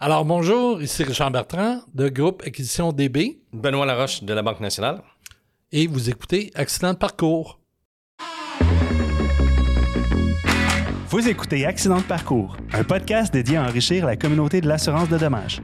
Alors 0.00 0.24
bonjour, 0.24 0.80
ici 0.80 1.02
Richard 1.02 1.30
Bertrand 1.30 1.80
de 1.94 2.08
groupe 2.08 2.42
Acquisition 2.46 2.92
DB 2.92 3.40
Benoît 3.52 3.84
Laroche 3.86 4.22
de 4.22 4.32
la 4.32 4.42
Banque 4.42 4.60
nationale. 4.60 5.02
et 5.72 5.86
vous 5.86 6.08
écoutez 6.08 6.50
Accident 6.54 6.92
de 6.92 6.98
parcours. 6.98 7.58
Vous 11.08 11.28
écoutez 11.28 11.66
Accident 11.66 11.96
de 11.98 12.02
parcours, 12.02 12.56
un 12.72 12.84
podcast 12.84 13.32
dédié 13.32 13.56
à 13.56 13.64
enrichir 13.64 14.06
la 14.06 14.16
communauté 14.16 14.60
de 14.60 14.68
l'assurance 14.68 15.08
de 15.08 15.18
dommages. 15.18 15.60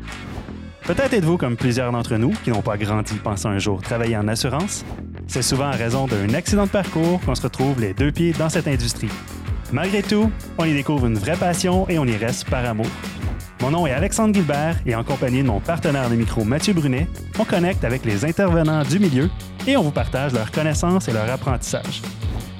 Peut-être 0.82 1.14
êtes-vous 1.14 1.38
comme 1.38 1.56
plusieurs 1.56 1.92
d'entre 1.92 2.16
nous 2.16 2.32
qui 2.44 2.50
n'ont 2.50 2.60
pas 2.60 2.76
grandi 2.76 3.14
pensant 3.14 3.50
un 3.50 3.58
jour 3.58 3.80
travailler 3.82 4.16
en 4.16 4.26
assurance. 4.28 4.84
C'est 5.28 5.42
souvent 5.42 5.68
en 5.68 5.76
raison 5.76 6.06
d'un 6.06 6.34
accident 6.34 6.64
de 6.66 6.70
parcours 6.70 7.20
qu'on 7.24 7.34
se 7.34 7.42
retrouve 7.42 7.80
les 7.80 7.94
deux 7.94 8.10
pieds 8.12 8.32
dans 8.32 8.48
cette 8.50 8.68
industrie. 8.68 9.08
Malgré 9.72 10.02
tout, 10.02 10.30
on 10.58 10.64
y 10.64 10.74
découvre 10.74 11.06
une 11.06 11.18
vraie 11.18 11.36
passion 11.36 11.88
et 11.88 11.98
on 11.98 12.04
y 12.04 12.16
reste 12.16 12.50
par 12.50 12.64
amour. 12.66 12.86
Mon 13.60 13.70
nom 13.70 13.86
est 13.86 13.92
Alexandre 13.92 14.34
Gilbert 14.34 14.76
et 14.84 14.94
en 14.94 15.04
compagnie 15.04 15.42
de 15.42 15.46
mon 15.46 15.60
partenaire 15.60 16.10
de 16.10 16.16
micro 16.16 16.44
Mathieu 16.44 16.74
Brunet, 16.74 17.08
on 17.38 17.44
connecte 17.44 17.84
avec 17.84 18.04
les 18.04 18.24
intervenants 18.24 18.82
du 18.82 18.98
milieu 18.98 19.30
et 19.66 19.76
on 19.76 19.82
vous 19.82 19.90
partage 19.90 20.32
leurs 20.32 20.50
connaissances 20.50 21.08
et 21.08 21.12
leur 21.12 21.30
apprentissage. 21.30 22.02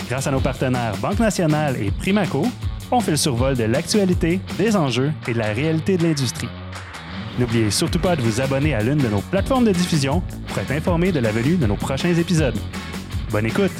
Grâce 0.08 0.26
à 0.26 0.30
nos 0.30 0.40
partenaires 0.40 0.96
Banque 0.98 1.18
Nationale 1.18 1.76
et 1.82 1.90
Primaco, 1.90 2.46
on 2.90 3.00
fait 3.00 3.10
le 3.10 3.16
survol 3.16 3.56
de 3.56 3.64
l'actualité, 3.64 4.40
des 4.56 4.76
enjeux 4.76 5.12
et 5.26 5.34
de 5.34 5.38
la 5.38 5.52
réalité 5.52 5.96
de 5.96 6.04
l'industrie. 6.04 6.48
N'oubliez 7.38 7.70
surtout 7.70 7.98
pas 7.98 8.14
de 8.14 8.22
vous 8.22 8.40
abonner 8.40 8.74
à 8.74 8.82
l'une 8.82 8.98
de 8.98 9.08
nos 9.08 9.20
plateformes 9.20 9.64
de 9.64 9.72
diffusion 9.72 10.22
pour 10.46 10.58
être 10.58 10.70
informé 10.70 11.10
de 11.10 11.20
la 11.20 11.32
venue 11.32 11.56
de 11.56 11.66
nos 11.66 11.76
prochains 11.76 12.14
épisodes. 12.14 12.58
Bonne 13.30 13.46
écoute! 13.46 13.72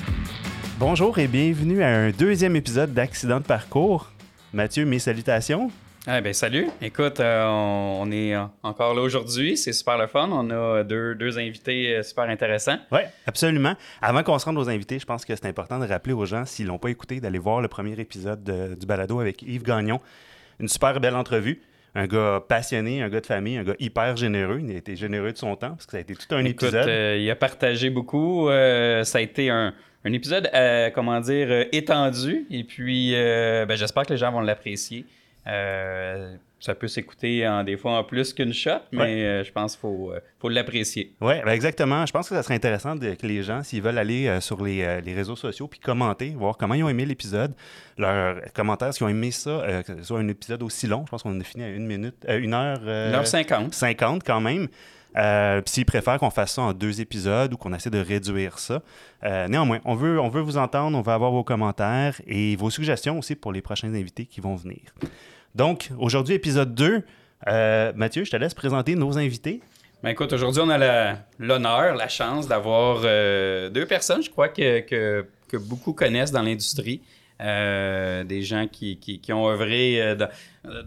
Bonjour 0.81 1.17
et 1.21 1.29
bienvenue 1.29 1.83
à 1.83 1.89
un 1.89 2.11
deuxième 2.11 2.57
épisode 2.57 2.93
d'Accident 2.93 3.39
de 3.39 3.45
parcours. 3.45 4.11
Mathieu, 4.53 4.85
mes 4.85 4.99
salutations. 4.99 5.71
Ah 6.07 6.21
ben 6.21 6.35
salut. 6.35 6.67
Écoute, 6.83 7.19
euh, 7.21 7.47
on, 7.47 8.03
on 8.03 8.13
est 8.13 8.35
encore 8.63 8.95
là 8.95 9.01
aujourd'hui. 9.01 9.57
C'est 9.57 9.73
super 9.73 9.97
le 9.97 10.07
fun. 10.07 10.29
On 10.31 10.51
a 10.51 10.83
deux, 10.85 11.15
deux 11.15 11.39
invités 11.39 11.97
euh, 11.97 12.03
super 12.03 12.25
intéressants. 12.25 12.77
Oui, 12.93 13.01
absolument. 13.27 13.75
Avant 14.03 14.23
qu'on 14.23 14.39
se 14.39 14.45
rende 14.45 14.59
aux 14.59 14.69
invités, 14.69 14.99
je 14.99 15.07
pense 15.07 15.25
que 15.25 15.35
c'est 15.35 15.47
important 15.47 15.79
de 15.79 15.87
rappeler 15.87 16.13
aux 16.13 16.27
gens, 16.27 16.45
s'ils 16.45 16.67
l'ont 16.67 16.77
pas 16.79 16.91
écouté, 16.91 17.21
d'aller 17.21 17.39
voir 17.39 17.63
le 17.63 17.69
premier 17.69 17.99
épisode 17.99 18.45
de- 18.45 18.75
du 18.75 18.85
balado 18.85 19.19
avec 19.19 19.41
Yves 19.43 19.63
Gagnon. 19.63 19.99
Une 20.61 20.69
super 20.69 21.01
belle 21.01 21.17
entrevue. 21.17 21.63
Un 21.95 22.07
gars 22.07 22.43
passionné, 22.47 23.01
un 23.03 23.09
gars 23.09 23.21
de 23.23 23.27
famille, 23.27 23.57
un 23.57 23.65
gars 23.65 23.77
hyper 23.79 24.15
généreux. 24.17 24.61
Il 24.63 24.71
a 24.75 24.79
été 24.79 24.97
généreux 24.97 25.33
de 25.33 25.39
son 25.39 25.57
temps 25.57 25.71
parce 25.71 25.87
que 25.87 25.93
ça 25.93 25.99
a 25.99 26.01
été 26.01 26.15
tout 26.15 26.27
un 26.35 26.45
Écoute, 26.45 26.65
épisode. 26.65 26.89
euh, 26.89 27.17
il 27.19 27.31
a 27.31 27.37
partagé 27.37 27.89
beaucoup. 27.89 28.51
Euh, 28.51 29.05
ça 29.05 29.19
a 29.19 29.21
été 29.23 29.49
un, 29.49 29.73
un 30.05 30.13
épisode, 30.13 30.51
euh, 30.53 30.91
comment 30.91 31.19
dire, 31.21 31.67
étendu. 31.73 32.47
Et 32.51 32.65
puis, 32.65 33.13
ben, 33.13 33.75
j'espère 33.75 34.03
que 34.05 34.13
les 34.13 34.19
gens 34.19 34.31
vont 34.33 34.41
l'apprécier. 34.41 35.07
Euh, 35.47 36.37
ça 36.61 36.75
peut 36.75 36.89
s'écouter 36.89 37.47
en 37.47 37.63
des 37.63 37.77
fois 37.77 37.99
en 37.99 38.05
plus 38.05 38.33
qu'une 38.33 38.55
shot, 38.55 38.71
mais 38.91 38.99
Ouais. 38.99 39.25
euh, 39.25 39.45
je 39.45 39.53
pense 39.53 39.73
qu'il 39.73 39.81
faut, 39.83 40.13
euh, 40.13 40.21
faut 40.41 40.49
l'apprécier. 40.49 41.13
Oui, 41.21 41.35
exactement. 41.47 42.07
Je 42.07 42.13
pense 42.13 42.29
que 42.31 42.35
ça 42.35 42.43
serait 42.43 42.55
intéressant 42.55 42.97
de- 42.97 43.13
que 43.15 43.27
les 43.27 43.43
gens, 43.43 43.63
s'ils 43.63 43.83
veulent 43.83 43.99
aller 43.99 44.41
sur 44.41 44.65
les, 44.65 45.01
les 45.03 45.15
réseaux 45.15 45.37
sociaux 45.37 45.69
puis 45.69 45.79
commenter, 45.81 46.31
voir 46.31 46.57
comment 46.57 46.73
ils 46.75 46.83
ont 46.83 46.89
aimé 46.89 47.05
l'épisode, 47.05 47.53
leurs 47.99 48.41
commentaires, 48.55 48.95
s'ils 48.95 49.05
ont 49.05 49.11
aimé 49.11 49.31
ça, 49.31 49.83
que 49.87 49.97
ce 49.99 50.03
soit 50.05 50.19
un 50.21 50.29
épisode 50.29 50.63
aussi 50.63 50.87
long, 50.87 51.03
je 51.05 51.11
pense 51.11 51.23
qu'on 51.23 51.39
a 51.39 51.45
fini 51.45 51.65
à 51.65 51.69
une 51.69 51.87
minute, 51.87 52.17
une 52.29 52.55
heure. 52.55 52.81
euh, 52.87 53.13
1h50. 53.13 53.73
50 53.75 54.23
quand 54.25 54.41
même. 54.41 54.69
Euh, 55.17 55.61
puis 55.61 55.71
s'ils 55.75 55.85
préfèrent 55.85 56.19
qu'on 56.19 56.31
fasse 56.31 56.55
ça 56.55 56.63
en 56.63 56.73
deux 56.73 57.01
épisodes 57.01 57.53
ou 57.53 57.57
qu'on 57.57 57.73
essaie 57.73 57.91
de 57.91 58.01
réduire 58.01 58.59
ça. 58.59 58.83
Euh, 59.23 59.47
néanmoins, 59.47 59.79
on 59.85 59.95
veut, 59.95 60.19
on 60.19 60.29
veut 60.29 60.41
vous 60.41 60.57
entendre, 60.57 60.99
on 60.99 61.03
veut 61.03 61.13
avoir 61.13 61.31
vos 61.31 61.45
commentaires 61.45 62.21
et 62.27 62.57
vos 62.57 62.69
suggestions 62.71 63.19
aussi 63.19 63.37
pour 63.37 63.53
les 63.53 63.63
prochains 63.63 63.95
invités 63.95 64.27
qui 64.27 64.41
vont 64.41 64.57
venir. 64.57 64.81
Donc, 65.55 65.91
aujourd'hui, 65.99 66.35
épisode 66.35 66.75
2. 66.75 67.03
Euh, 67.47 67.93
Mathieu, 67.95 68.25
je 68.25 68.31
te 68.31 68.37
laisse 68.37 68.55
présenter 68.55 68.97
nos 68.97 69.19
invités. 69.19 69.61
Ben 70.03 70.11
écoute, 70.11 70.33
aujourd'hui, 70.33 70.61
on 70.65 70.69
a 70.69 71.17
l'honneur, 71.39 71.95
la 71.95 72.09
chance 72.09 72.49
d'avoir 72.49 73.03
euh, 73.05 73.71
deux 73.71 73.87
personnes, 73.87 74.23
je 74.23 74.31
crois, 74.31 74.49
que, 74.49 74.81
que, 74.81 75.25
que 75.49 75.57
beaucoup 75.57 75.93
connaissent 75.93 76.33
dans 76.33 76.43
l'industrie. 76.43 77.01
Euh, 77.41 78.23
des 78.23 78.43
gens 78.43 78.67
qui, 78.71 78.97
qui, 78.99 79.21
qui 79.21 79.33
ont 79.33 79.49
œuvré 79.49 80.17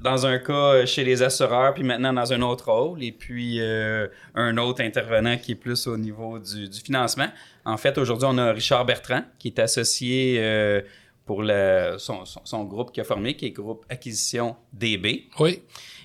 dans, 0.01 0.25
un 0.25 0.37
cas 0.37 0.85
chez 0.85 1.03
les 1.03 1.21
assureurs, 1.21 1.73
puis 1.73 1.83
maintenant 1.83 2.13
dans 2.13 2.31
un 2.31 2.41
autre 2.41 2.71
rôle, 2.71 3.03
et 3.03 3.11
puis 3.11 3.59
un 3.61 4.57
autre 4.57 4.81
intervenant 4.81 5.37
qui 5.37 5.53
est 5.53 5.55
plus 5.55 5.87
au 5.87 5.97
niveau 5.97 6.39
du, 6.39 6.69
du 6.69 6.79
financement. 6.79 7.27
En 7.65 7.77
fait, 7.77 7.97
aujourd'hui, 7.97 8.27
on 8.29 8.37
a 8.37 8.51
Richard 8.51 8.85
Bertrand, 8.85 9.23
qui 9.39 9.49
est 9.49 9.59
associé 9.59 10.83
pour 11.27 11.43
le, 11.43 11.95
son, 11.99 12.25
son, 12.25 12.41
son 12.43 12.63
groupe 12.63 12.91
qu'il 12.91 13.01
a 13.01 13.03
formé, 13.03 13.35
qui 13.35 13.45
est 13.45 13.51
Groupe 13.51 13.85
Acquisition 13.89 14.55
DB. 14.73 15.25
Oui, 15.39 15.61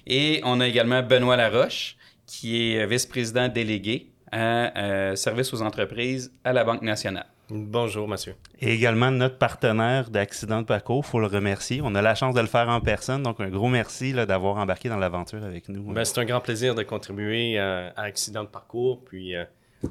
Et 0.06 0.42
on 0.44 0.60
a 0.60 0.68
également 0.68 1.02
Benoît 1.02 1.36
Laroche, 1.36 1.96
qui 2.26 2.74
est 2.74 2.86
vice-président 2.86 3.48
délégué 3.48 4.10
à 4.30 4.76
euh, 4.78 5.16
service 5.16 5.54
aux 5.54 5.62
entreprises 5.62 6.32
à 6.44 6.52
la 6.52 6.64
Banque 6.64 6.82
nationale. 6.82 7.26
Bonjour, 7.50 8.08
monsieur. 8.08 8.34
Et 8.60 8.72
également 8.72 9.10
notre 9.10 9.36
partenaire 9.36 10.08
d'Accident 10.08 10.62
de 10.62 10.66
parcours, 10.66 11.02
il 11.06 11.10
faut 11.10 11.20
le 11.20 11.26
remercier. 11.26 11.80
On 11.84 11.94
a 11.94 12.00
la 12.00 12.14
chance 12.14 12.34
de 12.34 12.40
le 12.40 12.46
faire 12.46 12.68
en 12.68 12.80
personne, 12.80 13.22
donc 13.22 13.40
un 13.40 13.50
gros 13.50 13.68
merci 13.68 14.12
d'avoir 14.14 14.56
embarqué 14.56 14.88
dans 14.88 14.96
l'aventure 14.96 15.44
avec 15.44 15.68
nous. 15.68 15.92
Ben, 15.92 16.04
c'est 16.04 16.18
un 16.18 16.24
grand 16.24 16.40
plaisir 16.40 16.74
de 16.74 16.82
contribuer 16.82 17.58
euh, 17.58 17.90
à 17.94 18.02
Accident 18.02 18.42
de 18.42 18.48
parcours. 18.48 19.04
Puis, 19.04 19.36
euh, 19.36 19.44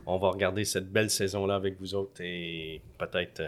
on 0.08 0.18
va 0.18 0.30
regarder 0.30 0.66
cette 0.66 0.92
belle 0.92 1.10
saison-là 1.10 1.56
avec 1.56 1.80
vous 1.80 1.94
autres 1.94 2.22
et 2.22 2.82
peut-être 2.98 3.42
euh, 3.42 3.48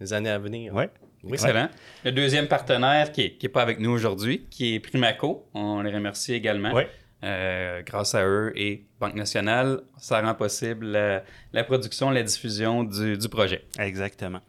d'autres 0.00 0.12
années 0.12 0.30
à 0.30 0.38
venir. 0.38 0.74
Ouais. 0.74 0.90
Oui, 1.22 1.34
Excellent. 1.34 1.68
Le 2.04 2.12
deuxième 2.12 2.48
partenaire 2.48 3.10
qui 3.10 3.22
n'est 3.22 3.30
qui 3.32 3.46
est 3.46 3.48
pas 3.48 3.62
avec 3.62 3.78
nous 3.80 3.90
aujourd'hui, 3.90 4.46
qui 4.50 4.74
est 4.74 4.80
Primaco, 4.80 5.48
on 5.54 5.80
les 5.80 5.90
remercie 5.90 6.34
également. 6.34 6.72
Ouais. 6.72 6.88
Euh, 7.22 7.80
grâce 7.82 8.14
à 8.14 8.26
eux 8.26 8.52
et 8.54 8.84
Banque 9.00 9.14
nationale, 9.14 9.80
ça 9.96 10.20
rend 10.20 10.34
possible 10.34 10.84
la, 10.86 11.22
la 11.54 11.64
production, 11.64 12.10
la 12.10 12.22
diffusion 12.22 12.84
du, 12.84 13.16
du 13.16 13.28
projet. 13.30 13.64
Exactement. 13.78 14.40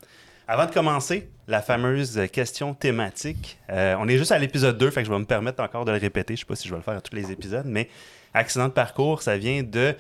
Avant 0.47 0.66
de 0.66 0.72
commencer, 0.72 1.29
la 1.47 1.62
fameuse 1.62 2.19
question 2.31 2.73
thématique. 2.73 3.57
Euh, 3.69 3.95
on 4.00 4.07
est 4.07 4.17
juste 4.17 4.31
à 4.31 4.38
l'épisode 4.39 4.77
2, 4.77 4.91
fait 4.91 5.01
que 5.01 5.07
je 5.07 5.12
vais 5.12 5.19
me 5.19 5.25
permettre 5.25 5.63
encore 5.63 5.85
de 5.85 5.91
le 5.91 5.97
répéter. 5.97 6.35
Je 6.35 6.41
sais 6.41 6.45
pas 6.45 6.56
si 6.56 6.67
je 6.67 6.73
vais 6.73 6.77
le 6.77 6.83
faire 6.83 6.97
à 6.97 7.01
tous 7.01 7.16
les 7.16 7.31
épisodes, 7.31 7.66
mais 7.66 7.89
accident 8.33 8.67
de 8.67 8.73
parcours, 8.73 9.22
ça 9.22 9.38
vient 9.38 9.63
de. 9.63 9.95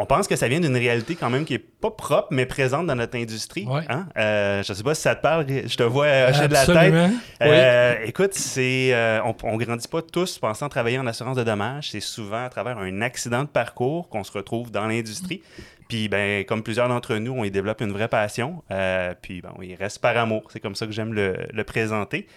On 0.00 0.06
pense 0.06 0.28
que 0.28 0.36
ça 0.36 0.46
vient 0.46 0.60
d'une 0.60 0.76
réalité 0.76 1.16
quand 1.16 1.28
même 1.28 1.44
qui 1.44 1.54
est 1.54 1.58
pas 1.58 1.90
propre, 1.90 2.28
mais 2.30 2.46
présente 2.46 2.86
dans 2.86 2.94
notre 2.94 3.18
industrie. 3.18 3.66
Ouais. 3.66 3.82
Hein? 3.88 4.06
Euh, 4.16 4.62
je 4.62 4.72
sais 4.72 4.84
pas 4.84 4.94
si 4.94 5.02
ça 5.02 5.16
te 5.16 5.22
parle. 5.22 5.44
Je 5.48 5.76
te 5.76 5.82
vois 5.82 6.06
hocher 6.28 6.46
de 6.46 6.52
la 6.52 6.64
tête. 6.64 7.12
Euh, 7.42 7.94
Écoute, 8.04 8.32
c'est 8.32 8.94
euh, 8.94 9.20
on, 9.24 9.34
on 9.42 9.56
grandit 9.56 9.88
pas 9.88 10.00
tous 10.00 10.38
pensant 10.38 10.68
travailler 10.68 11.00
en 11.00 11.06
assurance 11.08 11.36
de 11.36 11.42
dommages. 11.42 11.90
C'est 11.90 12.00
souvent 12.00 12.44
à 12.44 12.48
travers 12.48 12.78
un 12.78 13.02
accident 13.02 13.42
de 13.42 13.48
parcours 13.48 14.08
qu'on 14.08 14.22
se 14.22 14.30
retrouve 14.30 14.70
dans 14.70 14.86
l'industrie. 14.86 15.42
Puis, 15.88 16.08
ben, 16.08 16.44
comme 16.44 16.62
plusieurs 16.62 16.88
d'entre 16.88 17.16
nous, 17.16 17.32
on 17.32 17.42
y 17.44 17.50
développe 17.50 17.80
une 17.80 17.92
vraie 17.92 18.08
passion. 18.08 18.62
Euh, 18.70 19.14
puis, 19.20 19.40
ben, 19.40 19.52
il 19.62 19.74
reste 19.74 20.00
par 20.00 20.16
amour. 20.16 20.44
C'est 20.52 20.60
comme 20.60 20.76
ça 20.76 20.86
que 20.86 20.92
j'aime 20.92 21.12
le, 21.12 21.34
le 21.52 21.64
présenter. 21.64 22.28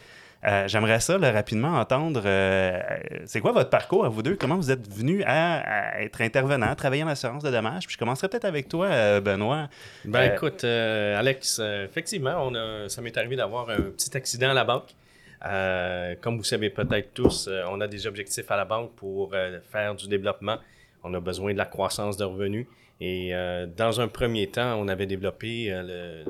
Euh, 0.44 0.68
J'aimerais 0.68 1.00
ça 1.00 1.18
là, 1.20 1.32
rapidement 1.32 1.80
entendre. 1.80 2.24
euh, 2.26 2.80
c'est 3.26 3.42
quoi 3.42 3.52
votre 3.52 3.70
parcours 3.70 4.06
à 4.06 4.10
vous 4.10 4.24
deux? 4.24 4.36
Comment 4.36 4.56
vous 4.56 4.72
êtes 4.72 4.88
venus 4.92 5.24
à, 5.28 5.60
à 5.98 6.02
être 6.02 6.20
intervenant, 6.22 6.74
travailler 6.74 7.04
en 7.04 7.08
assurance 7.08 7.44
de 7.44 7.52
dommages? 7.52 7.86
Puis 7.86 7.94
je 7.94 7.98
commencerai 8.00 8.28
peut-être 8.28 8.46
avec 8.46 8.68
toi, 8.68 8.88
euh, 8.88 9.22
Benoît. 9.22 9.70
Ben 10.06 10.34
écoute, 10.34 10.64
Alex, 10.64 11.60
effectivement, 11.86 12.36
on 12.48 12.56
a, 12.56 12.90
ça 12.90 13.02
m'est 13.02 13.16
arrivé 13.18 13.36
d'avoir 13.36 13.70
un 13.70 13.82
petit 13.82 14.16
accident 14.18 14.50
à 14.50 14.54
la 14.56 14.64
banque. 14.64 14.90
Euh, 15.46 16.16
comme 16.22 16.38
vous 16.38 16.44
savez 16.44 16.70
peut-être 16.70 17.14
tous, 17.14 17.48
euh, 17.48 17.64
on 17.70 17.82
a 17.82 17.88
des 17.88 18.06
objectifs 18.08 18.50
à 18.52 18.58
la 18.58 18.66
banque 18.66 18.92
pour 18.96 19.32
euh, 19.34 19.60
faire 19.72 19.94
du 19.96 20.08
développement. 20.08 20.58
On 21.04 21.14
a 21.14 21.20
besoin 21.20 21.54
de 21.54 21.58
la 21.58 21.66
croissance 21.66 22.18
de 22.18 22.24
revenus. 22.24 22.66
Et 23.04 23.34
dans 23.78 24.00
un 24.00 24.08
premier 24.08 24.46
temps, 24.46 24.76
on 24.80 24.88
avait 24.88 25.08
développé 25.08 25.72
le- 25.72 26.24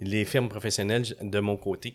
les 0.00 0.24
firmes 0.24 0.48
professionnelles 0.48 1.04
de 1.20 1.40
mon 1.40 1.58
côté. 1.58 1.94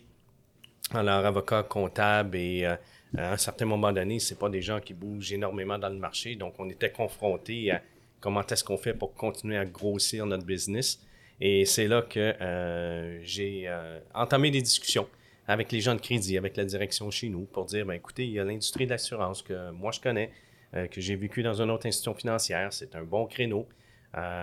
Alors, 0.94 1.26
avocat, 1.26 1.64
comptable 1.64 2.36
et 2.36 2.64
euh, 2.64 2.76
à 3.18 3.32
un 3.32 3.36
certain 3.36 3.64
moment 3.64 3.92
donné, 3.92 4.20
c'est 4.20 4.38
pas 4.38 4.48
des 4.48 4.62
gens 4.62 4.80
qui 4.80 4.94
bougent 4.94 5.32
énormément 5.32 5.78
dans 5.78 5.88
le 5.88 5.98
marché. 5.98 6.36
Donc, 6.36 6.54
on 6.58 6.68
était 6.68 6.90
confronté 6.90 7.72
à 7.72 7.82
comment 8.20 8.46
est-ce 8.46 8.62
qu'on 8.62 8.76
fait 8.76 8.94
pour 8.94 9.14
continuer 9.14 9.56
à 9.56 9.64
grossir 9.64 10.26
notre 10.26 10.44
business. 10.44 11.00
Et 11.40 11.64
c'est 11.64 11.88
là 11.88 12.02
que 12.02 12.34
euh, 12.40 13.18
j'ai 13.22 13.64
euh, 13.66 13.98
entamé 14.14 14.50
des 14.50 14.62
discussions 14.62 15.08
avec 15.48 15.72
les 15.72 15.80
gens 15.80 15.94
de 15.94 16.00
crédit, 16.00 16.38
avec 16.38 16.56
la 16.56 16.64
direction 16.64 17.10
chez 17.10 17.28
nous, 17.28 17.46
pour 17.46 17.64
dire, 17.66 17.84
ben, 17.84 17.94
écoutez, 17.94 18.24
il 18.24 18.32
y 18.32 18.38
a 18.38 18.44
l'industrie 18.44 18.84
de 18.84 18.90
l'assurance 18.90 19.42
que 19.42 19.70
moi 19.70 19.92
je 19.92 20.00
connais, 20.00 20.30
que 20.72 21.00
j'ai 21.00 21.14
vécu 21.14 21.44
dans 21.44 21.62
une 21.62 21.70
autre 21.70 21.86
institution 21.86 22.14
financière, 22.14 22.72
c'est 22.72 22.96
un 22.96 23.04
bon 23.04 23.26
créneau. 23.26 23.68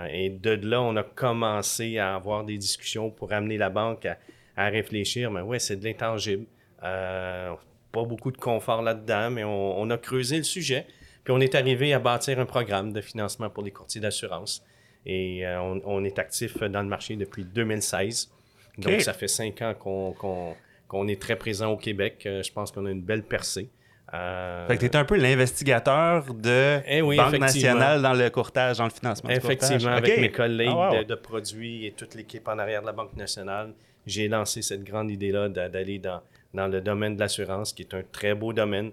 Et 0.10 0.30
de 0.30 0.52
là, 0.52 0.82
on 0.82 0.96
a 0.96 1.04
commencé 1.04 1.98
à 1.98 2.16
avoir 2.16 2.46
des 2.46 2.58
discussions 2.58 3.12
pour 3.12 3.34
amener 3.34 3.58
la 3.58 3.70
banque 3.70 4.06
à, 4.06 4.18
à 4.56 4.68
réfléchir, 4.70 5.32
mais 5.32 5.42
ouais, 5.42 5.60
c'est 5.60 5.76
de 5.78 5.84
l'intangible. 5.86 6.46
Euh, 6.84 7.54
pas 7.92 8.04
beaucoup 8.04 8.32
de 8.32 8.38
confort 8.38 8.82
là-dedans, 8.82 9.30
mais 9.32 9.44
on, 9.44 9.80
on 9.80 9.90
a 9.90 9.98
creusé 9.98 10.38
le 10.38 10.44
sujet. 10.44 10.86
Puis 11.24 11.34
on 11.34 11.40
est 11.40 11.56
arrivé 11.56 11.94
à 11.94 12.00
bâtir 12.00 12.40
un 12.40 12.46
programme 12.46 12.92
de 12.92 13.02
financement 13.02 13.50
pour 13.50 13.64
les 13.64 13.72
courtiers 13.72 14.02
d'assurance. 14.02 14.64
Et 15.06 15.46
euh, 15.46 15.62
on, 15.62 15.82
on 15.86 16.04
est 16.04 16.18
actif 16.20 16.58
dans 16.64 16.82
le 16.82 16.88
marché 16.88 17.16
depuis 17.16 17.46
2016. 17.46 18.32
Ok. 18.78 18.84
Donc, 18.84 19.02
ça 19.02 19.14
fait 19.14 19.28
cinq 19.28 19.62
ans 19.62 19.74
qu'on 19.76 21.08
est 21.08 21.22
très 21.22 21.36
présent 21.36 21.72
au 21.72 21.78
Québec. 21.78 22.24
Euh, 22.26 22.42
je 22.44 22.52
pense 22.52 22.72
qu'on 22.72 22.86
a 22.86 22.92
une 22.92 23.02
belle 23.02 23.24
percée. 23.24 23.70
Euh, 24.14 24.68
Fait 24.68 24.78
que 24.78 24.82
t'es 24.86 24.96
un 24.96 25.06
peu 25.06 25.16
l'investigateur 25.18 26.34
de 26.34 26.80
Eh 26.88 27.02
oui, 27.02 27.18
Banque 27.18 27.38
nationale 27.40 28.02
dans 28.02 28.14
le 28.14 28.30
courtage, 28.30 28.78
dans 28.78 28.84
le 28.84 28.90
financement 28.92 29.30
Effectivement, 29.30 29.92
avec 29.92 30.20
mes 30.20 30.32
collègues 30.32 30.70
Ah, 30.72 30.92
wow. 30.92 30.98
de, 31.00 31.04
de 31.04 31.16
produits 31.16 31.88
et 31.88 31.92
toute 31.94 32.14
l'équipe 32.16 32.48
en 32.48 32.60
arrière 32.60 32.82
de 32.82 32.86
la 32.88 32.92
Banque 32.92 33.16
nationale, 33.16 33.74
j'ai 34.06 34.28
lancé 34.28 34.62
cette 34.62 34.84
grande 34.84 35.10
idée-là 35.12 35.50
d'a- 35.50 35.70
d'aller 35.70 36.00
dans, 36.00 36.22
dans 36.54 36.68
le 36.68 36.82
domaine 36.82 37.16
de 37.16 37.20
l'assurance, 37.20 37.74
qui 37.74 37.84
est 37.84 37.94
un 37.94 38.04
très 38.12 38.34
beau 38.36 38.54
domaine. 38.54 38.92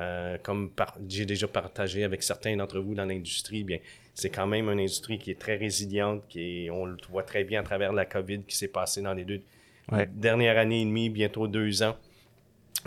Euh, 0.00 0.38
comme 0.42 0.70
j'ai 1.08 1.26
déjà 1.26 1.46
partagé 1.46 2.02
avec 2.04 2.22
certains 2.22 2.56
d'entre 2.56 2.78
vous 2.80 2.94
dans 2.94 3.04
l'industrie, 3.04 3.62
bien, 3.62 3.78
c'est 4.14 4.30
quand 4.30 4.46
même 4.46 4.68
une 4.70 4.80
industrie 4.80 5.18
qui 5.18 5.30
est 5.30 5.38
très 5.38 5.56
résiliente, 5.56 6.22
qui 6.28 6.64
est- 6.66 6.70
on 6.70 6.86
le 6.86 6.96
voit 7.10 7.24
très 7.24 7.44
bien 7.44 7.60
à 7.60 7.62
travers 7.62 7.92
la 7.92 8.06
COVID 8.06 8.42
qui 8.44 8.56
s'est 8.56 8.68
passée 8.68 9.02
dans 9.02 9.12
les 9.14 9.24
deux 9.24 9.42
Ouais. 9.90 10.08
dernières 10.10 10.56
années 10.56 10.80
et 10.80 10.84
demie, 10.86 11.10
bientôt 11.10 11.46
deux 11.46 11.82
ans. 11.82 11.96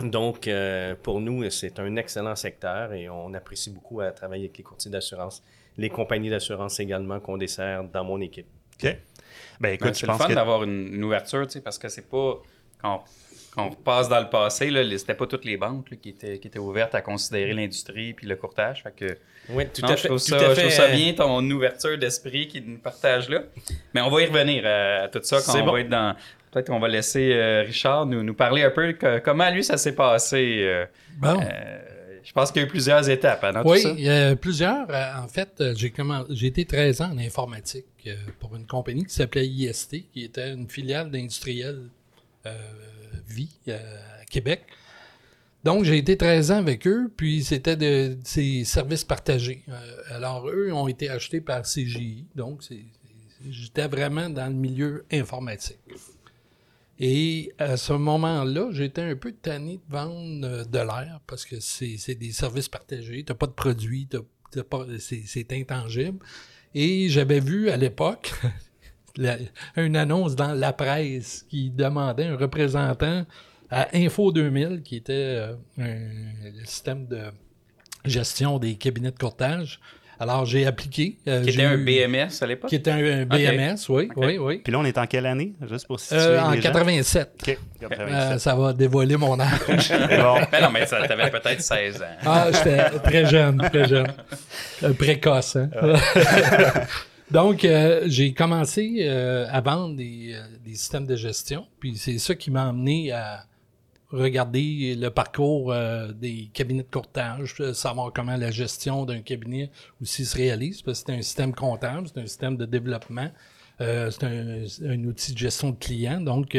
Donc, 0.00 0.46
euh, 0.48 0.94
pour 1.02 1.20
nous, 1.20 1.48
c'est 1.50 1.78
un 1.78 1.94
excellent 1.96 2.34
secteur 2.36 2.92
et 2.92 3.08
on 3.08 3.32
apprécie 3.34 3.70
beaucoup 3.70 4.00
à 4.00 4.10
travailler 4.10 4.44
avec 4.46 4.58
les 4.58 4.64
courtiers 4.64 4.90
d'assurance, 4.90 5.42
les 5.78 5.88
compagnies 5.88 6.28
d'assurance 6.30 6.80
également 6.80 7.20
qu'on 7.20 7.38
dessert 7.38 7.84
dans 7.84 8.04
mon 8.04 8.20
équipe. 8.20 8.46
OK. 8.82 8.96
Ben 9.60 9.70
écoute, 9.74 9.88
Ouais, 9.88 9.94
je 9.94 9.98
c'est 10.00 10.06
le 10.06 10.12
pense 10.12 10.22
fun 10.22 10.28
que... 10.28 10.34
d'avoir 10.34 10.62
une, 10.64 10.94
une 10.94 11.04
ouverture, 11.04 11.46
tu 11.46 11.54
sais, 11.54 11.60
parce 11.60 11.78
que 11.78 11.88
c'est 11.88 12.08
pas. 12.08 12.34
Quand, 12.82 13.04
quand 13.54 13.66
on 13.66 13.70
repasse 13.70 14.08
dans 14.10 14.20
le 14.20 14.28
passé, 14.28 14.70
là, 14.70 14.82
c'était 14.98 15.14
pas 15.14 15.26
toutes 15.26 15.46
les 15.46 15.56
banques 15.56 15.90
là, 15.90 15.96
qui, 15.96 16.10
étaient, 16.10 16.38
qui 16.38 16.48
étaient 16.48 16.58
ouvertes 16.58 16.94
à 16.94 17.00
considérer 17.00 17.54
l'industrie 17.54 18.12
puis 18.12 18.26
le 18.26 18.36
courtage. 18.36 18.82
Fait 18.82 18.92
que, 18.94 19.16
Oui, 19.48 19.64
tout 19.72 19.80
non, 19.80 19.88
à 19.88 19.96
je, 19.96 20.02
fait. 20.02 20.08
trouve 20.08 20.20
tout 20.20 20.26
ça, 20.26 20.36
à 20.36 20.38
je 20.40 20.44
trouve 20.44 20.54
fait, 20.56 20.70
ça 20.70 20.82
euh, 20.82 20.92
bien, 20.94 21.14
ton 21.14 21.42
ouverture 21.50 21.96
d'esprit 21.96 22.48
qui 22.48 22.60
nous 22.60 22.76
partage 22.78 23.30
là. 23.30 23.44
Mais 23.94 24.02
on 24.02 24.10
va 24.10 24.20
y 24.22 24.26
revenir 24.26 24.66
à, 24.66 25.04
à 25.04 25.08
tout 25.08 25.20
ça 25.22 25.36
quand 25.36 25.52
C'est 25.52 25.62
on 25.62 25.64
bon. 25.66 25.72
va 25.72 25.80
être 25.80 25.88
dans. 25.88 26.14
Peut-être 26.50 26.66
qu'on 26.68 26.78
va 26.80 26.88
laisser 26.88 27.32
euh, 27.32 27.62
Richard 27.66 28.04
nous, 28.06 28.22
nous 28.22 28.34
parler 28.34 28.62
un 28.62 28.70
peu 28.70 28.92
de 28.92 29.18
comment 29.20 29.48
lui 29.50 29.64
ça 29.64 29.78
s'est 29.78 29.94
passé. 29.94 30.58
euh, 30.62 30.84
Bon. 31.18 31.40
euh, 31.40 31.78
je 32.26 32.32
pense 32.32 32.50
qu'il 32.52 32.60
y 32.60 32.64
a 32.64 32.68
eu 32.68 32.70
plusieurs 32.70 33.08
étapes 33.08 33.44
hein, 33.44 33.62
Oui, 33.64 33.82
tout 33.82 33.96
ça? 33.98 34.36
plusieurs. 34.36 34.90
Euh, 34.90 35.22
En 35.24 35.28
fait, 35.28 35.60
euh, 35.60 35.74
j'ai 35.76 35.90
commen- 35.90 36.26
j'ai 36.28 36.48
été 36.48 36.64
13 36.66 37.00
ans 37.00 37.10
en 37.12 37.18
informatique 37.18 37.86
euh, 38.06 38.14
pour 38.40 38.54
une 38.56 38.66
compagnie 38.66 39.04
qui 39.06 39.14
s'appelait 39.14 39.46
IST, 39.46 40.04
qui 40.12 40.24
était 40.24 40.52
une 40.52 40.68
filiale 40.68 41.10
d'industriel 41.10 41.88
Vie 43.28 43.50
à 43.68 44.24
Québec. 44.30 44.62
Donc, 45.64 45.82
j'ai 45.84 45.98
été 45.98 46.16
13 46.16 46.52
ans 46.52 46.58
avec 46.58 46.86
eux, 46.86 47.10
puis 47.16 47.42
c'était 47.42 47.74
de 47.76 48.16
ces 48.22 48.64
services 48.64 49.02
partagés. 49.02 49.64
Euh, 49.68 49.74
alors, 50.10 50.48
eux 50.48 50.70
ont 50.72 50.86
été 50.86 51.08
achetés 51.10 51.40
par 51.40 51.62
CGI, 51.62 52.24
donc 52.36 52.60
j'étais 53.50 53.88
vraiment 53.88 54.30
dans 54.30 54.46
le 54.46 54.54
milieu 54.54 55.04
informatique. 55.12 55.78
Et 56.98 57.52
à 57.58 57.76
ce 57.76 57.92
moment-là, 57.92 58.68
j'étais 58.72 59.02
un 59.02 59.16
peu 59.16 59.32
tanné 59.32 59.76
de 59.76 59.92
vendre 59.92 60.46
euh, 60.46 60.64
de 60.64 60.78
l'air 60.78 61.20
parce 61.26 61.44
que 61.44 61.60
c'est 61.60 62.14
des 62.14 62.32
services 62.32 62.68
partagés. 62.68 63.22
Tu 63.24 63.34
pas 63.34 63.46
de 63.46 64.62
pas- 64.62 64.86
c'est 64.98 65.52
intangible. 65.52 66.18
Et 66.74 67.08
j'avais 67.08 67.40
vu 67.40 67.68
à 67.70 67.76
l'époque 67.76 68.32
une 69.76 69.96
annonce 69.96 70.36
dans 70.36 70.52
la 70.54 70.72
presse 70.72 71.44
qui 71.48 71.70
demandait 71.70 72.26
un 72.26 72.36
représentant 72.36 73.26
à 73.70 73.88
Info 73.94 74.32
2000, 74.32 74.82
qui 74.82 74.96
était 74.96 75.12
euh, 75.12 75.54
le 75.78 76.64
système 76.64 77.06
de 77.06 77.20
gestion 78.04 78.58
des 78.58 78.76
cabinets 78.76 79.10
de 79.10 79.18
courtage. 79.18 79.80
Alors, 80.18 80.46
j'ai 80.46 80.66
appliqué. 80.66 81.18
euh, 81.28 81.44
Qui 81.44 81.52
j'ai 81.52 81.60
était 81.62 81.64
un 81.68 81.76
BMS 81.76 82.28
à 82.40 82.46
l'époque? 82.46 82.70
Qui 82.70 82.76
était 82.76 82.90
un, 82.90 83.20
un 83.22 83.24
BMS, 83.26 83.76
oui, 83.90 84.08
oui, 84.16 84.38
oui. 84.38 84.58
Puis 84.64 84.72
là, 84.72 84.78
on 84.78 84.84
est 84.84 84.96
en 84.96 85.06
quelle 85.06 85.26
année, 85.26 85.52
juste 85.68 85.86
pour 85.86 86.00
situer 86.00 86.16
Euh, 86.16 86.42
en 86.42 86.50
les 86.52 86.62
gens? 86.62 86.72
87. 86.72 87.30
OK, 87.42 87.48
Euh, 87.82 87.88
87. 87.88 88.38
ça 88.40 88.54
va 88.54 88.72
dévoiler 88.72 89.16
mon 89.16 89.38
âge. 89.38 89.60
Bon. 89.68 90.40
Ben 90.50 90.62
non, 90.62 90.70
mais 90.72 90.86
ça, 90.86 91.06
t'avais 91.06 91.30
peut-être 91.30 91.60
16 91.60 92.00
ans. 92.02 92.04
Ah, 92.24 92.46
j'étais 92.52 92.98
très 93.00 93.26
jeune, 93.26 93.58
très 93.58 93.86
jeune. 93.88 94.06
Euh, 94.82 94.92
précoce, 94.94 95.56
hein? 95.56 95.68
Donc, 97.30 97.64
euh, 97.64 98.02
j'ai 98.06 98.32
commencé 98.32 98.98
euh, 99.00 99.46
à 99.50 99.60
vendre 99.60 99.96
des, 99.96 100.32
euh, 100.34 100.42
des 100.64 100.74
systèmes 100.76 101.06
de 101.06 101.16
gestion. 101.16 101.66
Puis 101.80 101.96
c'est 101.96 102.18
ça 102.18 102.34
qui 102.36 102.50
m'a 102.52 102.68
amené 102.68 103.10
à 103.12 103.44
regarder 104.10 104.94
le 104.94 105.10
parcours 105.10 105.72
euh, 105.72 106.12
des 106.12 106.50
cabinets 106.52 106.84
de 106.84 106.90
courtage, 106.90 107.56
euh, 107.60 107.72
savoir 107.74 108.12
comment 108.12 108.36
la 108.36 108.50
gestion 108.50 109.04
d'un 109.04 109.20
cabinet 109.20 109.70
aussi 110.00 110.24
se 110.24 110.36
réalise, 110.36 110.82
parce 110.82 111.02
que 111.02 111.06
c'est 111.12 111.18
un 111.18 111.22
système 111.22 111.54
comptable, 111.54 112.06
c'est 112.06 112.20
un 112.20 112.26
système 112.26 112.56
de 112.56 112.66
développement, 112.66 113.30
euh, 113.80 114.10
c'est 114.10 114.86
un, 114.86 115.04
outil 115.04 115.32
de 115.32 115.38
gestion 115.38 115.70
de 115.70 115.76
clients. 115.76 116.20
Donc, 116.20 116.56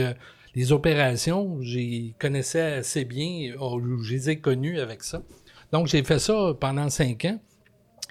les 0.55 0.71
opérations, 0.71 1.61
j'y 1.61 2.15
connaissais 2.19 2.73
assez 2.73 3.05
bien, 3.05 3.53
oh, 3.59 3.81
je 4.01 4.13
les 4.13 4.29
ai 4.31 4.39
connues 4.39 4.79
avec 4.79 5.03
ça. 5.03 5.21
Donc, 5.71 5.87
j'ai 5.87 6.03
fait 6.03 6.19
ça 6.19 6.53
pendant 6.59 6.89
cinq 6.89 7.25
ans. 7.25 7.39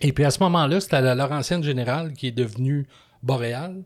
Et 0.03 0.12
puis 0.12 0.25
à 0.25 0.31
ce 0.31 0.41
moment-là, 0.41 0.81
c'était 0.81 1.00
la 1.00 1.15
Laurentienne 1.15 1.62
Générale 1.62 2.12
qui 2.12 2.27
est 2.27 2.33
devenue 2.33 2.87
Boréal, 3.23 3.83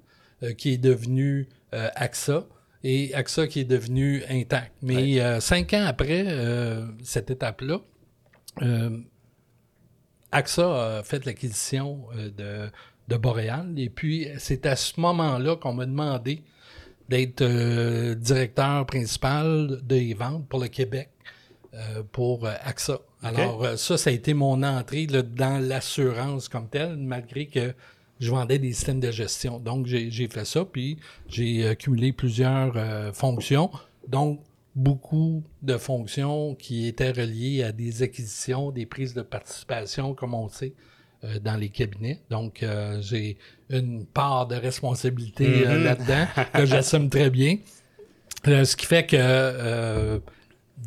qui 0.58 0.72
est 0.72 0.78
devenue 0.78 1.48
AXA, 1.70 2.46
et 2.82 3.14
AXA 3.14 3.46
qui 3.46 3.60
est 3.60 3.64
devenu 3.64 4.22
Intact. 4.28 4.72
Mais 4.82 5.20
euh, 5.20 5.40
cinq 5.40 5.74
ans 5.74 5.84
après 5.86 6.24
euh, 6.26 6.86
cette 7.02 7.30
étape-là, 7.30 7.80
euh, 8.62 8.98
AXA 10.32 10.98
a 10.98 11.02
fait 11.02 11.24
l'acquisition 11.26 12.06
de, 12.14 12.70
de 13.08 13.16
Boréal. 13.16 13.74
Et 13.76 13.90
puis, 13.90 14.28
c'est 14.38 14.64
à 14.66 14.76
ce 14.76 14.98
moment-là 15.00 15.56
qu'on 15.56 15.74
m'a 15.74 15.86
demandé 15.86 16.42
d'être 17.08 17.44
directeur 18.14 18.86
principal 18.86 19.80
des 19.82 20.14
ventes 20.14 20.48
pour 20.48 20.60
le 20.60 20.68
Québec 20.68 21.10
pour 22.12 22.46
AXA. 22.46 23.00
Alors, 23.22 23.76
ça, 23.76 23.98
ça 23.98 24.10
a 24.10 24.12
été 24.12 24.32
mon 24.32 24.62
entrée 24.62 25.06
là, 25.06 25.22
dans 25.22 25.58
l'assurance 25.58 26.48
comme 26.48 26.68
telle, 26.68 26.96
malgré 26.96 27.46
que 27.46 27.74
je 28.20 28.30
vendais 28.30 28.58
des 28.58 28.72
systèmes 28.72 29.00
de 29.00 29.10
gestion. 29.10 29.58
Donc, 29.58 29.86
j'ai 29.86 30.28
fait 30.28 30.44
ça, 30.44 30.64
puis 30.64 30.98
j'ai 31.26 31.64
euh, 31.64 31.74
cumulé 31.74 32.12
plusieurs 32.12 32.74
euh, 32.76 33.12
fonctions, 33.12 33.70
donc 34.06 34.40
beaucoup 34.76 35.42
de 35.62 35.76
fonctions 35.76 36.54
qui 36.54 36.86
étaient 36.86 37.10
reliées 37.10 37.64
à 37.64 37.72
des 37.72 38.02
acquisitions, 38.02 38.70
des 38.70 38.86
prises 38.86 39.14
de 39.14 39.22
participation, 39.22 40.14
comme 40.14 40.34
on 40.34 40.48
sait, 40.48 40.74
euh, 41.24 41.38
dans 41.40 41.56
les 41.56 41.70
cabinets. 41.70 42.20
Donc, 42.30 42.62
euh, 42.62 43.00
j'ai 43.00 43.36
une 43.68 44.04
part 44.04 44.46
de 44.46 44.54
responsabilité 44.54 45.66
euh, 45.66 45.82
là-dedans 45.82 46.26
que 46.54 46.66
j'assume 46.66 47.08
très 47.10 47.30
bien. 47.30 47.56
Euh, 48.46 48.64
ce 48.64 48.76
qui 48.76 48.86
fait 48.86 49.06
que, 49.06 49.16
euh, 49.18 50.18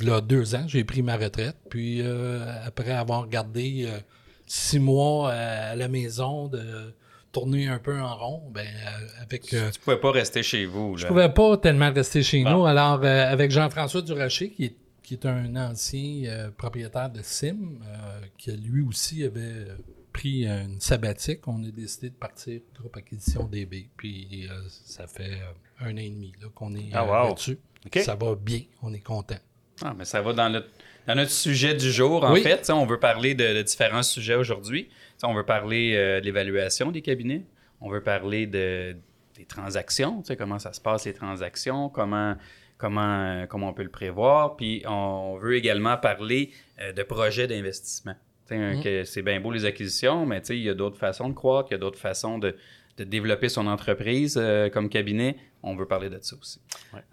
là, 0.02 0.22
deux 0.22 0.56
ans, 0.56 0.66
j'ai 0.68 0.84
pris 0.84 1.02
ma 1.02 1.18
retraite. 1.18 1.58
Puis, 1.70 2.02
euh, 2.02 2.46
après 2.66 2.92
avoir 2.92 3.28
gardé 3.28 3.86
euh, 3.88 4.00
six 4.48 4.80
mois 4.80 5.32
à, 5.32 5.72
à 5.72 5.76
la 5.76 5.88
maison, 5.88 6.48
de 6.48 6.94
tourner 7.34 7.68
un 7.68 7.80
peu 7.80 8.00
en 8.00 8.16
rond, 8.16 8.44
ben, 8.52 8.66
euh, 8.66 9.22
avec... 9.22 9.54
euh, 9.54 9.70
Tu 9.72 9.80
pouvais 9.82 10.00
pas 10.00 10.12
rester 10.12 10.42
chez 10.44 10.66
vous. 10.66 10.96
je 10.98 11.04
Là. 11.04 11.10
pouvais 11.10 11.30
pas 11.34 11.58
tellement 11.58 11.92
rester 11.92 12.24
chez 12.24 12.44
Bon. 12.44 12.52
nous. 12.60 12.66
Alors, 12.66 13.02
euh, 13.04 13.30
avec 13.30 13.52
Jean-François 13.52 14.02
Duracher, 14.02 14.52
qui 14.52 14.66
est, 14.66 14.76
qui 15.02 15.16
est 15.16 15.26
un 15.26 15.54
ancien 15.58 16.24
euh, 16.28 16.50
propriétaire 16.52 17.10
de 17.10 17.20
Sim, 17.22 17.58
euh, 17.86 18.22
qui 18.38 18.52
lui 18.52 18.82
aussi 18.84 19.24
avait 19.26 19.42
euh, 19.42 19.76
pris 20.14 20.46
une 20.46 20.80
sabbatique, 20.80 21.46
on 21.48 21.62
a 21.64 21.72
décidé 21.72 22.10
de 22.12 22.16
partir 22.16 22.62
groupe 22.80 22.96
acquisition 22.96 23.44
DB. 23.46 23.90
Puis, 23.98 24.48
euh, 24.50 24.54
ça 24.86 25.08
fait 25.08 25.32
euh, 25.34 25.88
un 25.88 25.94
an 25.96 25.98
et 25.98 26.10
demi 26.10 26.32
qu'on 26.56 26.74
est 26.76 26.90
Ah, 26.94 27.04
euh, 27.04 27.08
wow. 27.08 27.28
là-dessus. 27.30 27.58
Ça 28.06 28.16
va 28.16 28.36
bien, 28.36 28.62
on 28.82 28.94
est 28.94 29.04
content. 29.04 29.40
Ah, 29.84 29.94
mais 29.98 30.06
ça 30.06 30.22
va 30.22 30.32
dans 30.34 30.50
notre, 30.50 30.70
dans 31.08 31.16
notre 31.16 31.32
sujet 31.32 31.74
du 31.74 31.92
jour, 31.92 32.24
en 32.24 32.32
Oui. 32.32 32.42
fait. 32.44 32.70
On 32.70 32.86
veut 32.86 33.00
parler 33.00 33.34
de, 33.36 33.56
de 33.56 33.62
différents 33.64 34.04
sujets 34.04 34.36
aujourd'hui. 34.36 34.88
On 35.24 35.34
veut 35.34 35.46
parler 35.46 35.94
euh, 35.96 36.20
de 36.20 36.26
l'évaluation 36.26 36.92
des 36.92 37.02
cabinets. 37.02 37.44
On 37.82 37.90
veut 37.90 38.02
parler 38.02 38.48
de, 38.48 38.96
des 39.36 39.46
transactions, 39.46 40.24
comment 40.38 40.60
ça 40.60 40.74
se 40.74 40.82
passe, 40.82 41.06
les 41.06 41.14
transactions, 41.14 41.90
comment, 41.90 42.36
comment, 42.78 43.02
euh, 43.02 43.46
comment 43.46 43.70
on 43.70 43.74
peut 43.74 43.84
le 43.84 43.90
prévoir. 43.90 44.56
Puis 44.56 44.84
on 44.88 45.38
veut 45.42 45.56
également 45.56 45.98
parler 45.98 46.52
euh, 46.82 46.94
de 46.94 47.04
projets 47.04 47.48
d'investissement. 47.48 48.16
Mhm. 48.52 48.84
que 48.84 49.04
C'est 49.04 49.22
bien 49.22 49.40
beau 49.40 49.52
les 49.52 49.66
acquisitions, 49.66 50.26
mais 50.26 50.40
il 50.50 50.60
y 50.60 50.70
a 50.70 50.74
d'autres 50.74 50.98
façons 50.98 51.30
de 51.30 51.34
croître, 51.34 51.70
il 51.72 51.74
y 51.74 51.76
a 51.76 51.80
d'autres 51.80 52.00
façons 52.00 52.38
de, 52.38 52.56
de 52.98 53.04
développer 53.04 53.50
son 53.50 53.68
entreprise 53.68 54.38
euh, 54.40 54.70
comme 54.70 54.90
cabinet. 54.90 55.36
On 55.64 55.76
veut 55.76 55.88
parler 55.88 56.10
de 56.10 56.20
ça 56.22 56.36
aussi. 56.40 56.60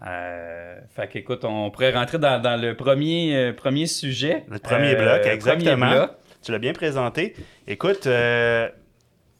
Euh, 0.05 0.79
fait 0.95 1.07
qu'écoute, 1.07 1.45
on 1.45 1.71
pourrait 1.71 1.93
rentrer 1.93 2.19
dans, 2.19 2.41
dans 2.41 2.59
le 2.59 2.75
premier, 2.75 3.35
euh, 3.35 3.53
premier 3.53 3.87
sujet. 3.87 4.43
Le 4.49 4.59
premier 4.59 4.95
bloc, 4.95 5.21
premier 5.21 5.33
exactement. 5.33 5.89
bloc. 5.91 6.11
Tu 6.41 6.51
l'as 6.51 6.59
bien 6.59 6.73
présenté. 6.73 7.35
Écoute, 7.67 8.07
euh, 8.07 8.67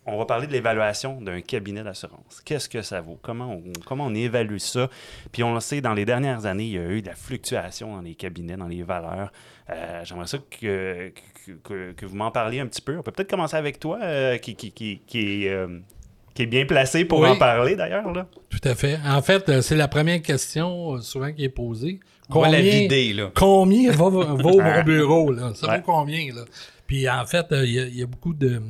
on 0.06 0.18
va 0.18 0.26
parler 0.26 0.48
de 0.48 0.52
l'évaluation 0.52 1.22
d'un 1.22 1.42
cabinet 1.42 1.84
d'assurance. 1.84 2.42
Qu'est-ce 2.44 2.68
que 2.70 2.82
ça 2.82 3.02
vaut? 3.02 3.20
Comment 3.22 3.52
on, 3.54 3.64
comment 3.86 4.06
on 4.06 4.14
évalue 4.16 4.58
ça? 4.58 4.90
Puis 5.32 5.44
on 5.44 5.54
le 5.54 5.60
sait, 5.60 5.82
dans 5.82 5.94
les 5.94 6.06
dernières 6.06 6.46
années, 6.46 6.66
il 6.66 6.72
y 6.74 6.78
a 6.78 6.88
eu 6.90 7.02
de 7.02 7.08
la 7.08 7.16
fluctuation 7.16 7.96
dans 7.96 8.02
les 8.02 8.16
cabinets, 8.16 8.58
dans 8.58 8.68
les 8.68 8.84
valeurs. 8.84 9.32
Euh, 9.70 10.02
J'aimerais 10.04 10.28
ça 10.28 10.38
que, 10.38 11.12
que, 11.46 11.52
que- 11.64 11.92
que 11.94 12.06
vous 12.06 12.16
m'en 12.16 12.32
parliez 12.32 12.60
un 12.60 12.68
petit 12.68 12.82
peu. 12.82 12.98
On 12.98 13.04
peut 13.04 13.12
peut-être 13.12 13.30
commencer 13.30 13.56
avec 13.58 13.80
toi, 13.80 14.00
euh, 14.02 14.38
qui, 14.38 14.56
qui, 14.56 14.72
qui, 14.72 15.02
qui 15.08 15.46
est, 15.46 15.50
euh, 15.50 15.80
qui 16.34 16.44
est 16.44 16.48
bien 16.48 16.66
placé 16.66 17.06
pour 17.06 17.20
Oui. 17.20 17.30
en 17.30 17.38
parler 17.38 17.76
d'ailleurs. 17.76 18.12
là. 18.12 18.28
Tout 18.50 18.60
à 18.68 18.74
fait. 18.76 18.98
En 19.08 19.22
fait, 19.22 19.62
c'est 19.62 19.76
la 19.76 19.88
première 19.88 20.22
question 20.22 21.00
souvent 21.02 21.32
qui 21.32 21.44
est 21.46 21.50
posée. 21.50 22.00
On 22.30 22.42
va 22.42 22.50
la 22.50 22.58
Combien- 22.58 22.72
vider, 22.72 23.14
là. 23.14 23.32
Combien 23.36 23.92
va, 23.92 24.10
vaut 24.10 24.60
mon 24.62 24.84
bureau, 24.84 25.32
là? 25.32 25.52
Ça 25.54 25.68
Ouais. 25.68 25.78
vaut 25.78 25.84
combien, 25.86 26.34
là? 26.34 26.42
Puis 26.92 27.08
en 27.10 27.26
fait, 27.26 27.50
euh, 27.54 27.66
il 27.66 27.72
y, 27.72 27.80
a- 27.80 27.86
il 27.88 27.96
y 27.96 28.04
a 28.04 28.06
beaucoup 28.06 28.34
de 28.34 28.62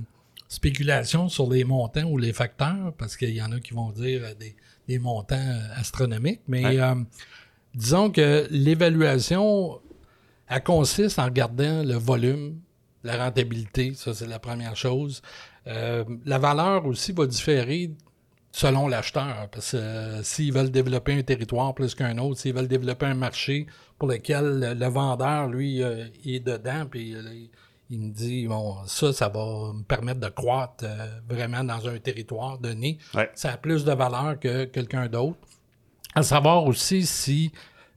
spéculations 0.47 1.27
sur 1.27 1.49
les 1.49 1.63
montants 1.63 2.03
ou 2.03 2.19
les 2.19 2.33
facteurs, 2.33 2.93
parce 2.99 3.17
qu'il 3.17 3.31
y 3.33 3.41
en 3.41 3.51
a 3.51 3.59
qui 3.59 3.73
vont 3.73 3.89
dire 3.91 4.21
euh, 4.23 4.33
des, 4.35 4.55
des 4.87 4.99
montants 4.99 5.35
euh, 5.35 5.59
astronomiques, 5.81 6.41
mais 6.47 6.63
euh, 6.79 6.95
disons 7.73 8.11
que 8.11 8.45
l'évaluation, 8.51 9.79
elle 10.47 10.61
consiste 10.63 11.17
en 11.17 11.25
regardant 11.25 11.81
le 11.81 11.95
volume, 11.95 12.59
la 13.03 13.17
rentabilité, 13.25 13.93
ça 13.95 14.13
c'est 14.13 14.27
la 14.27 14.37
première 14.37 14.75
chose. 14.75 15.23
Euh, 15.65 16.03
la 16.23 16.37
valeur 16.37 16.85
aussi 16.85 17.13
va 17.13 17.25
différer 17.25 17.89
selon 18.51 18.87
l'acheteur. 18.87 19.47
Parce 19.51 19.71
que 19.71 19.77
euh, 19.77 20.21
s'ils 20.21 20.53
veulent 20.53 20.69
développer 20.69 21.13
un 21.17 21.23
territoire 21.23 21.73
plus 21.73 21.95
qu'un 21.95 22.17
autre, 22.19 22.39
s'ils 22.39 22.53
veulent 22.53 22.67
développer 22.67 23.07
un 23.07 23.15
marché 23.15 23.65
pour 23.97 24.09
lequel 24.09 24.59
le, 24.59 24.73
le 24.75 24.85
vendeur, 24.87 25.47
lui, 25.47 25.81
euh, 25.81 26.05
est 26.23 26.39
dedans, 26.41 26.85
puis 26.85 27.15
euh, 27.15 27.21
il 27.91 27.99
me 27.99 28.09
dit, 28.11 28.47
bon, 28.47 28.77
ça, 28.87 29.11
ça 29.13 29.27
va 29.29 29.73
me 29.73 29.83
permettre 29.83 30.19
de 30.21 30.29
croître 30.29 30.85
euh, 30.87 31.07
vraiment 31.29 31.63
dans 31.63 31.87
un 31.87 31.99
territoire 31.99 32.57
donné. 32.57 32.97
Ouais. 33.13 33.29
Ça 33.35 33.51
a 33.51 33.57
plus 33.57 33.83
de 33.85 33.91
valeur 33.91 34.39
que 34.39 34.63
quelqu'un 34.65 35.07
d'autre. 35.07 35.37
À 36.15 36.23
savoir 36.23 36.65
aussi 36.65 37.05
si 37.05 37.51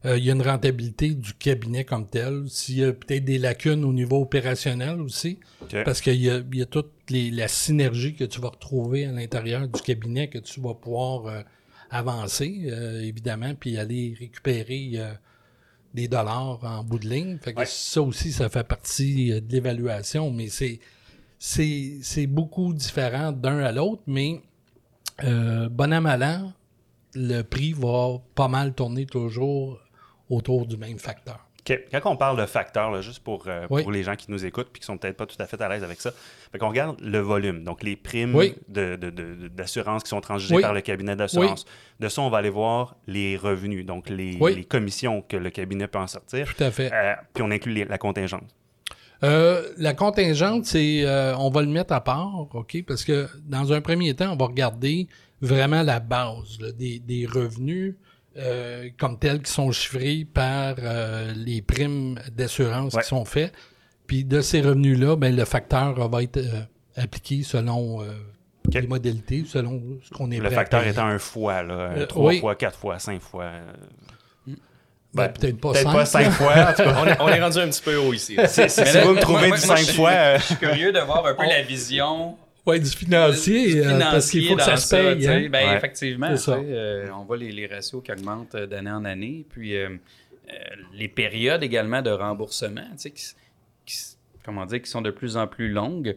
euh, 0.05 0.19
il 0.19 0.25
y 0.25 0.31
a 0.31 0.35
une 0.35 0.43
rentabilité 0.43 1.11
du 1.15 1.33
cabinet 1.35 1.85
comme 1.85 2.07
tel, 2.09 2.45
s'il 2.49 2.79
y 2.79 2.85
a 2.85 2.93
peut-être 2.93 3.25
des 3.25 3.39
lacunes 3.39 3.85
au 3.85 3.93
niveau 3.93 4.21
opérationnel 4.21 5.01
aussi, 5.01 5.39
parce 5.85 6.01
qu'il 6.01 6.17
y 6.21 6.27
y 6.57 6.63
a 6.63 6.67
toute 6.67 6.91
les- 7.09 7.31
la 7.31 7.49
synergie 7.49 8.15
que 8.15 8.25
tu 8.25 8.41
vas 8.41 8.49
retrouver 8.51 9.07
à 9.07 9.13
l'intérieur 9.13 9.67
du 9.67 9.81
cabinet 9.81 10.29
que 10.29 10.39
tu 10.39 10.61
vas 10.61 10.75
pouvoir 10.75 11.27
euh, 11.27 11.41
avancer, 11.91 12.69
évidemment, 13.03 13.55
puis 13.55 13.79
aller 13.79 14.17
récupérer 14.19 14.99
des 15.95 16.09
dollars 16.09 16.59
en 16.65 16.83
bout 16.85 16.99
de 16.99 17.09
ligne. 17.09 17.39
Fait 17.39 17.55
que 17.55 17.61
Ouais. 17.61 17.67
ça 17.67 18.03
aussi, 18.03 18.33
ça 18.33 18.49
fait 18.49 18.65
partie 18.65 19.33
euh, 19.33 19.41
de 19.41 19.51
l'évaluation, 19.53 20.31
mais 20.31 20.49
c'est 20.49 20.81
c'est 21.39 21.99
c'est 22.03 22.27
beaucoup 22.27 22.75
différent 22.75 23.31
d'un 23.33 23.59
à 23.59 23.71
l'autre, 23.73 24.03
mais 24.07 24.43
euh, 25.23 25.69
bon 25.69 25.93
an, 25.93 26.01
mal 26.01 26.23
an, 26.23 26.53
le 27.15 27.43
prix 27.43 27.73
va 27.73 28.19
pas 28.35 28.49
mal 28.49 28.75
tourner 28.75 29.07
toujours 29.07 29.79
autour 30.29 30.67
du 30.67 30.77
même 30.77 30.99
facteur. 30.99 31.44
Quand 31.67 32.01
on 32.13 32.17
parle 32.17 32.39
de 32.39 32.45
facteurs, 32.47 32.91
là, 32.91 33.01
juste 33.01 33.23
pour, 33.23 33.45
euh, 33.49 33.67
Oui. 33.71 33.83
pour 33.83 33.91
les 33.93 34.03
gens 34.03 34.17
qui 34.17 34.31
nous 34.31 34.45
écoutent 34.45 34.69
puis 34.73 34.81
qui 34.81 34.87
sont 34.87 34.99
peut-être 34.99 35.17
pas 35.17 35.25
tout 35.27 35.37
à 35.39 35.47
fait 35.47 35.61
à 35.63 35.69
l'aise 35.69 35.83
avec 35.83 36.01
ça, 36.01 36.13
fait 36.53 36.59
qu'on 36.59 36.69
regarde 36.69 37.01
le 37.01 37.19
volume, 37.21 37.65
donc 37.65 37.83
les 37.83 37.97
primes 37.97 38.35
Oui. 38.35 38.55
d'assurance 38.69 40.03
qui 40.03 40.11
sont 40.11 40.21
transigées 40.21 40.57
Oui. 40.57 40.63
par 40.63 40.75
le 40.75 40.81
cabinet 40.81 41.17
d'assurance. 41.17 41.65
De 42.01 42.09
ça, 42.09 42.23
on 42.23 42.29
va 42.31 42.39
aller 42.39 42.51
voir 42.51 42.97
les 43.07 43.37
revenus, 43.37 43.87
donc 43.87 44.09
les, 44.09 44.39
commissions 44.69 45.23
que 45.23 45.37
le 45.37 45.51
cabinet 45.51 45.87
peut 45.87 45.99
en 45.99 46.07
sortir. 46.07 46.53
Tout 46.55 46.65
à 46.65 46.71
fait. 46.71 46.93
Euh, 46.93 47.15
puis 47.33 47.43
on 47.43 47.51
inclut 47.51 47.73
les- 47.73 47.85
la 47.85 47.99
contingente. 47.99 48.45
Euh, 49.23 49.71
la 49.79 49.95
contingente, 49.95 50.67
c'est, 50.67 51.05
on 51.39 51.49
va 51.51 51.63
le 51.63 51.69
mettre 51.69 51.93
à 51.95 52.03
part, 52.03 52.47
ok, 52.55 52.85
parce 52.87 53.05
que 53.05 53.27
dans 53.45 53.73
un 53.73 53.81
premier 53.81 54.15
temps, 54.15 54.33
on 54.33 54.37
va 54.37 54.47
regarder 54.47 55.09
vraiment 55.41 55.83
la 55.83 56.01
base 56.01 56.59
là, 56.61 56.73
des, 56.73 56.99
des 56.99 57.27
revenus 57.27 57.95
euh, 58.37 58.89
comme 58.99 59.19
tels 59.19 59.43
qui 59.43 59.53
sont 59.53 59.71
chiffrés 59.73 60.27
par 60.33 60.75
euh, 60.79 61.33
les 61.37 61.63
primes 61.63 62.19
d'assurance 62.33 62.95
Ouais. 62.95 63.03
qui 63.03 63.09
sont 63.09 63.25
faites. 63.25 63.53
Puis 64.07 64.25
de 64.25 64.41
ces 64.41 64.61
revenus-là, 64.61 65.17
ben, 65.17 65.35
le 65.35 65.45
facteur 65.45 66.09
va 66.09 66.23
être 66.23 66.37
euh, 66.39 66.63
appliqué 66.97 67.43
selon 67.43 68.03
euh, 68.03 68.07
les 68.73 68.87
modalités, 68.87 69.45
selon 69.47 69.81
ce 70.03 70.11
qu'on 70.11 70.31
est 70.31 70.39
Le 70.39 70.51
facteur 70.51 70.87
étant 70.87 71.07
un 71.07 71.19
fois, 71.19 71.63
là, 71.63 71.75
Euh, 71.97 72.07
trois 72.07 72.29
oui. 72.33 72.41
fois, 72.41 72.55
quatre 72.55 72.79
fois, 72.79 72.99
cinq 72.99 73.21
fois. 73.23 73.45
euh, 73.45 73.73
Ben, 75.15 75.29
peut-être 75.29 75.61
pas 75.61 75.71
Peut-être 75.73 75.85
cinq, 75.85 75.93
pas 75.93 76.07
cinq 76.07 76.31
fois. 76.31 76.53
en 76.71 76.73
tout 76.73 76.83
cas. 76.83 76.97
on, 77.03 77.07
est, 77.07 77.21
on 77.21 77.29
est 77.29 77.41
rendu 77.41 77.59
un 77.59 77.69
petit 77.69 77.83
peu 77.83 77.97
haut 77.97 78.13
ici. 78.13 78.35
là. 78.35 78.49
Si, 78.49 78.69
si 78.69 78.81
Mais 78.81 78.87
si 78.87 78.95
là, 78.97 79.05
vous 79.05 79.15
me 79.15 79.21
trouvez 79.21 79.47
moi- 79.49 79.57
du 79.59 79.67
moi, 79.67 79.77
cinq 79.77 79.79
je 79.79 79.85
suis- 79.85 79.95
fois, 79.95 80.37
Je 80.39 80.43
suis 80.43 80.57
curieux 80.57 80.93
de 80.93 80.99
voir 80.99 81.25
un 81.25 81.35
peu 81.35 81.45
la 81.49 81.63
vision 81.63 82.37
Ouais, 82.67 82.81
du 82.81 82.89
financier, 82.91 83.85
euh, 83.85 83.99
parce 83.99 84.31
qu'il 84.31 84.47
faut 84.49 84.57
que 84.57 84.63
ça 84.63 84.77
se 84.79 84.95
paye. 84.95 85.27
hein. 85.29 85.49
Ben, 85.51 85.69
Ouais. 85.69 85.77
effectivement, 85.77 86.35
ça. 86.37 86.57
sais, 86.57 86.63
euh, 86.67 87.09
on 87.15 87.25
voit 87.25 87.37
les, 87.37 87.53
les 87.53 87.67
ratios 87.67 88.03
qui 88.03 88.11
augmentent 88.11 88.55
euh, 88.55 88.67
d'année 88.67 88.91
en 88.91 89.05
année. 89.05 89.45
Puis 89.51 89.77
euh, 89.77 89.89
euh, 89.91 90.55
les 90.95 91.09
périodes 91.09 91.63
également 91.63 92.01
de 92.01 92.11
remboursement, 92.11 92.87
tu 92.93 92.99
sais, 92.99 93.11
qui, 93.11 93.25
qui- 93.85 94.17
comment 94.45 94.65
dire, 94.67 94.81
qui 94.81 94.91
sont 94.91 95.03
de 95.03 95.11
plus 95.11 95.37
en 95.37 95.47
plus 95.47 95.69
longues. 95.71 96.17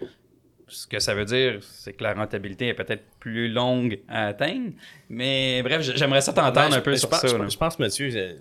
Ce 0.70 0.86
que 0.88 1.00
ça 1.00 1.14
veut 1.14 1.24
dire, 1.26 1.60
c'est 1.62 1.94
que 1.94 2.04
la 2.04 2.14
rentabilité 2.14 2.68
est 2.68 2.74
peut-être 2.74 3.04
plus 3.20 3.50
longue 3.50 4.00
à 4.10 4.28
atteindre. 4.28 4.72
Mais 5.10 5.62
bref, 5.64 5.82
j'aimerais 5.96 6.20
ça 6.22 6.34
t'entendre 6.34 6.72
Ben, 6.72 6.78
un 6.78 6.82
peu 6.82 6.92
je, 6.94 6.98
sur 6.98 7.10
je 7.14 7.16
ça. 7.16 7.28
je 7.28 7.50
je 7.50 7.58
pense, 7.58 7.80
Mathieu, 7.80 8.10
euh, 8.14 8.34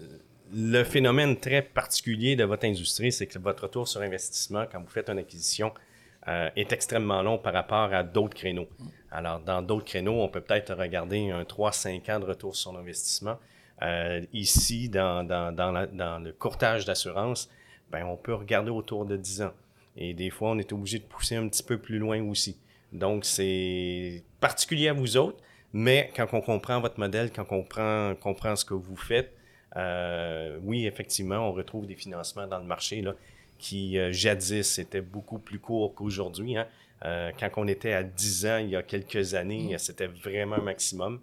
le 0.55 0.83
phénomène 0.85 1.39
très 1.39 1.63
particulier 1.63 2.35
de 2.37 2.43
votre 2.45 2.67
industrie, 2.67 3.11
c'est 3.13 3.27
que 3.27 3.39
votre 3.39 3.65
retour 3.65 3.87
sur 3.87 4.01
investissement, 4.01 4.65
quand 4.71 4.81
vous 4.81 4.89
faites 4.89 5.09
une 5.09 5.19
acquisition, 5.19 5.73
euh, 6.28 6.50
est 6.56 6.73
extrêmement 6.73 7.23
long 7.23 7.38
par 7.38 7.52
rapport 7.52 7.92
à 7.92 8.02
d'autres 8.02 8.35
créneaux. 8.35 8.68
Alors, 9.11 9.40
dans 9.40 9.62
d'autres 9.62 9.85
créneaux, 9.85 10.21
on 10.21 10.28
peut 10.28 10.40
peut-être 10.40 10.75
regarder 10.75 11.30
un 11.30 11.42
3-5 11.42 12.11
ans 12.12 12.21
de 12.21 12.25
retour 12.25 12.56
sur 12.56 12.73
l'investissement. 12.73 13.38
Euh, 13.83 14.23
ici, 14.33 14.88
dans, 14.88 15.25
dans, 15.25 15.54
dans, 15.54 16.18
le 16.18 16.33
courtage 16.33 16.85
d'assurance, 16.85 17.49
ben, 17.90 18.04
on 18.04 18.16
peut 18.16 18.35
regarder 18.35 18.71
autour 18.71 19.06
de 19.06 19.16
10 19.16 19.42
ans. 19.42 19.52
Et 19.97 20.14
des 20.14 20.30
fois, 20.30 20.50
on 20.50 20.59
est 20.59 20.73
obligé 20.73 20.99
de 20.99 21.04
pousser 21.04 21.37
un 21.37 21.49
petit 21.49 21.62
peu 21.62 21.78
plus 21.78 21.99
loin 21.99 22.23
aussi. 22.28 22.59
Donc, 22.92 23.25
c'est 23.25 24.23
particulier 24.40 24.88
à 24.88 24.92
vous 24.92 25.16
autres, 25.16 25.38
mais 25.73 26.11
quand 26.16 26.26
on 26.33 26.40
comprend 26.40 26.80
votre 26.80 26.99
modèle, 26.99 27.30
quand 27.30 27.42
on 27.42 27.62
comprend, 27.62 28.14
comprend 28.21 28.56
ce 28.56 28.64
que 28.64 28.75
vous 28.75 28.97
faites, 28.97 29.33
euh, 29.76 30.59
oui, 30.62 30.87
effectivement, 30.87 31.49
on 31.49 31.52
retrouve 31.52 31.87
des 31.87 31.95
financements 31.95 32.47
dans 32.47 32.59
le 32.59 32.64
marché 32.64 33.02
là, 33.02 33.14
qui, 33.59 33.99
euh, 33.99 34.13
jadis, 34.13 34.79
étaient 34.79 35.01
beaucoup 35.01 35.39
plus 35.39 35.59
courts 35.59 35.95
qu'aujourd'hui. 35.95 36.57
Hein. 36.57 36.67
Euh, 37.05 37.31
quand 37.39 37.49
on 37.57 37.69
était 37.69 37.93
à 37.93 38.03
10 38.03 38.47
ans, 38.47 38.57
il 38.59 38.71
y 38.71 38.77
a 38.77 38.83
quelques 38.83 39.35
années, 39.35 39.75
c'était 39.79 40.07
vraiment 40.07 40.57
un 40.57 40.63
maximum. 40.63 41.21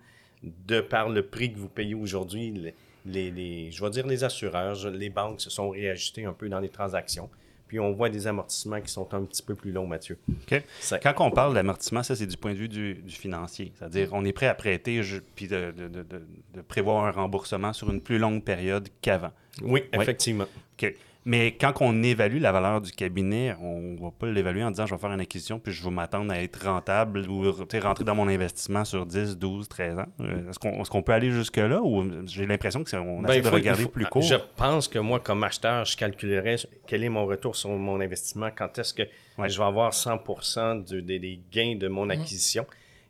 De 0.67 0.81
par 0.81 1.07
le 1.09 1.25
prix 1.25 1.53
que 1.53 1.57
vous 1.57 1.69
payez 1.69 1.95
aujourd'hui, 1.95 2.51
les, 2.51 2.73
les, 3.05 3.31
les- 3.31 3.71
je 3.71 3.83
vais 3.83 3.89
dire 3.89 4.05
les 4.05 4.23
assureurs, 4.23 4.75
les 4.89 5.09
banques 5.09 5.39
se 5.41 5.49
sont 5.49 5.69
réajustés 5.69 6.25
un 6.25 6.33
peu 6.33 6.49
dans 6.49 6.59
les 6.59 6.69
transactions. 6.69 7.29
Puis 7.67 7.79
on 7.79 7.91
voit 7.93 8.09
des 8.09 8.27
amortissements 8.27 8.79
qui 8.81 8.91
sont 8.91 9.11
un 9.15 9.23
petit 9.23 9.41
peu 9.41 9.55
plus 9.55 9.71
longs, 9.71 9.87
Mathieu. 9.87 10.19
OK. 10.29 10.61
Ça- 10.79 10.99
Quand 10.99 11.15
on 11.19 11.31
parle 11.31 11.55
d'amortissement, 11.55 12.03
ça, 12.03 12.15
c'est 12.15 12.27
du 12.27 12.37
point 12.37 12.51
de 12.53 12.57
vue 12.57 12.67
du, 12.69 12.93
du 12.95 13.15
financier. 13.15 13.71
C'est-à-dire, 13.79 14.09
on 14.11 14.23
est 14.25 14.33
prêt 14.33 14.45
à 14.47 14.53
prêter 14.53 15.01
je- 15.01 15.19
puis 15.33 15.47
de, 15.47 15.71
de- 15.71 15.87
de- 15.87 16.03
de- 16.03 16.27
de 16.53 16.61
prévoir 16.61 17.05
un 17.05 17.11
remboursement 17.11 17.73
sur 17.73 17.89
une 17.89 18.01
plus 18.01 18.19
longue 18.19 18.43
période 18.43 18.89
qu'avant. 19.01 19.31
Oui, 19.63 19.83
Oui. 19.93 20.01
effectivement. 20.01 20.45
OK. 20.77 20.93
Mais 21.25 21.53
quand 21.53 21.73
on 21.79 22.03
évalue 22.03 22.39
la 22.41 22.51
valeur 22.51 22.81
du 22.81 22.91
cabinet, 22.91 23.55
on 23.61 23.95
va 23.95 24.11
pas 24.11 24.27
l'évaluer 24.27 24.63
en 24.63 24.71
disant 24.71 24.85
je 24.85 24.93
vais 24.93 24.99
faire 24.99 25.11
une 25.11 25.21
acquisition 25.21 25.57
puis 25.59 25.71
je 25.71 25.81
vais 25.83 25.89
m'attendre 25.89 26.33
à 26.33 26.41
être 26.41 26.65
rentable 26.67 27.19
ou 27.29 27.49
rentrer 27.51 28.03
dans 28.03 28.15
mon 28.15 28.27
investissement 28.27 28.83
sur 28.83 29.05
10, 29.05 29.37
12, 29.37 29.67
13 29.69 29.99
ans. 29.99 30.05
Euh, 30.19 30.49
Est-ce 30.49 30.59
qu'on 30.59 30.81
est-ce 30.81 30.89
qu'on 30.89 31.01
peut 31.01 31.13
aller 31.13 31.31
jusque-là 31.31 31.81
ou 31.81 32.03
j'ai 32.25 32.45
l'impression 32.45 32.83
qu'on 32.83 33.21
Ben, 33.21 33.35
il 33.35 33.41
de 33.41 33.47
regarder 33.47 33.83
faut- 33.83 33.89
plus 33.89 34.05
court? 34.05 34.21
Je 34.21 34.35
pense 34.57 34.87
que 34.89 34.99
moi, 34.99 35.19
comme 35.21 35.43
acheteur, 35.43 35.85
je 35.85 35.95
calculerais 35.95 36.55
quel 36.87 37.03
est 37.03 37.09
mon 37.09 37.25
retour 37.25 37.55
sur 37.55 37.69
mon 37.69 38.01
investissement, 38.01 38.49
quand 38.55 38.77
est-ce 38.77 38.93
que 38.93 39.03
Ouais. 39.37 39.47
je 39.49 39.57
vais 39.57 39.63
avoir 39.65 39.93
100% 39.93 40.75
de- 40.75 40.99
des- 40.99 41.19
des 41.19 41.39
gains 41.51 41.75
de 41.77 41.87
mon 41.87 42.09
acquisition. 42.09 42.65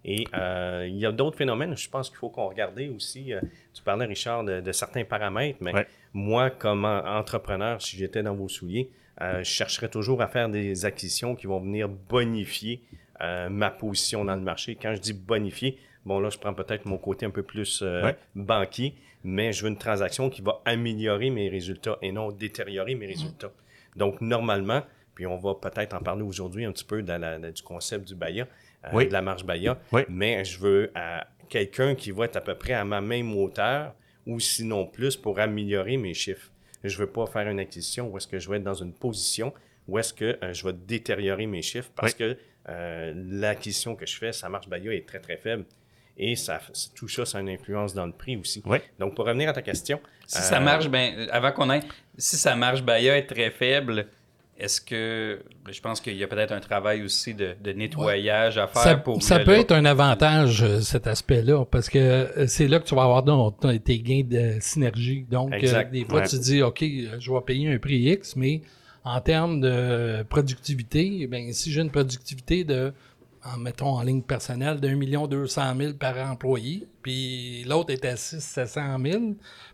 Et 0.06 0.26
euh, 0.36 0.86
il 0.90 0.98
y 0.98 1.06
a 1.06 1.12
d'autres 1.14 1.38
phénomènes, 1.38 1.78
je 1.78 1.90
pense 1.90 2.10
qu'il 2.10 2.18
faut 2.20 2.30
qu'on 2.30 2.48
regarde 2.50 2.78
aussi. 2.96 3.34
euh, 3.34 3.40
tu 3.74 3.82
parlais, 3.84 4.06
Richard, 4.06 4.44
de, 4.44 4.60
de 4.60 4.72
certains 4.74 5.06
paramètres, 5.06 5.60
mais 5.62 5.74
Ouais. 5.74 5.88
Moi, 6.14 6.50
comme 6.50 6.86
en- 6.86 7.18
entrepreneur, 7.18 7.82
si 7.82 7.98
j'étais 7.98 8.24
dans 8.24 8.36
vos 8.36 8.48
souliers, 8.50 8.90
euh, 9.22 9.40
je 9.40 9.44
chercherais 9.50 9.90
toujours 9.90 10.22
à 10.22 10.28
faire 10.28 10.50
des 10.50 10.86
acquisitions 10.86 11.36
qui 11.36 11.48
vont 11.48 11.60
venir 11.60 11.88
bonifier 11.90 12.82
euh, 13.22 13.48
ma 13.50 13.70
position 13.70 14.26
dans 14.26 14.36
le 14.36 14.42
marché. 14.42 14.76
Quand 14.80 14.94
je 14.96 15.00
dis 15.02 15.14
bonifier, 15.14 15.78
bon 16.06 16.20
là, 16.20 16.30
je 16.30 16.38
prends 16.38 16.54
peut-être 16.54 16.86
mon 16.86 16.98
côté 16.98 17.26
un 17.26 17.30
peu 17.30 17.44
plus 17.44 17.82
euh, 17.84 18.04
Ouais. 18.04 18.18
banquier, 18.36 18.96
mais 19.24 19.54
je 19.54 19.64
veux 19.64 19.70
une 19.70 19.78
transaction 19.78 20.30
qui 20.30 20.42
va 20.42 20.62
améliorer 20.66 21.30
mes 21.30 21.48
résultats 21.48 21.98
et 22.02 22.12
non 22.12 22.32
détériorer 22.32 22.96
mes 22.96 23.06
résultats. 23.06 23.52
Donc, 23.96 24.20
normalement, 24.20 24.82
puis 25.16 25.28
on 25.28 25.38
va 25.38 25.54
peut-être 25.56 25.94
en 25.94 26.00
parler 26.00 26.24
aujourd'hui 26.24 26.66
un 26.66 26.72
petit 26.72 26.84
peu 26.84 27.04
dans 27.04 27.22
la- 27.22 27.38
du 27.52 27.62
concept 27.62 28.08
du 28.08 28.16
BAYA, 28.16 28.48
euh, 28.86 28.90
Oui. 28.94 29.08
de 29.08 29.14
la 29.14 29.22
marge 29.22 29.46
BAYA, 29.46 29.78
Oui. 29.92 30.02
mais 30.10 30.44
je 30.44 30.60
veux 30.60 30.92
quelqu'un 31.50 31.94
qui 31.94 32.10
va 32.12 32.26
être 32.26 32.36
à 32.38 32.42
peu 32.42 32.56
près 32.56 32.74
à 32.74 32.84
ma 32.84 33.00
même 33.00 33.32
hauteur 33.38 33.94
ou 34.26 34.40
sinon 34.40 34.86
plus 34.86 35.16
pour 35.16 35.40
améliorer 35.40 35.98
mes 35.98 36.14
chiffres. 36.14 36.52
Je 36.84 36.98
veux 36.98 37.08
pas 37.08 37.26
faire 37.26 37.48
une 37.48 37.60
acquisition 37.60 38.10
où 38.10 38.18
est-ce 38.18 38.28
que 38.28 38.40
je 38.40 38.50
vais 38.50 38.58
être 38.58 38.64
dans 38.64 38.74
une 38.74 38.94
position 38.94 39.54
où 39.88 39.98
est-ce 39.98 40.14
que 40.14 40.38
euh, 40.44 40.54
je 40.54 40.66
vais 40.66 40.74
détériorer 40.74 41.46
mes 41.46 41.62
chiffres 41.62 41.92
parce 41.96 42.14
que 42.14 42.38
euh, 42.70 43.14
l'acquisition 43.16 43.96
que 43.96 44.06
je 44.06 44.18
fais, 44.18 44.32
sa 44.32 44.50
marge 44.50 44.68
BAYA 44.68 44.94
est 44.94 45.08
très 45.08 45.20
très 45.20 45.38
faible. 45.38 45.66
Et 46.16 46.36
ça, 46.36 46.62
tout 46.96 47.08
ça, 47.08 47.26
ça 47.26 47.40
a 47.40 47.42
une 47.42 47.50
influence 47.50 47.94
dans 47.94 48.06
le 48.06 48.12
prix 48.12 48.38
aussi. 48.38 48.62
Oui. 48.66 48.78
Donc, 49.00 49.16
pour 49.16 49.26
revenir 49.26 49.50
à 49.50 49.54
ta 49.54 49.64
question. 49.64 50.00
Si 50.28 50.38
euh, 50.38 50.42
ça 50.42 50.60
marche, 50.60 50.88
ben, 50.88 51.28
avant 51.32 51.52
qu'on 51.52 51.70
aille, 51.70 51.82
si 52.18 52.38
ça 52.38 52.56
marche, 52.56 52.84
Baya 52.84 53.18
est 53.18 53.26
très 53.26 53.50
faible, 53.50 54.08
est-ce 54.58 54.80
que 54.82 55.42
je 55.70 55.82
pense 55.82 56.00
qu'il 56.00 56.16
y 56.16 56.24
a 56.24 56.28
peut-être 56.28 56.52
un 56.52 56.60
travail 56.60 57.02
aussi 57.04 57.34
de, 57.34 57.56
de 57.64 57.72
nettoyage 57.72 58.58
à 58.58 58.68
faire 58.68 58.82
Ça, 58.82 58.96
pour 58.98 59.22
ça 59.22 59.40
peut 59.40 59.54
être 59.54 59.72
un 59.72 59.86
avantage, 59.86 60.62
euh, 60.64 60.80
cet 60.80 61.08
aspect-là, 61.08 61.66
parce 61.66 61.90
que 61.90 61.98
euh, 62.00 62.48
c'est 62.48 62.68
là 62.68 62.80
que 62.80 62.86
tu 62.86 62.94
vas 62.96 63.04
avoir 63.04 63.24
tes 63.84 64.00
gains 64.00 64.24
de 64.24 64.58
synergie. 64.62 65.26
Donc, 65.30 65.52
euh, 65.54 65.84
des 65.92 66.06
fois, 66.06 66.22
Ouais. 66.22 66.28
tu 66.28 66.38
dis, 66.38 66.62
OK, 66.62 66.82
je 66.82 67.32
vais 67.32 67.42
payer 67.42 67.74
un 67.74 67.78
prix 67.80 67.98
X, 68.12 68.36
mais 68.36 68.62
en 69.04 69.20
termes 69.22 69.60
de 69.60 70.24
productivité, 70.30 71.28
ben, 71.28 71.52
si 71.52 71.72
j'ai 71.72 71.82
une 71.82 71.90
productivité 71.92 72.64
de, 72.64 72.94
en, 73.44 73.58
mettons 73.58 73.88
en 73.90 74.02
ligne 74.04 74.22
personnelle, 74.22 74.80
d'un 74.80 74.96
million 74.96 75.28
deux 75.28 75.48
cent 75.48 75.74
mille 75.76 75.98
par 75.98 76.16
employé, 76.18 76.88
puis 77.02 77.64
l'autre 77.68 77.92
est 77.92 78.06
à 78.06 78.16
6 78.16 78.40
700 78.40 78.82
000, 79.04 79.22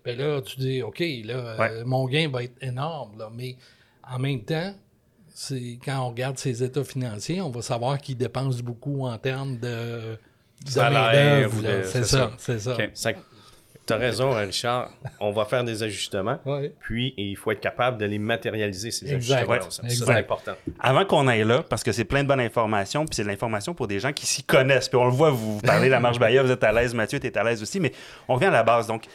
ben 0.05 0.17
là, 0.17 0.41
tu 0.41 0.59
dis, 0.59 0.81
OK, 0.81 0.99
là, 1.25 1.35
euh, 1.59 1.83
mon 1.85 2.07
gain 2.07 2.29
va 2.29 2.43
être 2.43 2.55
énorme, 2.61 3.19
là, 3.19 3.29
mais 3.35 3.55
en 4.11 4.19
même 4.19 4.41
temps, 4.43 4.73
c'est 5.33 5.79
quand 5.83 5.99
on 5.99 6.09
regarde 6.09 6.37
ses 6.37 6.63
états 6.63 6.83
financiers, 6.83 7.41
on 7.41 7.49
va 7.49 7.61
savoir 7.61 7.97
qu'il 7.99 8.17
dépense 8.17 8.61
beaucoup 8.61 9.05
en 9.05 9.17
termes 9.17 9.57
de, 9.57 10.17
de 10.65 10.69
Salaire 10.69 11.49
C'est 11.53 11.83
c'est 11.85 12.03
ça, 12.03 12.17
ça. 12.17 12.31
c'est 12.37 12.59
ça. 12.59 13.11
Tu 13.87 13.93
as 13.93 13.97
raison, 13.97 14.31
Richard. 14.35 14.91
On 15.19 15.31
va 15.31 15.45
faire 15.45 15.63
des 15.63 15.81
ajustements. 15.81 16.37
Ouais. 16.45 16.71
Puis, 16.79 17.15
il 17.17 17.35
faut 17.35 17.49
être 17.51 17.59
capable 17.59 17.97
de 17.97 18.05
les 18.05 18.19
matérialiser, 18.19 18.91
ces 18.91 19.11
Exact. 19.11 19.49
ajustements. 19.49 19.87
Ouais. 19.87 19.89
C'est 19.95 20.09
important. 20.11 20.51
Avant 20.79 21.05
qu'on 21.05 21.27
aille 21.27 21.43
là, 21.43 21.63
parce 21.67 21.83
que 21.83 21.91
c'est 21.91 22.03
plein 22.03 22.21
de 22.21 22.27
bonnes 22.27 22.39
informations, 22.39 23.05
puis 23.05 23.15
c'est 23.15 23.23
de 23.23 23.27
l'information 23.29 23.73
pour 23.73 23.87
des 23.87 23.99
gens 23.99 24.13
qui 24.13 24.27
s'y 24.27 24.43
connaissent. 24.43 24.89
Puis 24.89 24.97
on 24.99 25.05
le 25.05 25.11
voit, 25.11 25.31
vous, 25.31 25.55
vous 25.55 25.61
parlez 25.61 25.87
de 25.87 25.91
la 25.91 25.99
marche 25.99 26.19
Baïa, 26.19 26.43
vous 26.43 26.51
êtes 26.51 26.63
à 26.63 26.71
l'aise, 26.71 26.93
Mathieu, 26.93 27.19
tu 27.19 27.25
es 27.25 27.35
à 27.35 27.43
l'aise 27.43 27.63
aussi, 27.63 27.79
mais 27.79 27.91
on 28.27 28.35
revient 28.35 28.45
à 28.45 28.51
la 28.51 28.63
base. 28.63 28.85
Donc, 28.85 29.05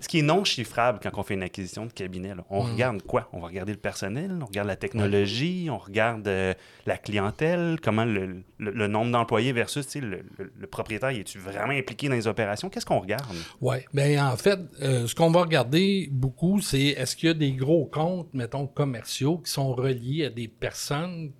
ce 0.00 0.08
qui 0.08 0.20
est 0.20 0.22
non 0.22 0.44
chiffrable 0.44 1.00
quand 1.02 1.10
on 1.16 1.22
fait 1.22 1.34
une 1.34 1.42
acquisition 1.42 1.86
de 1.86 1.92
cabinet, 1.92 2.34
là, 2.34 2.44
on 2.50 2.60
regarde 2.60 3.02
quoi? 3.02 3.28
On 3.32 3.40
va 3.40 3.48
regarder 3.48 3.72
le 3.72 3.78
personnel, 3.78 4.38
on 4.42 4.46
regarde 4.46 4.68
la 4.68 4.76
technologie, 4.76 5.68
on 5.70 5.78
regarde 5.78 6.26
euh, 6.28 6.54
la 6.86 6.96
clientèle, 6.98 7.78
comment 7.82 8.04
le, 8.04 8.42
le- 8.58 8.70
le 8.70 8.86
nombre 8.86 9.10
d'employés 9.12 9.52
versus 9.52 9.94
le, 9.96 10.24
propriétaire, 10.70 11.10
est-tu 11.10 11.38
vraiment 11.38 11.72
impliqué 11.72 12.08
dans 12.08 12.14
les 12.14 12.26
opérations? 12.26 12.68
Qu'est-ce 12.68 12.86
qu'on 12.86 13.00
regarde? 13.00 13.24
Oui. 13.60 13.76
Ben, 13.94 14.20
en 14.20 14.36
fait, 14.36 14.58
euh, 14.82 15.06
ce 15.06 15.14
qu'on 15.14 15.30
va 15.30 15.40
regarder 15.42 16.08
beaucoup, 16.12 16.60
c'est 16.60 16.80
est-ce 16.80 17.16
qu'il 17.16 17.28
y 17.28 17.30
a 17.30 17.34
des 17.34 17.52
gros 17.52 17.86
comptes, 17.86 18.32
mettons, 18.34 18.66
commerciaux 18.66 19.38
qui 19.38 19.50
sont 19.50 19.74
reliés 19.74 20.26
à 20.26 20.30
des 20.30 20.48
personnes 20.48 21.32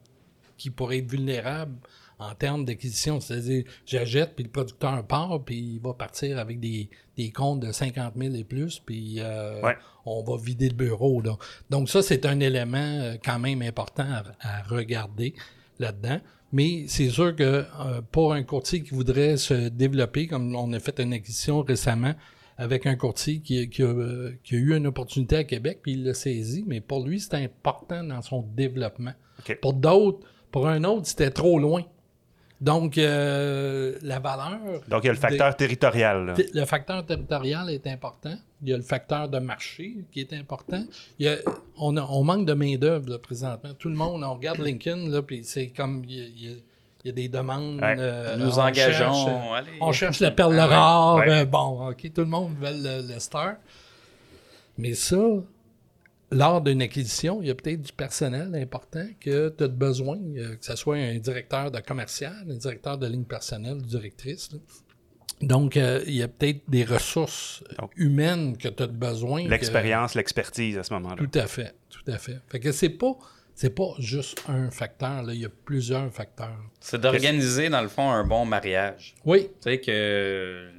qui 0.56 0.70
pourraient 0.70 0.98
être 0.98 1.10
vulnérables 1.10 1.76
en 2.18 2.34
termes 2.34 2.64
d'acquisition. 2.64 3.20
C'est-à-dire, 3.20 3.64
j'achète, 3.86 4.34
puis 4.34 4.44
le 4.44 4.50
producteur 4.50 5.06
part, 5.06 5.42
puis 5.44 5.56
il 5.74 5.80
va 5.80 5.94
partir 5.94 6.38
avec 6.38 6.58
des, 6.60 6.88
des 7.16 7.30
comptes 7.30 7.60
de 7.60 7.72
50 7.72 8.14
000 8.16 8.34
et 8.34 8.44
plus, 8.44 8.80
puis 8.80 9.16
euh, 9.20 9.60
Ouais. 9.62 9.76
on 10.04 10.22
va 10.24 10.36
vider 10.42 10.68
le 10.68 10.74
bureau. 10.74 11.20
là. 11.20 11.36
Donc 11.70 11.88
ça, 11.88 12.02
c'est 12.02 12.26
un 12.26 12.40
élément 12.40 12.78
euh, 12.78 13.14
quand 13.24 13.38
même 13.38 13.62
important 13.62 14.04
à, 14.04 14.24
à 14.40 14.62
regarder 14.62 15.34
là-dedans. 15.78 16.20
Mais 16.50 16.86
c'est 16.88 17.10
sûr 17.10 17.36
que 17.36 17.42
euh, 17.78 18.00
pour 18.10 18.32
un 18.32 18.42
courtier 18.42 18.82
qui 18.82 18.94
voudrait 18.94 19.36
se 19.36 19.68
développer, 19.68 20.26
comme 20.26 20.56
on 20.56 20.72
a 20.72 20.80
fait 20.80 20.98
une 21.00 21.12
acquisition 21.12 21.60
récemment 21.62 22.14
avec 22.56 22.86
un 22.86 22.96
courtier 22.96 23.38
qui, 23.40 23.68
qui 23.68 23.82
a, 23.82 23.86
euh, 23.86 24.32
qui 24.42 24.56
a 24.56 24.58
eu 24.58 24.74
une 24.74 24.86
opportunité 24.88 25.36
à 25.36 25.44
Québec, 25.44 25.80
puis 25.82 25.92
il 25.92 26.04
l'a 26.04 26.14
saisi, 26.14 26.64
mais 26.66 26.80
pour 26.80 27.04
lui, 27.06 27.20
c'était 27.20 27.36
important 27.36 28.02
dans 28.02 28.22
son 28.22 28.42
développement. 28.56 29.12
OK. 29.40 29.58
Pour 29.60 29.74
d'autres, 29.74 30.26
pour 30.50 30.66
un 30.66 30.82
autre, 30.84 31.06
c'était 31.06 31.30
trop 31.30 31.58
loin. 31.60 31.84
Donc, 32.60 32.98
euh, 32.98 33.96
la 34.02 34.18
valeur... 34.18 34.58
Donc, 34.88 35.04
il 35.04 35.06
y 35.06 35.10
a 35.10 35.12
le 35.12 35.18
facteur 35.18 35.54
territorial. 35.56 36.34
Le 36.54 36.64
facteur 36.64 37.06
territorial 37.06 37.70
est 37.70 37.86
important. 37.86 38.34
Il 38.62 38.68
y 38.70 38.72
a 38.74 38.76
le 38.76 38.82
facteur 38.82 39.28
de 39.28 39.38
marché 39.38 39.94
qui 40.10 40.20
est 40.20 40.32
important. 40.32 40.84
Il 41.20 41.26
y 41.26 41.28
a- 41.28 41.36
on, 41.76 41.96
a- 41.96 42.02
on 42.10 42.24
manque 42.24 42.46
de 42.46 42.54
main-d'œuvre 42.54 43.18
présentement. 43.18 43.74
Tout 43.78 43.88
le 43.88 43.94
monde, 43.94 44.24
on 44.24 44.34
regarde 44.34 44.58
Lincoln, 44.58 45.08
là, 45.08 45.22
puis 45.22 45.44
c'est 45.44 45.68
comme 45.68 46.02
il 46.08 46.12
y 46.16 46.20
a, 46.20 46.24
il 46.24 46.44
y 46.44 46.48
a- 46.52 46.56
il 47.04 47.06
y 47.06 47.10
a 47.10 47.12
des 47.12 47.28
demandes. 47.28 47.80
Ouais. 47.80 47.94
euh, 47.96 48.36
Nous 48.38 48.58
on 48.58 48.62
engageons. 48.62 49.12
cherche, 49.14 49.26
euh, 49.28 49.54
allez. 49.54 49.70
on 49.80 49.92
cherche 49.92 50.18
la 50.18 50.32
perle 50.32 50.58
Ah 50.58 50.66
rare. 50.66 51.16
Ouais. 51.18 51.30
euh, 51.30 51.44
bon, 51.44 51.88
OK, 51.90 52.12
tout 52.12 52.22
le 52.22 52.26
monde 52.26 52.54
veut 52.60 52.70
le, 52.72 53.12
le 53.14 53.20
star. 53.20 53.54
Mais 54.76 54.94
ça, 54.94 55.16
lors 56.30 56.60
d'une 56.60 56.82
acquisition, 56.82 57.40
il 57.42 57.48
y 57.48 57.50
a 57.50 57.54
peut-être 57.54 57.80
du 57.82 57.92
personnel 57.92 58.54
important 58.54 59.06
que 59.20 59.48
tu 59.56 59.64
as 59.64 59.68
besoin, 59.68 60.18
euh, 60.36 60.56
que 60.56 60.64
ce 60.64 60.76
soit 60.76 60.96
un 60.96 61.16
directeur 61.18 61.70
de 61.70 61.80
commercial, 61.80 62.34
un 62.50 62.54
directeur 62.56 62.98
de 62.98 63.06
ligne 63.06 63.24
personnelle, 63.24 63.80
directrice. 63.82 64.50
là. 64.52 64.58
Donc, 65.40 65.76
euh, 65.76 66.02
il 66.06 66.14
y 66.14 66.22
a 66.22 66.28
peut-être 66.28 66.62
des 66.68 66.84
ressources 66.84 67.62
Donc, 67.78 67.92
humaines 67.96 68.56
que 68.58 68.68
tu 68.68 68.82
as 68.82 68.88
besoin. 68.88 69.44
que- 69.44 69.50
L'expérience, 69.50 70.14
l'expertise 70.16 70.76
à 70.76 70.82
ce 70.82 70.92
moment-là. 70.94 71.16
Tout 71.16 71.38
à 71.38 71.46
fait, 71.46 71.74
tout 71.88 72.10
à 72.10 72.18
fait. 72.18 72.38
Fait 72.48 72.58
que 72.58 72.72
c'est 72.72 72.88
pas, 72.88 73.16
c'est 73.54 73.70
pas 73.74 73.94
juste 74.00 74.42
un 74.48 74.70
facteur, 74.72 75.22
là, 75.22 75.32
il 75.32 75.40
y 75.40 75.44
a 75.44 75.48
plusieurs 75.64 76.12
facteurs. 76.12 76.58
C'est 76.80 77.00
d'organiser, 77.00 77.68
dans 77.68 77.82
le 77.82 77.88
fond, 77.88 78.10
un 78.10 78.24
bon 78.24 78.44
mariage. 78.44 79.14
Oui, 79.24 79.42
Tu 79.44 79.70
sais 79.70 79.80
que 79.80 80.70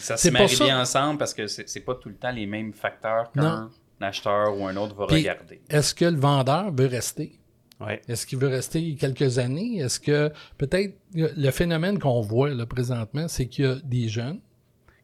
ça 0.00 0.18
se 0.18 0.28
marie 0.28 0.54
bien 0.56 0.80
ensemble 0.82 1.18
parce 1.18 1.32
que 1.32 1.46
c'est 1.46 1.66
c'est 1.68 1.80
pas 1.80 1.94
tout 1.94 2.10
le 2.10 2.16
temps 2.16 2.30
les 2.30 2.46
mêmes 2.46 2.74
facteurs 2.74 3.32
qu'un 3.32 3.70
acheteur 4.00 4.56
ou 4.58 4.66
un 4.66 4.76
autre 4.76 4.94
va 4.94 5.06
Puis, 5.06 5.16
regarder. 5.18 5.60
est-ce 5.68 5.94
que 5.94 6.04
le 6.04 6.18
vendeur 6.18 6.72
veut 6.72 6.86
rester? 6.86 7.38
Ouais. 7.80 8.02
Est-ce 8.08 8.26
qu'il 8.26 8.38
veut 8.38 8.48
rester 8.48 8.94
quelques 8.96 9.38
années? 9.38 9.78
Est-ce 9.78 10.00
que 10.00 10.32
peut-être 10.56 10.96
le 11.14 11.50
phénomène 11.50 11.98
qu'on 11.98 12.20
voit 12.20 12.50
là, 12.50 12.66
présentement, 12.66 13.28
c'est 13.28 13.46
qu'il 13.46 13.64
y 13.64 13.68
a 13.68 13.76
des 13.76 14.08
jeunes 14.08 14.40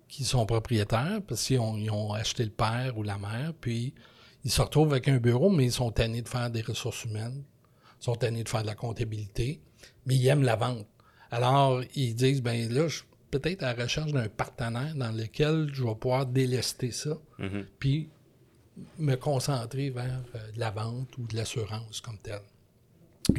qui 0.09 0.24
sont 0.24 0.44
propriétaires 0.46 1.20
parce 1.26 1.44
qu'ils 1.44 1.61
ont, 1.61 1.76
ils 1.76 1.90
ont 1.90 2.12
acheté 2.12 2.44
le 2.44 2.50
père 2.50 2.98
ou 2.98 3.02
la 3.02 3.16
mère, 3.18 3.52
puis 3.61 3.94
ils 4.44 4.50
se 4.50 4.61
retrouvent 4.61 4.90
avec 4.92 5.09
un 5.09 5.18
bureau, 5.18 5.50
mais 5.50 5.64
ils 5.66 5.72
sont 5.72 5.90
tannés 5.92 6.22
de 6.22 6.28
faire 6.28 6.50
des 6.50 6.62
ressources 6.62 7.04
humaines, 7.04 7.44
ils 8.00 8.04
sont 8.04 8.14
tannés 8.16 8.42
de 8.44 8.48
faire 8.48 8.62
de 8.62 8.66
la 8.66 8.74
comptabilité, 8.74 9.61
mais 10.07 10.16
ils 10.16 10.26
aiment 10.26 10.42
la 10.42 10.57
vente. 10.57 10.87
Alors, 11.30 11.80
ils 11.94 12.14
disent, 12.14 12.42
ben 12.42 12.68
là, 12.72 12.87
je 12.88 12.96
suis 12.96 13.04
peut-être 13.30 13.62
à 13.62 13.74
la 13.74 13.83
recherche 13.85 14.12
d'un 14.12 14.28
partenaire 14.28 14.94
dans 14.94 15.11
lequel 15.11 15.68
je 15.72 15.83
vais 15.85 15.94
pouvoir 15.94 16.26
délester 16.26 16.90
ça, 16.90 17.16
Mhm. 17.38 17.66
puis 17.78 18.09
me 18.98 19.14
concentrer 19.16 19.90
vers 19.90 20.20
euh, 20.34 20.52
de 20.52 20.60
la 20.60 20.70
vente 20.70 21.16
ou 21.18 21.26
de 21.26 21.37
l'assurance 21.37 22.00
comme 22.00 22.18
telle. 22.18 22.40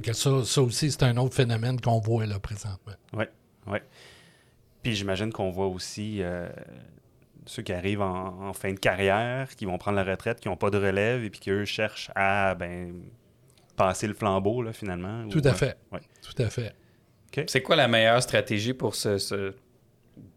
Que 0.02 0.14
ça, 0.14 0.44
ça 0.44 0.62
aussi, 0.62 0.92
c'est 0.92 1.04
un 1.04 1.16
autre 1.18 1.36
phénomène 1.36 1.80
qu'on 1.80 2.00
voit 2.00 2.26
là 2.26 2.40
présentement. 2.40 2.94
Oui, 3.14 3.26
oui. 3.68 3.78
Puis 4.82 4.96
j'imagine 4.96 5.32
qu'on 5.32 5.52
voit 5.52 5.68
aussi 5.68 6.22
euh, 6.22 6.50
ceux 7.46 7.62
qui 7.64 7.74
arrivent 7.74 8.02
en, 8.02 8.48
en 8.50 8.54
fin 8.54 8.72
de 8.74 8.80
carrière, 8.80 9.56
qui 9.56 9.66
vont 9.66 9.78
prendre 9.78 9.98
la 9.98 10.04
retraite, 10.04 10.40
qui 10.40 10.48
n'ont 10.48 10.58
pas 10.58 10.70
de 10.72 10.78
relève 10.78 11.24
et 11.24 11.30
puis 11.30 11.40
qui, 11.40 11.50
eux, 11.52 11.66
cherchent 11.66 12.10
à 12.16 12.56
ben, 12.56 13.04
passer 13.76 14.08
le 14.08 14.14
flambeau, 14.14 14.62
là, 14.62 14.74
finalement. 14.74 15.28
Tout 15.28 15.44
ou, 15.44 15.48
à 15.48 15.52
euh, 15.52 15.54
fait. 15.56 15.78
ouais. 15.92 16.02
Tout 16.22 16.42
à 16.42 16.50
fait. 16.50 16.74
C'est 17.48 17.62
quoi 17.62 17.76
la 17.76 17.88
meilleure 17.90 18.24
stratégie 18.24 18.74
pour 18.74 18.96
ce, 18.96 19.18
ce- 19.18 19.54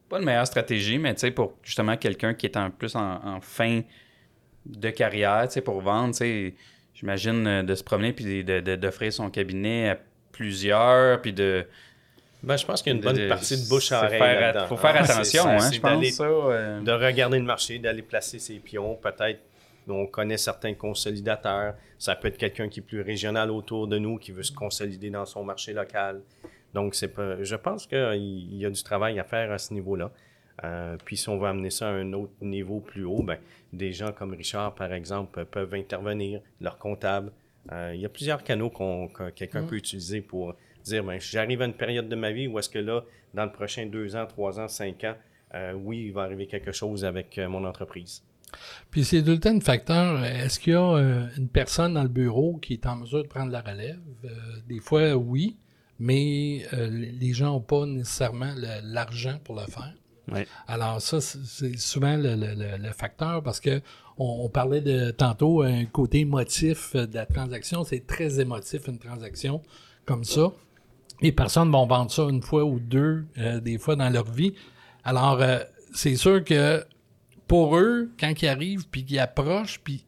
Pas 0.08 0.18
une 0.18 0.24
meilleure 0.24 0.46
stratégie, 0.48 0.98
mais 0.98 1.14
tu 1.14 1.20
sais, 1.20 1.30
pour 1.30 1.54
justement 1.62 1.96
quelqu'un 1.96 2.34
qui 2.34 2.46
est 2.46 2.56
en 2.56 2.70
plus 2.70 2.96
en, 2.96 3.24
en 3.24 3.40
fin 3.40 3.82
de 4.68 4.90
carrière, 4.90 5.46
pour 5.64 5.80
vendre, 5.80 6.14
j'imagine 6.94 7.46
euh, 7.46 7.62
de 7.62 7.74
se 7.74 7.82
promener 7.84 8.12
puis 8.12 8.44
d'offrir 8.44 9.12
son 9.12 9.30
cabinet 9.30 9.90
à 9.90 9.98
plusieurs, 10.32 11.20
puis 11.20 11.32
de... 11.32 11.66
Ben, 12.42 12.56
je 12.56 12.64
pense 12.64 12.82
qu'il 12.82 12.92
y 12.92 12.94
a 12.94 12.98
une 12.98 13.02
bonne 13.04 13.16
de- 13.16 13.28
partie 13.28 13.60
de 13.60 13.68
bouche 13.68 13.90
à 13.90 14.04
oreille 14.04 14.18
faire- 14.18 14.40
là-dedans. 14.40 14.66
faut 14.68 14.76
faire 14.76 14.94
Ah, 14.96 15.02
attention, 15.02 15.48
hein, 15.48 15.70
je 15.72 15.80
pense, 15.80 16.06
ça. 16.10 16.24
euh, 16.24 16.80
de 16.80 16.92
regarder 16.92 17.38
le 17.38 17.44
marché, 17.44 17.78
d'aller 17.80 18.02
placer 18.02 18.38
ses 18.38 18.60
pions. 18.60 18.94
Peut-être 18.94 19.40
on 19.90 20.06
connaît 20.06 20.36
certains 20.36 20.74
consolidateurs. 20.74 21.74
Ça 21.98 22.14
peut 22.14 22.28
être 22.28 22.36
quelqu'un 22.36 22.68
qui 22.68 22.80
est 22.80 22.82
plus 22.82 23.00
régional 23.00 23.50
autour 23.50 23.88
de 23.88 23.98
nous, 23.98 24.18
qui 24.18 24.32
veut 24.32 24.42
se 24.42 24.52
consolider 24.52 25.10
dans 25.10 25.24
son 25.26 25.42
marché 25.42 25.72
local. 25.72 26.20
Donc, 26.74 26.94
c'est 26.94 27.08
pas, 27.08 27.42
je 27.42 27.56
pense 27.56 27.86
qu'il 27.86 28.54
y 28.56 28.66
a 28.66 28.70
du 28.70 28.82
travail 28.82 29.18
à 29.18 29.24
faire 29.24 29.50
à 29.50 29.56
ce 29.58 29.72
niveau-là. 29.72 30.10
Euh, 30.64 30.96
puis, 31.04 31.16
si 31.16 31.28
on 31.28 31.38
veut 31.38 31.46
amener 31.48 31.70
ça 31.70 31.88
à 31.88 31.92
un 31.92 32.12
autre 32.12 32.32
niveau 32.42 32.80
plus 32.80 33.04
haut, 33.04 33.22
ben, 33.22 33.38
des 33.72 33.92
gens 33.92 34.12
comme 34.12 34.32
Richard, 34.34 34.74
par 34.74 34.92
exemple, 34.92 35.44
peuvent 35.44 35.74
intervenir, 35.74 36.40
leur 36.60 36.78
comptable. 36.78 37.32
Euh, 37.70 37.92
il 37.94 38.00
y 38.00 38.06
a 38.06 38.08
plusieurs 38.08 38.42
canaux 38.42 38.70
qu'on, 38.70 39.08
que 39.08 39.30
quelqu'un 39.30 39.62
peut 39.64 39.76
utiliser 39.76 40.20
pour 40.20 40.54
dire 40.84 41.04
ben, 41.04 41.20
j'arrive 41.20 41.60
à 41.62 41.66
une 41.66 41.74
période 41.74 42.08
de 42.08 42.16
ma 42.16 42.32
vie 42.32 42.46
où 42.48 42.58
est-ce 42.58 42.70
que 42.70 42.78
là, 42.78 43.04
dans 43.34 43.44
le 43.44 43.52
prochain 43.52 43.86
deux 43.86 44.16
ans, 44.16 44.26
trois 44.26 44.58
ans, 44.58 44.68
cinq 44.68 45.04
ans, 45.04 45.14
euh, 45.54 45.72
oui, 45.74 46.06
il 46.06 46.12
va 46.12 46.22
arriver 46.22 46.46
quelque 46.46 46.72
chose 46.72 47.04
avec 47.04 47.38
mon 47.38 47.64
entreprise. 47.64 48.22
Puis 48.90 49.04
c'est 49.04 49.22
tout 49.22 49.32
le 49.32 49.40
temps 49.40 49.54
un 49.54 49.60
facteur. 49.60 50.24
Est-ce 50.24 50.58
qu'il 50.58 50.72
y 50.72 50.76
a 50.76 50.96
une 51.36 51.48
personne 51.48 51.92
dans 51.94 52.02
le 52.02 52.08
bureau 52.08 52.56
qui 52.56 52.72
est 52.72 52.86
en 52.86 52.96
mesure 52.96 53.22
de 53.22 53.28
prendre 53.28 53.52
la 53.52 53.60
relève? 53.60 54.00
Des 54.66 54.80
fois, 54.80 55.14
oui, 55.14 55.58
mais 55.98 56.62
euh, 56.72 56.88
les 56.88 57.32
gens 57.34 57.52
n'ont 57.52 57.60
pas 57.60 57.84
nécessairement 57.84 58.54
le- 58.56 58.80
l'argent 58.92 59.38
pour 59.44 59.56
le 59.56 59.66
faire. 59.66 59.92
Alors 60.66 61.00
ça, 61.00 61.20
c'est- 61.20 61.78
souvent 61.78 62.16
le, 62.16 62.92
facteur 62.92 63.42
parce 63.42 63.60
que 63.60 63.80
on, 64.16 64.48
parlait 64.48 64.80
de 64.80 65.10
tantôt 65.10 65.62
un 65.62 65.84
côté 65.84 66.20
émotif 66.20 66.96
de 66.96 67.14
la 67.14 67.26
transaction. 67.26 67.84
C'est 67.84 68.06
très 68.06 68.40
émotif 68.40 68.88
une 68.88 68.98
transaction 68.98 69.62
comme 70.04 70.24
ça. 70.24 70.50
Les 71.20 71.32
personnes 71.32 71.70
vont 71.70 71.86
vendre 71.86 72.10
ça 72.10 72.22
une 72.24 72.42
fois 72.42 72.64
ou 72.64 72.80
deux, 72.80 73.26
euh, 73.38 73.60
des 73.60 73.78
fois 73.78 73.96
dans 73.96 74.08
leur 74.08 74.30
vie. 74.30 74.54
Alors, 75.04 75.40
euh, 75.40 75.58
c'est 75.94 76.16
sûr 76.16 76.44
que 76.44 76.84
pour 77.46 77.76
eux, 77.76 78.10
quand 78.18 78.42
ils 78.42 78.48
arrivent 78.48 78.88
puis 78.88 79.04
qu'ils 79.04 79.18
approchent, 79.18 79.80
puis 79.82 80.04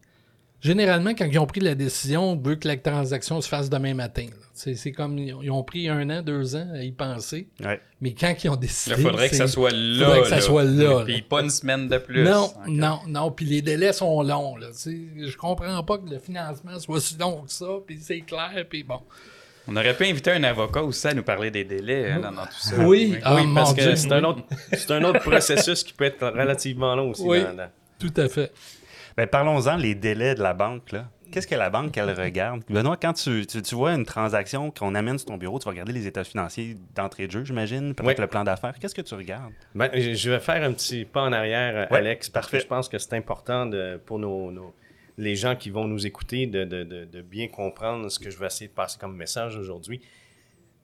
généralement, 0.60 1.10
quand 1.10 1.24
ils 1.24 1.38
ont 1.38 1.46
pris 1.46 1.60
la 1.60 1.74
décision, 1.74 2.32
on 2.32 2.36
veut 2.36 2.56
que 2.56 2.68
la 2.68 2.76
transaction 2.76 3.40
se 3.40 3.48
fasse 3.48 3.70
demain 3.70 3.94
matin. 3.94 4.26
C'est 4.52 4.92
comme 4.92 5.16
ils 5.18 5.50
ont- 5.50 5.62
pris 5.62 5.88
un 5.88 6.08
an, 6.10 6.22
deux 6.22 6.54
ans 6.56 6.68
à 6.74 6.82
y 6.82 6.92
penser. 6.92 7.48
Ouais. 7.64 7.80
Mais 8.00 8.12
quand 8.12 8.34
ils 8.44 8.48
ont 8.50 8.56
décidé. 8.56 8.96
Il 8.98 9.02
faudrait 9.02 9.28
que 9.30 9.36
ça 9.36 9.46
soit 9.48 9.70
là. 9.72 10.04
faudrait 10.06 10.20
que 10.22 10.28
ça 10.28 10.34
là. 10.36 10.40
soit 10.42 10.64
là, 10.64 11.04
Puis 11.04 11.16
là. 11.16 11.22
pas 11.28 11.40
une 11.42 11.50
semaine 11.50 11.88
de 11.88 11.98
plus. 11.98 12.24
Non, 12.24 12.44
Ok. 12.44 12.52
non, 12.68 12.98
non. 13.08 13.30
Puis 13.30 13.46
les 13.46 13.62
délais 13.62 13.92
sont 13.92 14.22
longs. 14.22 14.56
Là, 14.56 14.68
je 14.74 15.36
comprends 15.36 15.82
pas 15.82 15.98
que 15.98 16.08
le 16.10 16.18
financement 16.18 16.78
soit 16.78 17.00
si 17.00 17.16
long 17.18 17.42
que 17.42 17.52
ça. 17.52 17.66
Puis 17.86 17.98
c'est 18.02 18.20
clair. 18.20 18.52
Puis 18.68 18.82
bon. 18.82 19.00
On 19.68 19.76
aurait 19.76 19.96
pu 19.96 20.04
inviter 20.06 20.32
un 20.32 20.42
avocat 20.42 20.82
aussi 20.82 21.06
à 21.06 21.14
nous 21.14 21.22
parler 21.22 21.50
des 21.50 21.64
délais 21.64 22.10
hein, 22.10 22.20
dans, 22.20 22.32
dans 22.32 22.46
tout 22.46 22.58
ça. 22.58 22.76
Oui, 22.80 23.16
ah, 23.22 23.36
oui, 23.36 23.42
parce 23.54 23.70
mon 23.70 23.76
que 23.76 23.94
c'est 23.94 24.10
un, 24.12 24.24
autre, 24.24 24.42
c'est 24.72 24.90
un 24.90 25.04
autre 25.04 25.20
processus 25.20 25.84
qui 25.84 25.92
peut 25.92 26.04
être 26.06 26.26
relativement 26.26 26.94
long 26.96 27.10
aussi. 27.10 27.22
Oui. 27.24 27.42
dans- 27.42 27.54
dans- 27.54 27.70
Tout 27.98 28.12
à 28.16 28.28
fait. 28.28 28.50
Ben, 29.16 29.26
parlons-en, 29.26 29.76
les 29.76 29.94
délais 29.94 30.34
de 30.34 30.42
la 30.42 30.54
banque. 30.54 30.92
là. 30.92 31.10
Qu'est-ce 31.32 31.46
que 31.46 31.54
la 31.54 31.70
banque, 31.70 31.96
elle 31.96 32.10
regarde? 32.20 32.62
Benoît, 32.68 32.96
quand 32.96 33.12
tu, 33.12 33.46
tu, 33.46 33.62
tu 33.62 33.74
vois 33.76 33.92
une 33.94 34.04
transaction 34.04 34.70
qu'on 34.72 34.94
amène 34.96 35.16
sur 35.18 35.28
ton 35.28 35.36
bureau, 35.36 35.58
tu 35.60 35.64
vas 35.66 35.70
regarder 35.70 35.92
les 35.92 36.06
états 36.08 36.24
financiers 36.24 36.76
d'entrée 36.96 37.26
de 37.28 37.32
jeu, 37.32 37.44
j'imagine, 37.44 37.94
peut-être 37.94 38.08
Oui. 38.08 38.14
le 38.18 38.26
plan 38.26 38.42
d'affaires. 38.42 38.74
Qu'est-ce 38.80 38.94
que 38.94 39.02
tu 39.02 39.14
regardes? 39.14 39.52
Ben, 39.74 39.90
je 39.94 40.30
vais 40.30 40.40
faire 40.40 40.62
un 40.64 40.72
petit 40.72 41.04
pas 41.04 41.22
en 41.22 41.32
arrière, 41.32 41.86
Alex, 41.92 42.28
parce 42.30 42.46
parfait. 42.46 42.56
que 42.58 42.62
je 42.64 42.68
pense 42.68 42.88
que 42.88 42.98
c'est 42.98 43.14
important 43.14 43.66
de, 43.66 44.00
pour 44.04 44.18
nos, 44.18 44.50
nos- 44.50 44.74
les 45.18 45.36
gens 45.36 45.54
qui 45.54 45.70
vont 45.70 45.86
nous 45.86 46.06
écouter 46.06 46.46
de, 46.46 46.64
de- 46.64 46.82
de- 46.82 47.04
de 47.04 47.22
bien 47.22 47.46
comprendre 47.46 48.08
ce 48.10 48.18
que 48.18 48.30
je 48.30 48.38
vais 48.38 48.46
essayer 48.46 48.68
de 48.68 48.74
passer 48.74 48.98
comme 48.98 49.14
message 49.16 49.56
aujourd'hui. 49.56 50.00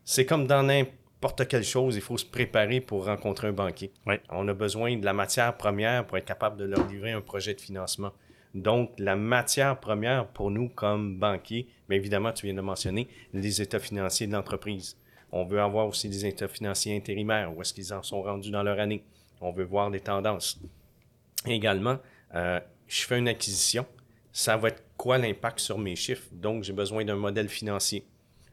C'est 0.05 0.27
comme 0.27 0.47
dans 0.47 0.63
n'importe 0.63 0.95
quelle 1.35 1.65
chose, 1.65 1.97
il 1.97 2.03
faut 2.03 2.17
se 2.17 2.25
préparer 2.25 2.81
pour 2.81 3.07
rencontrer 3.07 3.49
un 3.49 3.53
banquier. 3.53 3.93
On 4.31 4.47
a 4.49 4.55
besoin 4.55 4.97
de 4.97 5.05
la 5.05 5.13
matière 5.13 5.57
première 5.57 6.07
pour 6.07 6.19
être 6.19 6.25
capable 6.25 6.57
de 6.57 6.65
leur 6.65 6.87
livrer 6.87 7.13
un 7.13 7.21
projet 7.21 7.55
de 7.55 7.61
financement. 7.61 8.13
Donc, 8.55 8.93
la 8.99 9.17
matière 9.17 9.79
première 9.79 10.29
pour 10.29 10.51
nous 10.51 10.69
comme 10.71 11.19
banquiers, 11.19 11.69
bien 11.89 11.99
évidemment, 11.99 12.33
tu 12.33 12.47
viens 12.47 12.55
de 12.55 12.61
mentionner, 12.61 13.09
les 13.35 13.61
états 13.61 13.79
financiers 13.79 14.27
de 14.27 14.33
l'entreprise. 14.33 14.97
On 15.33 15.45
veut 15.45 15.61
avoir 15.61 15.87
aussi 15.87 16.09
des 16.09 16.25
états 16.25 16.49
financiers 16.49 16.97
intérimaires, 16.97 17.55
où 17.55 17.61
est-ce 17.61 17.75
qu'ils 17.75 17.93
en 17.93 18.03
sont 18.03 18.23
rendus 18.23 18.51
dans 18.51 18.63
leur 18.63 18.79
année. 18.81 19.05
On 19.41 19.51
veut 19.51 19.65
voir 19.65 19.91
des 19.91 20.01
tendances. 20.01 20.59
Également, 21.45 21.99
euh, 22.35 22.61
je 22.87 23.03
fais 23.03 23.19
une 23.19 23.29
acquisition, 23.29 23.85
ça 24.33 24.57
va 24.57 24.69
être 24.69 24.83
quoi 24.97 25.19
l'impact 25.19 25.59
sur 25.59 25.79
mes 25.79 25.97
chiffres? 25.97 26.29
Donc, 26.33 26.63
j'ai 26.63 26.73
besoin 26.73 27.05
d'un 27.05 27.17
modèle 27.17 27.49
financier. 27.49 28.07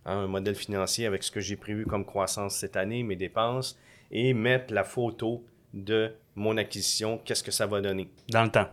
Hein, 0.05 0.17
un 0.23 0.27
modèle 0.27 0.55
financier 0.55 1.05
avec 1.05 1.23
ce 1.23 1.31
que 1.31 1.39
j'ai 1.39 1.55
prévu 1.55 1.85
comme 1.85 2.05
croissance 2.05 2.55
cette 2.55 2.75
année, 2.75 3.03
mes 3.03 3.15
dépenses, 3.15 3.77
et 4.11 4.33
mettre 4.33 4.73
la 4.73 4.83
photo 4.83 5.43
de 5.73 6.11
mon 6.35 6.57
acquisition, 6.57 7.19
qu'est-ce 7.23 7.43
que 7.43 7.51
ça 7.51 7.65
va 7.67 7.79
donner? 7.81 8.09
Dans 8.29 8.43
le 8.43 8.49
temps. 8.49 8.67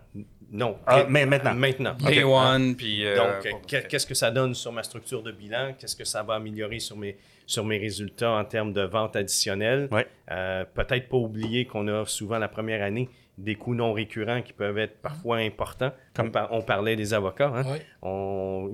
Non. 0.51 0.77
Ah, 0.87 1.05
mais 1.09 1.27
maintenant. 1.27 1.55
Maintenant. 1.55 1.95
Day 1.95 2.25
Ok. 2.25 2.31
one, 2.33 2.75
puis. 2.75 3.07
euh, 3.07 3.17
Donc, 3.17 3.65
qu'est-ce 3.67 4.07
que 4.07 4.15
ça 4.15 4.31
donne 4.33 4.55
sur 4.55 4.73
ma 4.73 4.83
structure 4.83 5.23
de 5.23 5.31
bilan? 5.31 5.75
Qu'est-ce 5.79 5.95
que 5.95 6.05
ça 6.05 6.23
va 6.25 6.35
améliorer 6.35 6.81
sur 6.81 6.97
mes, 6.97 7.17
sur 7.47 7.65
mes 7.65 7.79
résultats 7.79 8.33
en 8.33 8.45
termes 8.45 8.73
de 8.73 8.83
vente 8.83 9.15
additionnelle? 9.15 9.89
Ouais. 9.93 10.07
Euh, 10.33 10.65
Peut-être 10.75 11.09
pas 11.09 11.17
oublier 11.19 11.67
qu'on 11.67 11.87
a 11.87 12.05
souvent 12.07 12.39
la 12.39 12.49
première 12.49 12.83
année 12.83 13.09
des 13.39 13.55
coûts 13.55 13.75
non 13.77 13.93
récurrents 13.93 14.43
qui 14.43 14.53
peuvent 14.53 14.79
être 14.79 15.01
parfois 15.01 15.37
importants. 15.39 15.93
Comme 16.15 16.33
on 16.51 16.63
parlait 16.63 16.97
des 16.97 17.15
avocats. 17.15 17.53
Hein? 17.55 17.77
On, 18.03 18.69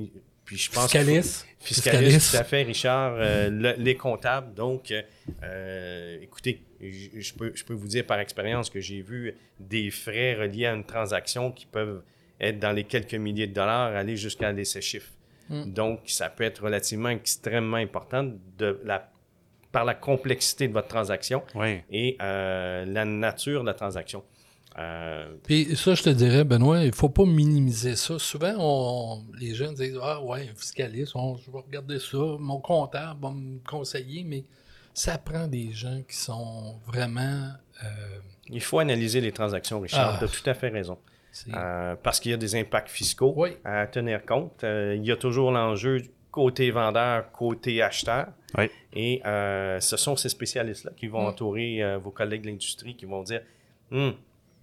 puis 0.46 0.56
je 0.56 0.70
pense 0.70 0.90
qu'il 0.90 1.00
faut- 1.00 1.06
Fiscalis. 1.06 1.44
Fiscaliste, 1.60 2.30
tout 2.30 2.36
à 2.38 2.44
fait, 2.44 2.62
Richard. 2.62 3.16
Euh, 3.18 3.50
le- 3.50 3.74
les 3.76 3.96
comptables, 3.96 4.54
donc, 4.54 4.90
euh, 4.92 5.02
euh, 5.42 6.18
écoutez, 6.22 6.62
je 6.80 7.32
peux, 7.34 7.52
je 7.54 7.64
peux 7.64 7.74
vous 7.74 7.88
dire 7.88 8.06
par 8.06 8.18
expérience 8.20 8.70
que 8.70 8.80
j'ai 8.80 9.02
vu 9.02 9.34
des 9.60 9.90
frais 9.90 10.34
reliés 10.34 10.66
à 10.66 10.72
une 10.74 10.84
transaction 10.84 11.50
qui 11.52 11.66
peuvent 11.66 12.02
être 12.40 12.58
dans 12.60 12.72
les 12.72 12.84
quelques 12.84 13.14
milliers 13.14 13.46
de 13.48 13.54
dollars, 13.54 13.94
aller 13.96 14.16
jusqu'à 14.16 14.52
des 14.52 14.64
chiffres. 14.64 15.10
Donc, 15.50 16.00
ça 16.06 16.28
peut 16.28 16.42
être 16.44 16.62
relativement 16.64 17.08
extrêmement 17.10 17.76
important 17.76 18.28
de 18.58 18.80
la, 18.84 19.10
par 19.72 19.84
la 19.84 19.94
complexité 19.94 20.66
de 20.68 20.72
votre 20.72 20.88
transaction 20.88 21.42
Oui. 21.54 21.80
et 21.90 22.16
euh, 22.20 22.84
la 22.84 23.04
nature 23.04 23.60
de 23.62 23.66
la 23.66 23.74
transaction. 23.74 24.24
Euh, 24.78 25.34
Puis 25.44 25.74
ça, 25.76 25.94
je 25.94 26.02
te 26.02 26.10
dirais, 26.10 26.44
Benoît, 26.44 26.84
il 26.84 26.92
faut 26.92 27.08
pas 27.08 27.24
minimiser 27.24 27.96
ça. 27.96 28.18
Souvent, 28.18 28.54
on- 28.58 29.24
les 29.38 29.54
gens 29.54 29.72
disent 29.72 29.98
Ah 30.02 30.20
ouais, 30.22 30.48
un 30.50 30.54
fiscaliste, 30.54 31.12
on- 31.16 31.36
je 31.38 31.50
vais 31.50 31.58
regarder 31.58 31.98
ça, 31.98 32.18
mon 32.38 32.60
comptable 32.60 33.20
va 33.22 33.30
me 33.30 33.58
conseiller, 33.66 34.22
mais 34.24 34.44
ça 34.92 35.16
prend 35.18 35.46
des 35.46 35.72
gens 35.72 36.02
qui 36.08 36.16
sont 36.16 36.78
vraiment. 36.86 37.48
euh, 37.84 37.86
il 38.48 38.60
faut 38.62 38.78
analyser 38.78 39.20
les 39.20 39.32
transactions, 39.32 39.80
Richard. 39.80 40.14
Ah. 40.14 40.18
Tu 40.18 40.24
as 40.24 40.28
tout 40.28 40.50
à 40.50 40.54
fait 40.54 40.68
raison. 40.68 40.98
Euh, 41.54 41.94
parce 42.02 42.18
qu'il 42.20 42.30
y 42.30 42.34
a 42.34 42.38
des 42.38 42.54
impacts 42.54 42.88
fiscaux 42.88 43.34
Oui. 43.36 43.50
à 43.64 43.86
tenir 43.86 44.24
compte. 44.24 44.64
Euh, 44.64 44.94
il 44.96 45.04
y 45.04 45.12
a 45.12 45.16
toujours 45.16 45.50
l'enjeu 45.52 46.02
côté 46.30 46.70
vendeur, 46.70 47.30
côté 47.32 47.82
acheteur. 47.82 48.28
Oui. 48.56 48.70
Et 48.94 49.20
euh, 49.26 49.78
ce 49.80 49.98
sont 49.98 50.16
ces 50.16 50.30
spécialistes-là 50.30 50.92
qui 50.96 51.08
vont 51.08 51.22
Mm. 51.24 51.26
entourer 51.26 51.82
euh, 51.82 51.98
vos 51.98 52.10
collègues 52.10 52.42
de 52.42 52.46
l'industrie 52.48 52.94
qui 52.96 53.04
vont 53.04 53.22
dire 53.22 53.42
Hum, 53.92 54.14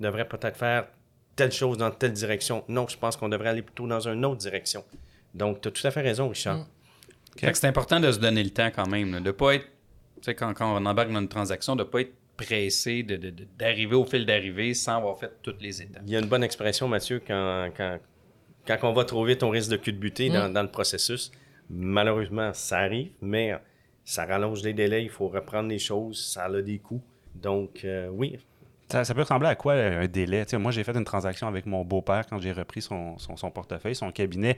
devrait 0.03 0.27
peut-être 0.27 0.57
faire 0.57 0.87
telle 1.35 1.51
chose 1.51 1.77
dans 1.77 1.89
telle 1.91 2.13
direction. 2.13 2.63
Non, 2.67 2.87
je 2.87 2.97
pense 2.97 3.17
qu'on 3.17 3.29
devrait 3.29 3.49
aller 3.49 3.61
plutôt 3.63 3.87
dans 3.87 4.07
une 4.07 4.23
autre 4.25 4.37
direction. 4.37 4.83
Donc, 5.33 5.61
tu 5.61 5.67
as 5.67 5.71
tout 5.71 5.87
à 5.87 5.91
fait 5.91 6.01
raison, 6.01 6.29
Richard. 6.29 6.57
Mm. 6.59 6.65
C'est 7.53 7.65
important 7.65 7.99
de 7.99 8.11
se 8.11 8.19
donner 8.19 8.43
le 8.43 8.51
temps 8.51 8.69
quand 8.69 8.87
même, 8.87 9.11
là, 9.13 9.19
de 9.19 9.31
pas 9.31 9.55
être, 9.55 9.65
tu 10.17 10.21
sais, 10.25 10.35
quand, 10.35 10.53
quand 10.53 10.79
on 10.79 10.85
embarque 10.85 11.11
dans 11.11 11.19
une 11.21 11.27
transaction, 11.27 11.75
de 11.75 11.83
pas 11.83 12.01
être 12.01 12.13
pressé 12.37 13.01
de- 13.03 13.15
de- 13.15 13.29
de- 13.31 13.47
d'arriver 13.57 13.95
au 13.95 14.05
fil 14.05 14.25
d'arrivée 14.27 14.73
sans 14.75 14.97
avoir 14.97 15.17
fait 15.17 15.31
toutes 15.41 15.61
les 15.61 15.81
étapes. 15.81 16.03
Il 16.05 16.11
y 16.13 16.15
a 16.15 16.19
une 16.19 16.27
bonne 16.27 16.43
expression, 16.43 16.87
Mathieu, 16.87 17.19
quand, 17.25 17.69
quand, 17.75 17.97
quand 18.67 18.77
on 18.83 18.93
va 18.93 19.03
trop 19.05 19.25
vite, 19.25 19.41
on 19.43 19.49
risque 19.49 19.71
de 19.71 19.77
culbuter 19.77 20.29
dans, 20.29 20.49
Mm. 20.49 20.53
dans 20.53 20.61
le 20.63 20.69
processus. 20.71 21.31
Malheureusement, 21.69 22.53
ça 22.53 22.79
arrive, 22.79 23.11
mais 23.21 23.55
ça 24.05 24.25
rallonge 24.25 24.61
les 24.63 24.73
délais, 24.73 25.03
il 25.03 25.09
faut 25.09 25.27
reprendre 25.29 25.69
les 25.69 25.79
choses, 25.79 26.23
ça 26.23 26.43
a 26.45 26.61
des 26.61 26.77
coûts. 26.79 27.01
Donc, 27.33 27.83
euh, 27.83 28.07
oui, 28.09 28.37
Ça, 28.93 29.03
ça 29.03 29.15
peut 29.15 29.21
ressembler 29.21 29.47
à 29.49 29.55
quoi 29.55 29.73
un 29.73 30.05
délai? 30.05 30.45
Moi, 30.59 30.69
j'ai 30.71 30.83
fait 30.83 30.95
une 30.95 31.03
transaction 31.03 31.47
avec 31.47 31.65
mon 31.65 31.83
beau-père 31.83 32.27
quand 32.29 32.39
j'ai 32.39 32.51
repris 32.51 32.83
son, 32.83 33.17
son, 33.17 33.35
son 33.37 33.49
portefeuille, 33.49 33.95
son 33.95 34.11
cabinet. 34.11 34.55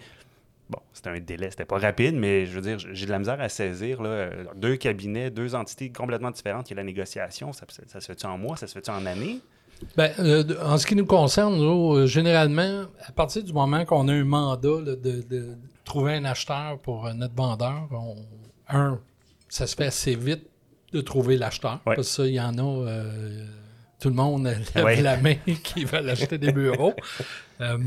Bon, 0.70 0.80
c'était 0.92 1.12
un 1.12 1.20
délai, 1.22 1.52
c'était 1.52 1.64
pas 1.64 1.78
rapide, 1.78 2.16
mais 2.16 2.46
je 2.46 2.52
veux 2.52 2.60
dire, 2.62 2.78
j'ai 2.80 3.06
de 3.06 3.12
la 3.12 3.20
misère 3.20 3.40
à 3.40 3.48
saisir. 3.48 4.02
Là, 4.02 4.10
Euh, 4.10 4.44
deux 4.58 4.76
cabinets, 4.76 5.30
deux 5.30 5.56
entités 5.56 5.90
complètement 5.90 6.32
différentes, 6.32 6.70
il 6.70 6.72
y 6.72 6.74
a 6.74 6.78
la 6.78 6.84
négociation. 6.84 7.54
Ça, 7.54 7.66
ça 7.88 8.02
se 8.02 8.06
fait-tu 8.08 8.26
en 8.26 8.38
mois? 8.38 8.58
Ça 8.58 8.68
se 8.68 8.74
fait-tu 8.74 8.90
en 8.92 9.06
année? 9.06 9.40
Ben, 9.96 10.12
euh, 10.20 10.44
en 10.66 10.78
ce 10.78 10.86
qui 10.86 10.98
nous 10.98 11.06
concerne, 11.06 11.56
nous, 11.56 11.94
euh, 11.96 12.06
généralement, 12.06 12.88
à 13.08 13.14
partir 13.14 13.42
du 13.42 13.54
moment 13.54 13.86
qu'on 13.86 14.10
a 14.10 14.14
un 14.14 14.26
mandat 14.26 14.68
là, 14.84 14.96
de, 14.98 15.22
de 15.30 15.56
trouver 15.86 16.16
un 16.16 16.26
acheteur 16.26 16.78
pour 16.80 17.08
euh, 17.08 17.14
notre 17.14 17.36
vendeur, 17.36 17.88
on- 17.92 18.18
un, 18.68 19.00
ça 19.48 19.66
se 19.66 19.76
fait 19.78 19.86
assez 19.86 20.16
vite 20.16 20.44
de 20.92 21.00
trouver 21.00 21.38
l'acheteur. 21.38 21.80
Ouais. 21.86 21.96
Parce 21.96 22.10
que 22.10 22.14
ça, 22.16 22.26
il 22.28 22.34
y 22.34 22.42
en 22.42 22.58
a, 22.58 22.62
euh, 22.64 23.46
tout 24.06 24.10
le 24.12 24.16
monde 24.16 24.44
lève 24.46 24.86
Ouais. 24.86 25.02
la 25.02 25.18
main 25.18 25.34
qui 25.64 25.84
veulent 25.84 26.10
acheter 26.10 26.38
des 26.38 26.52
bureaux. 26.52 26.94
Euh, 27.62 27.78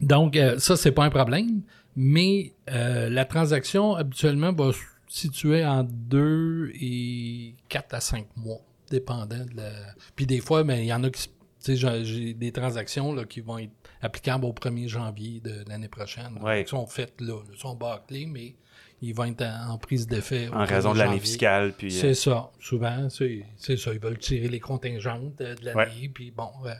donc, 0.00 0.36
euh, 0.36 0.58
ça, 0.58 0.76
c'est 0.76 0.92
pas 0.92 1.04
un 1.04 1.10
problème. 1.10 1.62
Mais 1.96 2.52
euh, 2.70 3.08
la 3.08 3.24
transaction, 3.24 3.94
habituellement, 3.96 4.52
va 4.52 4.72
se 4.72 4.78
situer 5.08 5.64
en 5.64 5.82
deux 5.84 6.70
et 6.78 7.54
quatre 7.70 7.94
à 7.94 8.00
cinq 8.00 8.26
mois, 8.36 8.60
dépendant 8.90 9.44
de 9.46 9.56
la. 9.56 9.70
Puis 10.16 10.26
des 10.26 10.40
fois, 10.40 10.62
ben, 10.64 10.78
il 10.78 10.84
y 10.86 10.92
en 10.92 11.02
a 11.02 11.08
qui. 11.10 11.20
s- 11.20 11.28
Tu 11.64 11.76
sais, 11.78 12.04
j'ai- 12.04 12.34
des 12.34 12.52
transactions 12.52 13.12
là, 13.14 13.24
qui 13.24 13.40
vont 13.40 13.58
être 13.58 13.72
applicables 14.02 14.44
au 14.44 14.52
1er 14.52 14.86
janvier 14.88 15.40
de 15.40 15.64
l'année 15.68 15.88
prochaine. 15.88 16.38
Ouais. 16.42 16.62
Ils 16.62 16.68
sont 16.68 16.86
faites 16.86 17.20
là, 17.20 17.38
ils 17.52 17.58
sont 17.58 17.74
bâclés, 17.74 18.26
mais 18.26 18.54
ils 19.02 19.14
vont 19.14 19.24
être 19.24 19.42
en, 19.42 19.78
prise 19.78 20.06
d'effet. 20.06 20.48
En 20.52 20.64
raison 20.64 20.90
1er 20.90 20.94
de 20.94 20.98
l'année 20.98 21.20
fiscale. 21.20 21.72
Puis, 21.76 21.88
euh, 21.96 22.00
C'est 22.00 22.14
ça. 22.14 22.50
Souvent, 22.60 23.08
c'est 23.10 23.44
ça. 23.76 23.92
Ils 23.92 23.98
veulent 24.00 24.18
tirer 24.18 24.48
les 24.48 24.60
contingentes 24.60 25.40
euh, 25.40 25.54
de 25.54 25.64
l'année. 25.64 26.10
Puis 26.12 26.30
bon, 26.30 26.50
euh, 26.66 26.74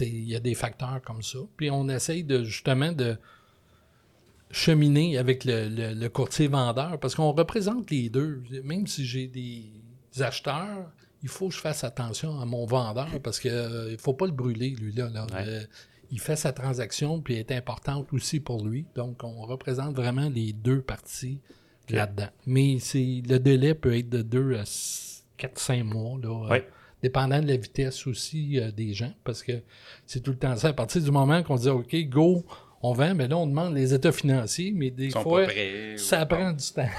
il 0.00 0.24
y 0.28 0.34
a 0.36 0.40
des 0.40 0.54
facteurs 0.54 1.00
comme 1.04 1.22
ça. 1.22 1.38
Puis 1.56 1.70
on 1.70 1.88
essaye 1.88 2.24
de 2.24 2.42
justement 2.44 2.92
de 2.92 3.16
cheminer 4.50 5.16
avec 5.18 5.44
le, 5.44 5.68
le- 5.68 5.94
le 5.94 6.08
courtier 6.08 6.48
vendeur 6.48 6.98
parce 7.00 7.14
qu'on 7.14 7.32
représente 7.32 7.90
les 7.90 8.08
deux. 8.08 8.42
Même 8.64 8.86
si 8.86 9.04
j'ai 9.06 9.26
des 9.26 9.64
acheteurs, 10.20 10.90
il 11.22 11.28
faut 11.28 11.48
que 11.48 11.54
je 11.54 11.60
fasse 11.60 11.84
attention 11.84 12.38
à 12.40 12.44
mon 12.44 12.66
vendeur 12.66 13.08
parce 13.22 13.38
que 13.40 13.48
euh, 13.48 13.92
il 13.92 13.98
faut 13.98 14.12
pas 14.14 14.26
le 14.26 14.32
brûler, 14.32 14.70
lui-là. 14.70 15.08
là. 15.08 15.26
Ouais. 15.32 15.44
Euh, 15.46 15.60
il 16.12 16.20
fait 16.20 16.36
sa 16.36 16.52
transaction 16.52 17.20
puis 17.20 17.34
elle 17.34 17.40
est 17.40 17.52
importante 17.52 18.12
aussi 18.12 18.38
pour 18.38 18.64
lui. 18.64 18.84
Donc, 18.94 19.24
on 19.24 19.42
représente 19.42 19.96
vraiment 19.96 20.28
les 20.28 20.52
deux 20.52 20.82
parties 20.82 21.40
là-dedans. 21.88 22.28
Mais 22.46 22.78
c'est 22.78 23.22
le 23.26 23.38
délai 23.38 23.74
peut 23.74 23.96
être 23.96 24.10
de 24.10 24.22
2 24.22 24.56
à 24.56 24.62
4-5 25.38 25.82
mois, 25.82 26.18
là, 26.22 26.54
euh, 26.54 26.60
dépendant 27.02 27.40
de 27.40 27.48
la 27.48 27.56
vitesse 27.56 28.06
aussi 28.06 28.60
euh, 28.60 28.70
des 28.70 28.92
gens, 28.94 29.12
parce 29.24 29.42
que 29.42 29.52
c'est 30.06 30.20
tout 30.20 30.30
le 30.30 30.38
temps 30.38 30.54
ça. 30.56 30.68
À 30.68 30.72
partir 30.72 31.02
du 31.02 31.10
moment 31.10 31.42
qu'on 31.42 31.56
dit 31.56 31.68
OK, 31.68 31.96
go, 32.08 32.44
on 32.82 32.92
vend, 32.92 33.14
mais 33.14 33.26
là, 33.26 33.38
on 33.38 33.46
demande 33.46 33.74
les 33.74 33.94
états 33.94 34.12
financiers, 34.12 34.72
mais 34.74 34.90
des 34.90 35.06
Ils 35.06 35.12
fois, 35.12 35.46
ça 35.96 36.26
prend 36.26 36.52
du 36.52 36.64
temps. 36.66 36.90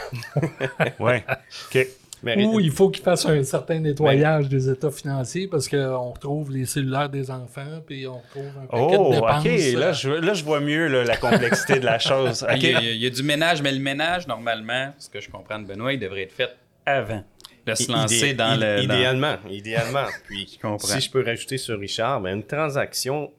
ouais. 0.99 1.23
OK. 1.69 1.87
Mais- 2.23 2.45
Ou 2.45 2.59
il 2.59 2.71
faut 2.71 2.89
qu'ils 2.89 3.03
fassent 3.03 3.25
un 3.25 3.43
certain 3.43 3.79
nettoyage 3.79 4.47
des 4.49 4.69
états 4.69 4.89
financiers 4.91 5.47
parce 5.47 5.67
qu'on 5.67 6.11
retrouve 6.11 6.51
les 6.51 6.65
cellulaires 6.65 7.09
des 7.09 7.29
enfants, 7.29 7.81
puis 7.85 8.07
on 8.07 8.19
retrouve 8.19 8.47
un 8.61 8.65
paquet 8.65 8.97
Oh, 8.97 9.09
de 9.09 9.15
dépenses. 9.15 9.45
ok, 9.45 9.79
là 9.79 9.87
euh, 9.87 9.93
je, 9.93 10.09
là, 10.09 10.33
je 10.33 10.43
vois 10.43 10.59
mieux 10.61 10.87
là, 10.87 11.03
la 11.03 11.17
complexité 11.17 11.79
de 11.79 11.85
la 11.85 11.99
chose. 11.99 12.45
Il, 12.55 12.63
y 12.63 12.73
a, 12.73 12.77
Ok. 12.79 12.83
il 12.85 12.97
y 12.97 13.05
a 13.05 13.09
du 13.09 13.23
ménage, 13.23 13.61
mais 13.61 13.71
le 13.73 13.79
ménage, 13.79 14.25
normalement, 14.27 14.93
ce 14.97 15.09
que 15.09 15.19
je 15.19 15.29
comprends 15.29 15.59
de 15.59 15.65
Benoît, 15.65 15.91
il 15.93 15.99
devrait 15.99 16.23
être 16.23 16.31
fait 16.33 16.49
avant 16.85 17.23
de 17.65 17.75
se 17.75 17.91
lancer 17.91 18.29
Idé- 18.29 18.33
dans 18.33 18.55
le. 18.59 18.85
dans- 18.87 18.93
Idéalement, 18.95 19.35
idéalement. 19.49 20.05
Puis, 20.27 20.57
comprends. 20.61 20.87
si 20.87 21.01
je 21.01 21.11
peux 21.11 21.23
rajouter 21.25 21.57
sur 21.57 21.79
Richard, 21.79 22.21
ben, 22.21 22.35
une 22.37 22.43
transaction 22.43 23.31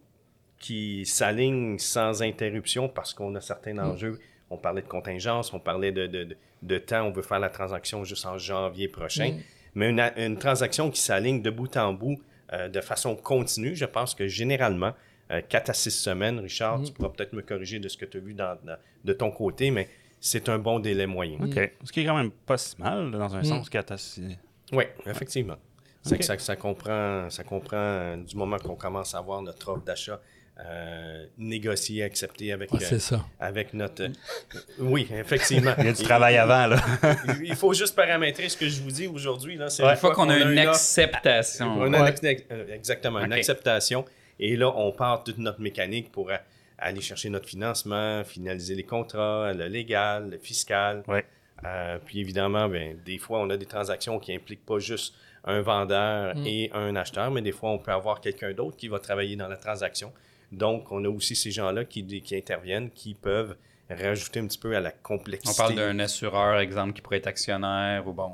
qui 0.58 1.04
s'aligne 1.04 1.78
sans 1.78 2.22
interruption 2.22 2.88
parce 2.88 3.12
qu'on 3.12 3.34
a 3.34 3.40
certains 3.40 3.76
enjeux. 3.78 4.18
On 4.50 4.56
parlait 4.56 4.82
de 4.82 4.88
contingence, 4.88 5.52
on 5.52 5.58
parlait 5.58 5.92
de, 5.92 6.06
de, 6.06 6.24
de- 6.24 6.36
de 6.66 6.78
temps, 6.78 7.02
on 7.02 7.10
veut 7.12 7.22
faire 7.22 7.38
la 7.40 7.50
transaction 7.50 8.04
juste 8.04 8.26
en 8.26 8.38
janvier 8.38 8.88
prochain. 8.88 9.32
Mm. 9.32 9.40
Mais 9.76 9.90
une, 10.16 10.36
transaction 10.38 10.90
qui 10.90 11.00
s'aligne 11.00 11.42
de 11.42 11.50
bout 11.50 11.76
en 11.76 11.92
bout 11.92 12.18
euh, 12.52 12.68
de 12.68 12.80
façon 12.80 13.16
continue, 13.16 13.74
je 13.74 13.84
pense 13.86 14.14
que 14.14 14.26
généralement, 14.28 14.92
4 15.48 15.70
à 15.70 15.72
6 15.72 15.90
semaines, 15.90 16.38
Richard, 16.38 16.78
Mm. 16.78 16.84
tu 16.84 16.92
pourras 16.92 17.08
peut-être 17.08 17.32
me 17.32 17.42
corriger 17.42 17.78
de 17.78 17.88
ce 17.88 17.96
que 17.96 18.04
tu 18.04 18.18
as 18.18 18.20
vu 18.20 18.34
dans- 18.34 18.56
dans- 18.64 18.76
de 19.04 19.12
ton 19.12 19.30
côté, 19.30 19.70
mais 19.70 19.88
c'est 20.20 20.48
un 20.48 20.58
bon 20.58 20.78
délai 20.78 21.06
moyen. 21.06 21.38
Ok. 21.42 21.72
Ce 21.82 21.90
qui 21.92 22.00
est 22.00 22.04
quand 22.04 22.16
même 22.16 22.30
pas 22.30 22.56
si 22.58 22.80
mal, 22.80 23.10
dans 23.10 23.34
un 23.34 23.40
Mm. 23.40 23.44
sens, 23.44 23.70
quand 23.70 23.82
t'as 23.84 23.96
si- 23.98 24.36
Oui, 24.72 24.84
effectivement. 25.06 25.56
C'est 26.02 26.12
Ok. 26.14 26.18
que 26.18 26.24
ça, 26.24 26.38
ça 26.38 26.54
comprend, 26.56 27.28
ça 27.30 27.42
comprend 27.44 27.76
euh, 27.78 28.16
du 28.18 28.36
moment 28.36 28.58
qu'on 28.58 28.76
commence 28.76 29.14
à 29.14 29.18
avoir 29.18 29.40
notre 29.42 29.70
offre 29.70 29.82
d'achat 29.84 30.20
euh, 30.60 31.26
négociée, 31.36 32.04
acceptée 32.04 32.52
avec, 32.52 32.72
ouais, 32.72 32.78
euh, 32.92 32.98
ça. 33.00 33.24
avec 33.40 33.74
notre. 33.74 34.04
euh, 34.04 34.08
oui, 34.78 35.08
effectivement. 35.12 35.72
Il 35.78 35.84
y 35.86 35.88
a 35.88 35.92
du 35.92 36.02
travail 36.04 36.36
avant, 36.36 36.66
là. 36.68 36.76
Il, 37.42 37.56
faut 37.56 37.72
juste 37.74 37.96
paramétrer 37.96 38.48
ce 38.48 38.56
que 38.56 38.68
je 38.68 38.80
vous 38.80 38.90
dis 38.92 39.06
aujourd'hui. 39.08 39.56
là. 39.56 39.68
C'est 39.68 39.82
Une 39.82 39.96
fois 39.96 40.14
qu'on 40.14 40.30
a 40.30 40.38
une 40.38 40.58
acceptation. 40.58 41.66
on 41.78 41.92
a 41.92 42.02
Ouais. 42.02 42.14
une 42.22 42.26
ex- 42.28 42.44
exactement, 42.72 43.18
une 43.20 43.32
acceptation. 43.32 44.04
Et 44.38 44.56
là, 44.56 44.72
on 44.76 44.92
part 44.92 45.24
toute 45.24 45.38
notre 45.38 45.60
mécanique 45.60 46.12
pour 46.12 46.30
aller 46.78 47.00
chercher 47.00 47.30
notre 47.30 47.48
financement, 47.48 48.22
finaliser 48.24 48.74
les 48.74 48.82
contrats, 48.84 49.52
le 49.52 49.66
légal, 49.66 50.30
le 50.30 50.38
fiscal. 50.38 51.02
Ouais. 51.08 51.24
Euh, 51.64 51.98
puis 52.04 52.20
évidemment, 52.20 52.68
ben, 52.68 52.96
des 53.04 53.18
fois, 53.18 53.40
on 53.40 53.50
a 53.50 53.56
des 53.56 53.66
transactions 53.66 54.18
qui 54.18 54.34
impliquent 54.34 54.66
pas 54.66 54.78
juste 54.78 55.14
un 55.44 55.60
vendeur 55.62 56.34
Mm. 56.36 56.46
et 56.46 56.70
un 56.74 56.94
acheteur, 56.96 57.30
mais 57.30 57.42
des 57.42 57.52
fois, 57.52 57.70
on 57.70 57.78
peut 57.78 57.92
avoir 57.92 58.20
quelqu'un 58.20 58.52
d'autre 58.52 58.76
qui 58.76 58.88
va 58.88 58.98
travailler 58.98 59.36
dans 59.36 59.48
la 59.48 59.56
transaction. 59.56 60.12
Donc, 60.54 60.90
on 60.92 61.04
a 61.04 61.08
aussi 61.08 61.34
ces 61.36 61.50
gens-là 61.50 61.84
qui, 61.84 62.04
qui 62.22 62.36
interviennent, 62.36 62.90
qui 62.90 63.14
peuvent 63.14 63.56
rajouter 63.90 64.40
un 64.40 64.46
petit 64.46 64.58
peu 64.58 64.74
à 64.76 64.80
la 64.80 64.90
complexité. 64.90 65.50
On 65.52 65.56
parle 65.66 65.74
d'un 65.76 65.98
assureur, 65.98 66.58
exemple, 66.58 66.94
qui 66.94 67.02
pourrait 67.02 67.18
être 67.18 67.26
actionnaire 67.26 68.06
ou 68.06 68.12
bon. 68.12 68.32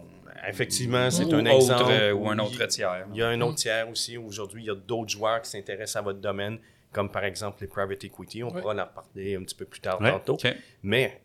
Effectivement, 0.48 1.10
c'est 1.10 1.24
un 1.34 1.44
autre, 1.46 1.50
exemple. 1.56 1.90
euh, 1.90 2.12
ou 2.12 2.28
un 2.30 2.38
autre 2.38 2.64
tiers. 2.66 3.06
Il 3.12 3.18
y 3.18 3.22
a 3.22 3.28
un 3.28 3.40
autre 3.42 3.56
tiers 3.56 3.88
aussi. 3.90 4.16
Aujourd'hui, 4.16 4.62
il 4.62 4.66
y 4.66 4.70
a 4.70 4.74
d'autres 4.74 5.10
joueurs 5.10 5.42
qui 5.42 5.50
s'intéressent 5.50 5.96
à 5.96 6.02
votre 6.02 6.20
domaine, 6.20 6.58
comme 6.92 7.10
par 7.10 7.24
exemple 7.24 7.58
les 7.60 7.66
private 7.66 8.02
equity. 8.04 8.42
On 8.42 8.48
Oui. 8.54 8.60
pourra 8.62 8.72
en 8.74 8.86
parler 8.86 9.36
un 9.36 9.42
petit 9.42 9.54
peu 9.54 9.66
plus 9.66 9.80
tard 9.80 10.00
Ouais. 10.00 10.10
tantôt. 10.12 10.38
Mais 10.82 11.20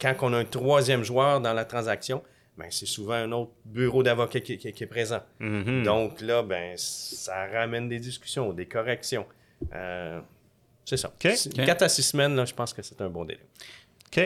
quand 0.00 0.14
on 0.22 0.32
a 0.34 0.38
un 0.38 0.44
troisième 0.44 1.04
joueur 1.04 1.40
dans 1.40 1.54
la 1.54 1.64
transaction, 1.64 2.22
ben, 2.58 2.66
c'est 2.70 2.86
souvent 2.86 3.14
un 3.14 3.32
autre 3.32 3.52
bureau 3.64 4.02
d'avocat 4.02 4.40
qui, 4.40 4.58
qui- 4.58 4.72
qui 4.72 4.84
est 4.84 4.86
présent. 4.86 5.20
Mhm. 5.38 5.82
Donc 5.84 6.20
là, 6.20 6.42
ben, 6.42 6.74
ça 6.76 7.46
ramène 7.46 7.88
des 7.88 7.98
discussions, 7.98 8.52
des 8.52 8.66
corrections. 8.66 9.24
Euh, 9.74 10.20
c'est 10.84 10.96
ça. 10.96 11.08
OK. 11.08 11.30
4 11.64 11.82
à 11.82 11.88
6 11.88 12.02
semaines, 12.02 12.34
là, 12.36 12.44
je 12.44 12.54
pense 12.54 12.72
que 12.72 12.82
c'est 12.82 13.00
un 13.00 13.08
bon 13.08 13.24
délai. 13.24 13.40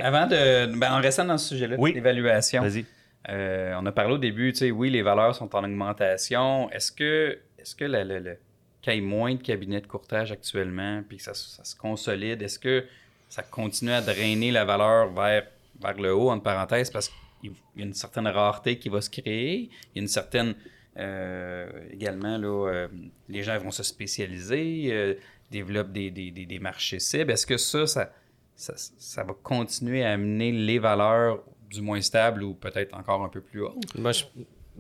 Avant 0.02 0.26
de. 0.26 0.66
Ben, 0.76 0.92
en 0.94 1.00
restant 1.00 1.24
dans 1.24 1.36
ce 1.38 1.48
sujet-là, 1.50 1.76
Oui. 1.78 1.92
l'évaluation. 1.92 2.62
Vas-y. 2.62 2.86
Euh, 3.28 3.74
on 3.80 3.86
a 3.86 3.92
parlé 3.92 4.14
au 4.14 4.18
début, 4.18 4.52
tu 4.52 4.58
sais, 4.60 4.70
oui, 4.70 4.90
les 4.90 5.02
valeurs 5.02 5.34
sont 5.34 5.54
en 5.56 5.64
augmentation. 5.64 6.70
Est-ce 6.70 6.92
que, 6.92 7.38
est-ce 7.58 7.74
que 7.74 7.84
le- 7.86 8.36
qu'il 8.82 8.92
y 8.94 8.98
ait 8.98 9.00
moins 9.00 9.34
de 9.34 9.42
cabinets 9.42 9.80
de 9.80 9.86
courtage 9.86 10.30
actuellement, 10.30 11.02
puis 11.08 11.16
que 11.16 11.22
ça, 11.22 11.32
ça 11.32 11.64
se 11.64 11.74
consolide, 11.74 12.42
est-ce 12.42 12.58
que 12.58 12.84
ça 13.30 13.42
continue 13.42 13.92
à 13.92 14.02
drainer 14.02 14.50
la 14.50 14.66
valeur 14.66 15.10
vers, 15.12 15.46
vers 15.82 15.94
le 15.98 16.14
haut, 16.14 16.30
entre 16.30 16.42
parenthèses, 16.42 16.90
parce 16.90 17.08
qu'il 17.40 17.52
y 17.76 17.82
a 17.82 17.84
une 17.86 17.94
certaine 17.94 18.28
rareté 18.28 18.78
qui 18.78 18.90
va 18.90 19.00
se 19.00 19.08
créer, 19.08 19.70
il 19.94 19.96
y 19.96 19.98
a 20.00 20.02
une 20.02 20.08
certaine. 20.08 20.54
Euh, 20.98 21.68
également, 21.90 22.38
là, 22.38 22.68
euh, 22.70 22.88
les 23.28 23.42
gens 23.42 23.58
vont 23.58 23.70
se 23.70 23.82
spécialiser, 23.82 24.88
euh, 24.92 25.14
développent 25.50 25.92
des, 25.92 26.10
des- 26.10 26.30
des- 26.30 26.46
des 26.46 26.58
marchés 26.58 27.00
cibles. 27.00 27.30
Est-ce 27.32 27.46
que 27.46 27.56
ça, 27.56 27.86
ça, 27.86 28.10
ça, 28.54 28.74
ça 28.76 29.24
va 29.24 29.34
continuer 29.42 30.04
à 30.04 30.12
amener 30.12 30.52
les 30.52 30.78
valeurs 30.78 31.42
du 31.70 31.80
moins 31.82 32.00
stables 32.00 32.42
ou 32.42 32.54
peut-être 32.54 32.94
encore 32.96 33.22
un 33.24 33.28
peu 33.28 33.40
plus 33.40 33.62
hautes? 33.62 33.98
Moi, 33.98 34.12
je, 34.12 34.24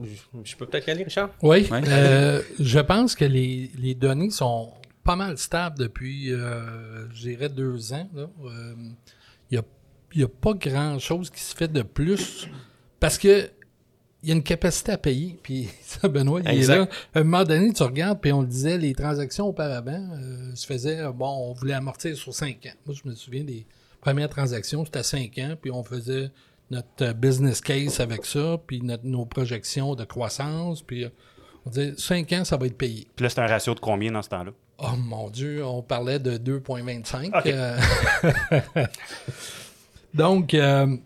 je- 0.02 0.20
je 0.44 0.56
peux 0.56 0.66
peut-être 0.66 0.86
y 0.86 0.90
aller, 0.90 1.04
Richard? 1.04 1.30
Oui, 1.42 1.68
Ouais. 1.70 1.80
euh, 1.88 2.42
je 2.60 2.78
pense 2.80 3.14
que 3.14 3.24
les, 3.24 3.70
les 3.78 3.94
données 3.94 4.30
sont 4.30 4.72
pas 5.02 5.16
mal 5.16 5.36
stables 5.36 5.78
depuis, 5.78 6.32
euh, 6.32 7.08
je 7.12 7.22
dirais, 7.28 7.48
deux 7.48 7.92
ans. 7.92 8.08
Euh, 8.44 8.74
Il 9.50 9.60
n'y 10.18 10.22
a, 10.24 10.28
pas 10.28 10.54
grand-chose 10.54 11.28
qui 11.30 11.40
se 11.40 11.54
fait 11.56 11.66
de 11.66 11.82
plus 11.82 12.48
parce 13.00 13.18
que 13.18 13.50
il 14.24 14.28
y 14.28 14.32
a 14.32 14.34
une 14.34 14.42
capacité 14.42 14.92
à 14.92 14.98
payer. 14.98 15.38
Puis 15.42 15.68
ça, 15.82 16.08
Benoît, 16.08 16.40
il 16.44 16.48
Exact. 16.48 16.74
est 16.74 16.78
là. 16.78 16.88
À 17.14 17.18
un 17.20 17.24
moment 17.24 17.44
donné, 17.44 17.72
tu 17.72 17.82
regardes, 17.82 18.20
puis 18.20 18.32
on 18.32 18.40
le 18.40 18.46
disait, 18.46 18.78
les 18.78 18.94
transactions 18.94 19.46
auparavant 19.48 19.92
euh, 20.14 20.50
se 20.54 20.66
faisaient, 20.66 21.00
euh, 21.00 21.12
bon, 21.12 21.28
on 21.28 21.52
voulait 21.52 21.74
amortir 21.74 22.16
sur 22.16 22.34
cinq 22.34 22.66
ans. 22.66 22.74
Moi, 22.86 22.96
je 23.02 23.08
me 23.08 23.14
souviens 23.14 23.44
des 23.44 23.66
premières 24.00 24.28
transactions, 24.28 24.84
c'était 24.84 24.98
à 25.00 25.02
cinq 25.02 25.38
ans, 25.38 25.54
puis 25.60 25.70
on 25.70 25.84
faisait 25.84 26.30
notre 26.70 26.88
euh, 27.02 27.12
business 27.12 27.60
case 27.60 28.00
avec 28.00 28.24
ça, 28.24 28.58
puis 28.66 28.80
notre- 28.80 29.04
nos 29.06 29.26
projections 29.26 29.94
de 29.94 30.04
croissance, 30.04 30.82
puis 30.82 31.06
on 31.66 31.70
disait, 31.70 31.94
cinq 31.98 32.32
ans, 32.32 32.44
ça 32.44 32.56
va 32.56 32.66
être 32.66 32.76
payé. 32.78 33.06
Puis 33.16 33.22
là, 33.24 33.28
c'est 33.30 33.40
un 33.40 33.46
ratio 33.46 33.74
de 33.74 33.80
combien 33.80 34.10
dans 34.12 34.22
ce 34.22 34.28
temps-là? 34.30 34.52
Oh 34.78 34.96
mon 34.98 35.30
Dieu, 35.30 35.64
on 35.64 35.82
parlait 35.82 36.18
de 36.18 36.36
2,25. 36.36 37.28
Ok. 37.38 37.46
euh. 37.46 37.78
Donc, 40.14 40.54
euh, 40.54 40.96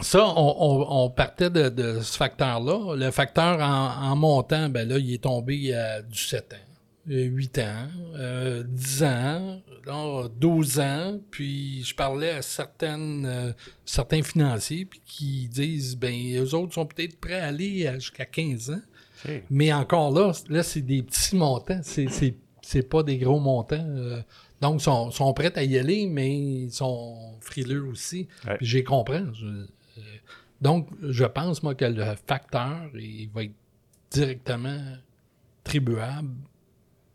ça, 0.00 0.24
on, 0.36 0.56
on- 0.58 1.04
on 1.04 1.10
partait 1.10 1.50
de, 1.50 1.68
de 1.68 2.00
ce 2.00 2.16
facteur-là. 2.16 2.94
Le 2.96 3.10
facteur 3.10 3.60
en, 3.60 4.10
en 4.10 4.16
montant, 4.16 4.68
ben 4.68 4.88
là, 4.88 4.98
il 4.98 5.12
est 5.14 5.22
tombé 5.24 5.74
à 5.74 6.02
du 6.02 6.18
7 6.18 6.52
ans, 6.54 7.10
euh, 7.10 7.24
8 7.24 7.58
ans, 7.58 7.88
euh, 8.16 8.62
10 8.66 9.02
ans, 9.02 9.60
là, 9.86 10.28
12 10.38 10.78
ans. 10.80 11.18
Puis 11.30 11.82
je 11.84 11.94
parlais 11.94 12.30
à 12.30 12.42
certaines, 12.42 13.26
euh, 13.26 13.52
certains 13.84 14.22
financiers 14.22 14.84
puis 14.84 15.00
qui 15.04 15.48
disent, 15.48 15.96
ben, 15.96 16.14
eux 16.36 16.54
autres 16.54 16.74
sont 16.74 16.86
peut-être 16.86 17.18
prêts 17.18 17.40
à 17.40 17.46
aller 17.48 17.90
jusqu'à 17.94 18.24
15 18.26 18.70
ans. 18.70 18.80
Mais 19.50 19.72
encore 19.72 20.12
là, 20.12 20.30
là 20.48 20.62
c'est 20.62 20.82
des 20.82 21.02
petits 21.02 21.34
montants. 21.34 21.80
C'est, 21.82 22.08
c'est, 22.08 22.36
c'est 22.62 22.88
pas 22.88 23.02
des 23.02 23.18
gros 23.18 23.40
montants. 23.40 23.84
euh. 23.84 24.20
donc, 24.60 24.80
ils 24.80 24.84
sont, 24.84 25.10
sont 25.10 25.32
prêts 25.32 25.52
à 25.58 25.64
y 25.64 25.76
aller, 25.76 26.06
mais 26.06 26.32
ils 26.38 26.70
sont 26.70 27.34
frileux 27.40 27.84
aussi. 27.86 28.28
Ouais. 28.46 28.56
J'ai 28.60 28.84
compris. 28.84 29.22
Je- 29.34 29.66
donc, 30.60 30.88
je 31.02 31.24
pense, 31.24 31.62
moi, 31.62 31.74
que 31.74 31.84
le 31.84 32.04
facteur 32.26 32.88
il 32.94 33.28
va 33.34 33.44
être 33.44 33.52
directement 34.10 34.78
tribuable 35.64 36.34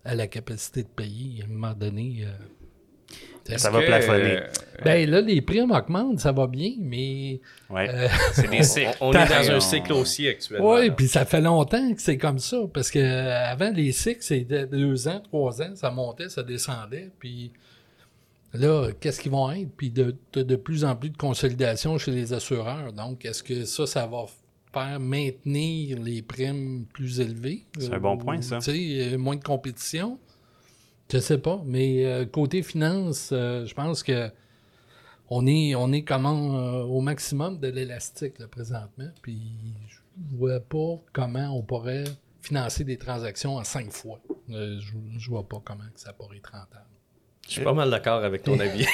à 0.06 0.16
la 0.16 0.28
capacité 0.28 0.84
de 0.84 0.88
payer 0.88 1.42
à 1.42 1.46
un 1.46 1.50
moment 1.50 1.74
donné. 1.74 2.24
euh. 2.26 2.32
Ça 3.58 3.70
va 3.70 3.82
que, 3.82 3.88
plafonner. 3.88 4.38
euh, 4.38 4.48
Ben 4.86 5.10
là, 5.10 5.20
les 5.20 5.42
prix 5.42 5.62
augmentent, 5.62 6.20
ça 6.22 6.32
va 6.32 6.48
bien, 6.48 6.72
mais 6.80 7.42
Ouais. 7.70 7.90
euh, 7.90 8.08
c'est 8.34 8.50
des 8.50 8.64
cycles. 8.64 8.96
On, 9.02 9.10
on 9.10 9.12
est 9.12 9.28
dans 9.28 9.52
On- 9.54 9.56
un 9.58 9.60
cycle 9.60 9.92
aussi 9.94 10.28
actuellement. 10.30 10.76
Oui, 10.76 10.92
puis 10.92 11.08
ça 11.10 11.26
fait 11.26 11.42
longtemps 11.42 11.94
que 11.94 12.02
c'est 12.02 12.18
comme 12.18 12.40
ça. 12.40 12.58
Parce 12.74 12.90
que 12.90 13.00
euh, 13.00 13.46
avant 13.52 13.70
les 13.72 13.92
cycles, 13.92 14.22
c'était 14.24 14.66
deux 14.66 15.08
ans, 15.10 15.20
trois 15.20 15.62
ans, 15.62 15.76
ça 15.76 15.92
montait, 15.92 16.30
ça 16.30 16.42
descendait. 16.42 17.10
Puis 17.20 17.52
là, 18.54 18.92
qu'est-ce 19.00 19.20
qu'ils 19.20 19.32
vont 19.32 19.52
être? 19.52 19.70
Puis 19.76 19.90
de, 19.90 20.16
de, 20.34 20.44
de 20.44 20.56
plus 20.56 20.86
en 20.86 20.96
plus 20.96 21.10
de 21.10 21.18
consolidation 21.18 21.98
chez 21.98 22.12
les 22.12 22.34
assureurs. 22.34 22.94
Donc, 22.94 23.26
est-ce 23.26 23.44
que 23.44 23.66
ça, 23.66 23.86
ça 23.86 24.08
va 24.08 24.26
faire 24.72 25.00
maintenir 25.00 26.00
les 26.02 26.22
primes 26.22 26.86
plus 26.92 27.20
élevées? 27.20 27.66
C'est 27.78 27.94
un 27.94 28.00
bon 28.00 28.18
point, 28.18 28.42
ça. 28.42 28.60
Tu 28.60 28.72
sais, 28.72 29.14
euh, 29.14 29.18
moins 29.18 29.36
de 29.36 29.44
compétition? 29.44 30.20
Je 31.12 31.20
sais 31.20 31.38
pas. 31.38 31.62
Mais 31.66 32.06
euh, 32.06 32.26
côté 32.26 32.64
finance, 32.64 33.30
euh, 33.32 33.66
je 33.66 33.74
pense 33.76 34.02
que 34.02 34.30
on 35.30 35.46
est, 35.48 35.76
on 35.76 35.92
est 35.92 36.04
comment 36.04 36.84
au 36.84 37.02
maximum 37.02 37.60
de 37.60 37.68
l'élastique 37.68 38.40
là, 38.40 38.48
présentement. 38.48 39.10
Puis 39.22 39.40
je 39.88 40.36
vois 40.36 40.60
pas 40.60 41.00
comment 41.12 41.58
on 41.58 41.62
pourrait 41.62 42.04
financer 42.42 42.84
des 42.84 42.98
transactions 42.98 43.56
en 43.56 43.64
cinq 43.64 43.92
fois. 43.92 44.20
Je, 44.50 44.80
je 45.18 45.30
vois 45.30 45.48
pas 45.48 45.62
comment 45.64 45.86
que 45.94 46.00
ça 46.00 46.14
pourrait 46.14 46.38
être 46.38 46.52
rentable. 46.52 46.86
Je 47.48 47.52
suis 47.56 47.62
pas 47.62 47.74
mal 47.74 47.90
d'accord 47.90 48.24
avec 48.24 48.42
ton 48.44 48.58
avis. 48.60 48.86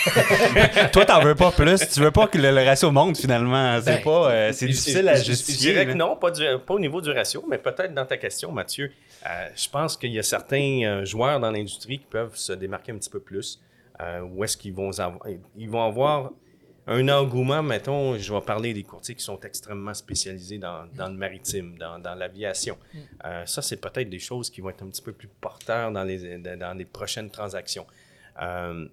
Toi, 0.91 1.05
t'en 1.05 1.21
veux 1.21 1.35
pas 1.35 1.51
plus. 1.51 1.87
Tu 1.89 1.99
veux 1.99 2.11
pas 2.11 2.27
que 2.27 2.37
le, 2.37 2.49
le 2.51 2.63
ratio 2.65 2.91
monte 2.91 3.17
finalement. 3.17 3.79
C'est 3.79 3.97
Ben, 3.97 4.03
pas. 4.03 4.31
euh, 4.31 4.51
c'est 4.53 4.65
difficile 4.65 5.07
à 5.07 5.15
justifier. 5.15 5.67
Je 5.69 5.73
dirais 5.73 5.85
que 5.85 5.93
non, 5.97 6.15
pas, 6.15 6.31
du- 6.31 6.43
pas 6.65 6.73
au 6.73 6.79
niveau 6.79 6.99
du 6.99 7.11
ratio, 7.11 7.45
mais 7.47 7.59
peut-être 7.59 7.93
dans 7.93 8.05
ta 8.05 8.17
question, 8.17 8.51
Mathieu. 8.51 8.91
euh, 9.27 9.47
je 9.55 9.69
pense 9.69 9.95
qu'il 9.95 10.11
y 10.11 10.19
a 10.19 10.23
certains 10.23 10.81
euh, 10.83 11.05
joueurs 11.05 11.39
dans 11.39 11.51
l'industrie 11.51 11.99
qui 11.99 12.05
peuvent 12.09 12.35
se 12.35 12.53
démarquer 12.53 12.91
un 12.91 12.97
petit 12.97 13.09
peu 13.11 13.19
plus. 13.19 13.59
Euh, 14.01 14.21
où 14.21 14.43
est-ce 14.43 14.57
qu'ils 14.57 14.73
vont 14.73 14.89
avoir, 14.97 15.19
ils 15.57 15.69
vont 15.69 15.83
avoir 15.85 16.31
un 16.87 17.07
engouement, 17.09 17.61
mettons, 17.61 18.17
je 18.17 18.33
vais 18.33 18.41
parler 18.41 18.73
des 18.73 18.81
courtiers 18.83 19.13
qui 19.13 19.23
sont 19.23 19.39
extrêmement 19.41 19.93
spécialisés 19.93 20.57
dans, 20.57 20.85
dans 20.95 21.07
le 21.09 21.13
maritime, 21.13 21.77
dans, 21.77 21.99
dans 21.99 22.15
l'aviation. 22.15 22.77
Euh, 23.25 23.45
ça, 23.45 23.61
c'est 23.61 23.77
peut-être 23.79 24.09
des 24.09 24.17
choses 24.17 24.49
qui 24.49 24.61
vont 24.61 24.69
être 24.71 24.81
un 24.83 24.87
petit 24.87 25.01
peu 25.03 25.11
plus 25.11 25.27
porteurs 25.39 25.91
dans 25.91 26.03
les, 26.03 26.37
dans 26.39 26.75
les 26.75 26.85
prochaines 26.85 27.29
transactions. 27.29 27.85
Euh, 28.41 28.85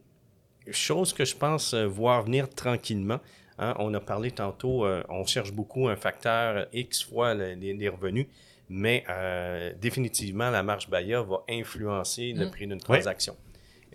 chose 0.71 1.13
que 1.13 1.25
je 1.25 1.37
pense 1.37 1.75
euh, 1.75 1.87
voir 1.87 2.23
venir 2.25 2.49
tranquillement. 2.51 3.21
hein, 3.59 3.75
on 3.79 3.95
a 3.95 4.01
parlé 4.01 4.31
tantôt, 4.33 4.85
euh, 4.85 5.03
on 5.09 5.25
cherche 5.25 5.53
beaucoup 5.53 5.89
un 5.89 5.97
facteur 5.97 6.67
X 6.73 7.05
fois 7.05 7.35
le- 7.35 7.55
les, 7.55 7.73
les 7.75 7.89
revenus, 7.89 8.27
mais 8.69 9.05
euh, 9.09 9.73
définitivement, 9.81 10.51
la 10.51 10.63
marge 10.63 10.89
Baya 10.91 11.23
va 11.23 11.43
influencer 11.49 12.33
le 12.37 12.51
prix 12.51 12.67
d'une 12.67 12.81
transaction. 12.81 13.37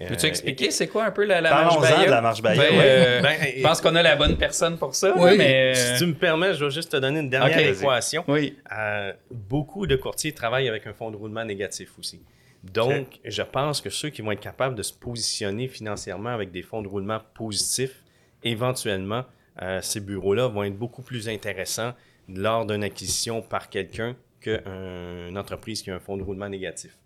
Peux-tu 0.08 0.26
expliquer 0.26 0.72
c'est 0.72 0.88
quoi 0.88 1.06
un 1.06 1.12
peu 1.12 1.26
la, 1.26 1.42
la 1.42 1.52
marge 1.52 1.80
Baya? 1.80 2.06
de 2.06 2.10
la 2.10 2.22
marge 2.22 2.42
Baya, 2.42 2.60
Ben, 2.60 2.80
euh, 2.80 3.22
Ben, 3.22 3.38
je 3.58 3.62
pense 3.62 3.82
qu'on 3.82 3.94
a 3.94 4.02
la 4.02 4.16
bonne 4.16 4.36
personne 4.36 4.76
pour 4.78 4.96
ça, 4.96 5.14
Oui. 5.16 5.38
mais... 5.38 5.76
Si 5.76 6.00
tu 6.00 6.08
me 6.08 6.16
permets, 6.16 6.56
je 6.56 6.66
vais 6.66 6.72
juste 6.72 6.92
te 6.94 6.98
donner 6.98 7.20
une 7.20 7.30
dernière 7.30 7.60
équation. 7.60 8.24
Oui. 8.28 8.58
Euh, 8.76 9.14
beaucoup 9.30 9.86
de 9.86 9.96
courtiers 9.98 10.32
travaillent 10.32 10.70
avec 10.70 10.88
un 10.88 10.94
fonds 10.94 11.12
de 11.12 11.18
roulement 11.18 11.44
négatif 11.46 11.92
aussi. 12.00 12.20
Donc, 12.64 13.20
je 13.26 13.42
pense 13.42 13.82
que 13.82 13.90
ceux 13.90 14.10
qui 14.10 14.22
vont 14.22 14.32
être 14.32 14.40
capables 14.40 14.76
de 14.76 14.84
se 14.84 14.94
positionner 14.94 15.68
financièrement 15.68 16.30
avec 16.30 16.52
des 16.52 16.62
fonds 16.62 16.82
de 16.82 16.88
roulement 16.88 17.20
positifs, 17.34 18.04
éventuellement, 18.44 19.24
euh, 19.62 19.80
ces 19.82 20.00
bureaux-là 20.00 20.48
vont 20.48 20.64
être 20.64 20.78
beaucoup 20.78 21.02
plus 21.02 21.28
intéressants 21.28 21.94
lors 22.30 22.66
d'une 22.66 22.84
acquisition 22.84 23.42
par 23.42 23.70
quelqu'un 23.70 24.16
qu'une 24.42 25.38
entreprise 25.38 25.82
qui 25.82 25.92
a 25.92 25.96
un 25.96 26.00
fonds 26.00 26.18
de 26.18 26.24
roulement 26.24 26.50
négatif. 26.50 26.98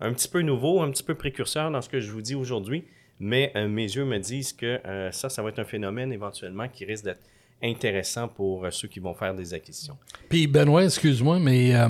Un 0.00 0.12
petit 0.12 0.28
peu 0.28 0.40
nouveau, 0.42 0.80
un 0.82 0.90
petit 0.90 1.02
peu 1.02 1.14
précurseur 1.14 1.70
dans 1.70 1.80
ce 1.80 1.88
que 1.88 2.00
je 2.00 2.10
vous 2.10 2.20
dis 2.22 2.34
aujourd'hui, 2.34 2.84
mais 3.20 3.52
euh, 3.56 3.68
mes 3.68 3.84
yeux 3.84 4.04
me 4.04 4.18
disent 4.18 4.52
que 4.52 4.80
euh, 4.86 5.10
ça, 5.12 5.28
ça 5.28 5.42
va 5.42 5.48
être 5.50 5.60
un 5.60 5.64
phénomène 5.64 6.12
éventuellement 6.12 6.68
qui 6.68 6.84
risque 6.84 7.04
d'être 7.04 7.22
intéressant 7.62 8.28
pour 8.28 8.64
euh, 8.64 8.70
ceux 8.70 8.88
qui 8.88 8.98
vont 9.00 9.14
faire 9.14 9.34
des 9.34 9.54
acquisitions. 9.54 9.96
Puis 10.28 10.46
Benoît, 10.48 10.84
excuse-moi, 10.84 11.38
mais 11.38 11.74
euh, 11.74 11.88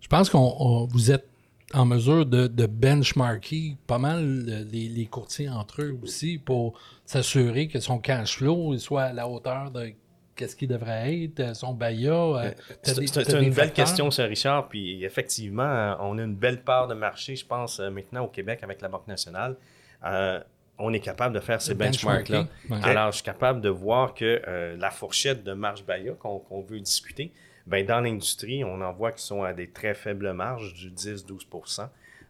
je 0.00 0.08
pense 0.08 0.28
qu'on 0.30 0.54
on- 0.58 0.86
vous 0.86 1.10
êtes 1.10 1.26
en 1.74 1.84
mesure 1.84 2.26
de, 2.26 2.46
de 2.46 2.66
benchmarker 2.66 3.76
pas 3.86 3.98
mal 3.98 4.22
euh, 4.48 4.64
les, 4.70 4.88
les 4.88 5.06
courtiers 5.06 5.48
entre 5.48 5.82
eux 5.82 5.98
aussi 6.02 6.38
pour 6.38 6.78
s'assurer 7.04 7.68
que 7.68 7.80
son 7.80 7.98
cash 7.98 8.36
flow 8.38 8.76
soit 8.78 9.02
à 9.04 9.12
la 9.12 9.28
hauteur 9.28 9.70
de 9.70 9.92
qu'est-ce 10.36 10.54
qu'il 10.54 10.68
devrait 10.68 11.24
être, 11.24 11.40
euh, 11.40 11.54
son 11.54 11.72
BAYA. 11.74 12.12
euh, 12.12 12.50
C'est 12.82 13.32
une 13.42 13.52
belle 13.54 13.72
question, 13.72 14.10
ça, 14.10 14.24
Richard. 14.24 14.68
Puis 14.68 15.02
effectivement, 15.04 15.96
on 16.00 16.18
a 16.18 16.22
une 16.22 16.36
belle 16.36 16.62
part 16.62 16.86
de 16.88 16.94
marché, 16.94 17.34
je 17.36 17.44
pense, 17.46 17.80
maintenant 17.80 18.24
au 18.24 18.28
Québec 18.28 18.60
avec 18.62 18.80
la 18.80 18.88
Banque 18.88 19.08
nationale. 19.08 19.56
Euh, 20.04 20.38
on 20.78 20.92
est 20.92 21.00
capable 21.00 21.34
de 21.34 21.40
faire 21.40 21.62
ces 21.62 21.72
benchmarks-là. 21.74 22.46
Alors, 22.84 23.10
je 23.10 23.16
suis 23.16 23.24
capable 23.24 23.62
de 23.62 23.70
voir 23.70 24.12
que 24.12 24.42
euh, 24.46 24.76
la 24.76 24.90
fourchette 24.90 25.42
de 25.42 25.54
marge 25.54 25.84
Baya 25.86 26.12
qu'on 26.12 26.38
qu'on 26.38 26.60
veut 26.60 26.80
discuter, 26.80 27.32
ben, 27.66 27.84
dans 27.84 28.00
l'industrie, 28.00 28.64
on 28.64 28.80
en 28.80 28.92
voit 28.92 29.12
qui 29.12 29.22
sont 29.22 29.42
à 29.42 29.52
des 29.52 29.68
très 29.70 29.94
faibles 29.94 30.32
marges, 30.32 30.74
du 30.74 30.90
10-12% 30.90 31.88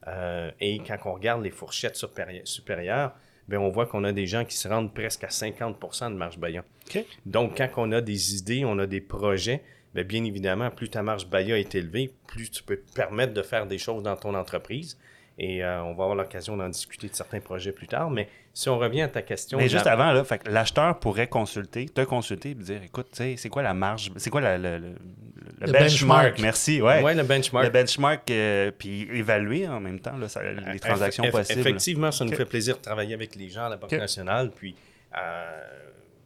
Euh, 0.08 0.50
Et 0.60 0.78
quand 0.86 0.96
on 1.06 1.14
regarde 1.14 1.42
les 1.42 1.50
fourchettes 1.50 1.96
supérie- 1.96 2.42
supérieures, 2.44 3.12
ben, 3.48 3.58
on 3.58 3.70
voit 3.70 3.86
qu'on 3.86 4.04
a 4.04 4.12
des 4.12 4.26
gens 4.26 4.44
qui 4.44 4.56
se 4.56 4.68
rendent 4.68 4.94
presque 4.94 5.24
à 5.24 5.28
50% 5.30 6.10
de 6.10 6.16
marge 6.16 6.38
Baya. 6.38 6.64
OK. 6.88 7.04
Donc, 7.26 7.56
quand 7.56 7.68
on 7.76 7.90
a 7.92 8.00
des 8.00 8.36
idées, 8.36 8.64
on 8.64 8.78
a 8.78 8.86
des 8.86 9.00
projets, 9.00 9.62
bien, 9.94 10.04
bien 10.04 10.24
évidemment, 10.24 10.70
plus 10.70 10.88
ta 10.90 11.02
marge 11.02 11.26
BAYA 11.26 11.58
est 11.58 11.74
élevée, 11.74 12.12
plus 12.28 12.50
tu 12.50 12.62
peux 12.62 12.76
te 12.76 12.92
permettre 12.92 13.34
de 13.34 13.42
faire 13.42 13.66
des 13.66 13.78
choses 13.78 14.02
dans 14.04 14.16
ton 14.16 14.34
entreprise. 14.34 14.96
Et 15.38 15.62
euh, 15.62 15.82
on 15.82 15.88
va 15.94 16.04
avoir 16.04 16.14
l'occasion 16.14 16.56
d'en 16.56 16.68
discuter 16.70 17.08
de 17.08 17.14
certains 17.14 17.40
projets 17.40 17.72
plus 17.72 17.86
tard. 17.86 18.10
Mais 18.10 18.26
si 18.54 18.70
on 18.70 18.78
revient 18.78 19.02
à 19.02 19.08
ta 19.08 19.20
question... 19.20 19.58
Mais 19.58 19.68
juste 19.68 19.86
avant, 19.86 20.12
là, 20.12 20.22
l'acheteur 20.46 20.98
pourrait 20.98 21.26
consulter, 21.26 21.86
te 21.90 22.00
consulter 22.02 22.50
et 22.52 22.54
dire 22.54 22.82
écoute, 22.82 23.08
tu 23.10 23.18
sais, 23.18 23.34
c'est 23.36 23.50
quoi 23.50 23.62
la 23.62 23.74
marge, 23.74 24.10
c'est 24.16 24.30
quoi 24.30 24.40
la- 24.40 24.56
le, 24.56 24.78
le- 24.78 24.88
le 24.88 25.66
Le 25.66 25.72
benchmark, 25.72 25.80
benchmark? 26.24 26.38
merci, 26.40 26.80
ouais. 26.80 27.02
Ouais, 27.02 27.14
le 27.14 27.22
benchmark. 27.22 27.64
Le 27.66 27.70
benchmark, 27.70 28.30
euh, 28.30 28.70
puis 28.78 29.02
évaluer 29.12 29.68
en 29.68 29.78
même 29.78 30.00
temps 30.00 30.16
là, 30.16 30.26
ça- 30.28 30.40
les 30.42 30.80
transactions 30.80 31.24
Eff- 31.24 31.30
possibles. 31.32 31.60
Effectivement, 31.60 32.10
ça 32.10 32.24
nous 32.24 32.32
fait 32.34 32.46
plaisir 32.46 32.76
de 32.78 32.82
travailler 32.82 33.12
avec 33.12 33.34
les 33.34 33.50
gens 33.50 33.66
à 33.66 33.68
la 33.68 33.76
Banque 33.76 33.92
nationale. 33.92 34.50
Puis, 34.56 34.74
euh, 35.18 35.60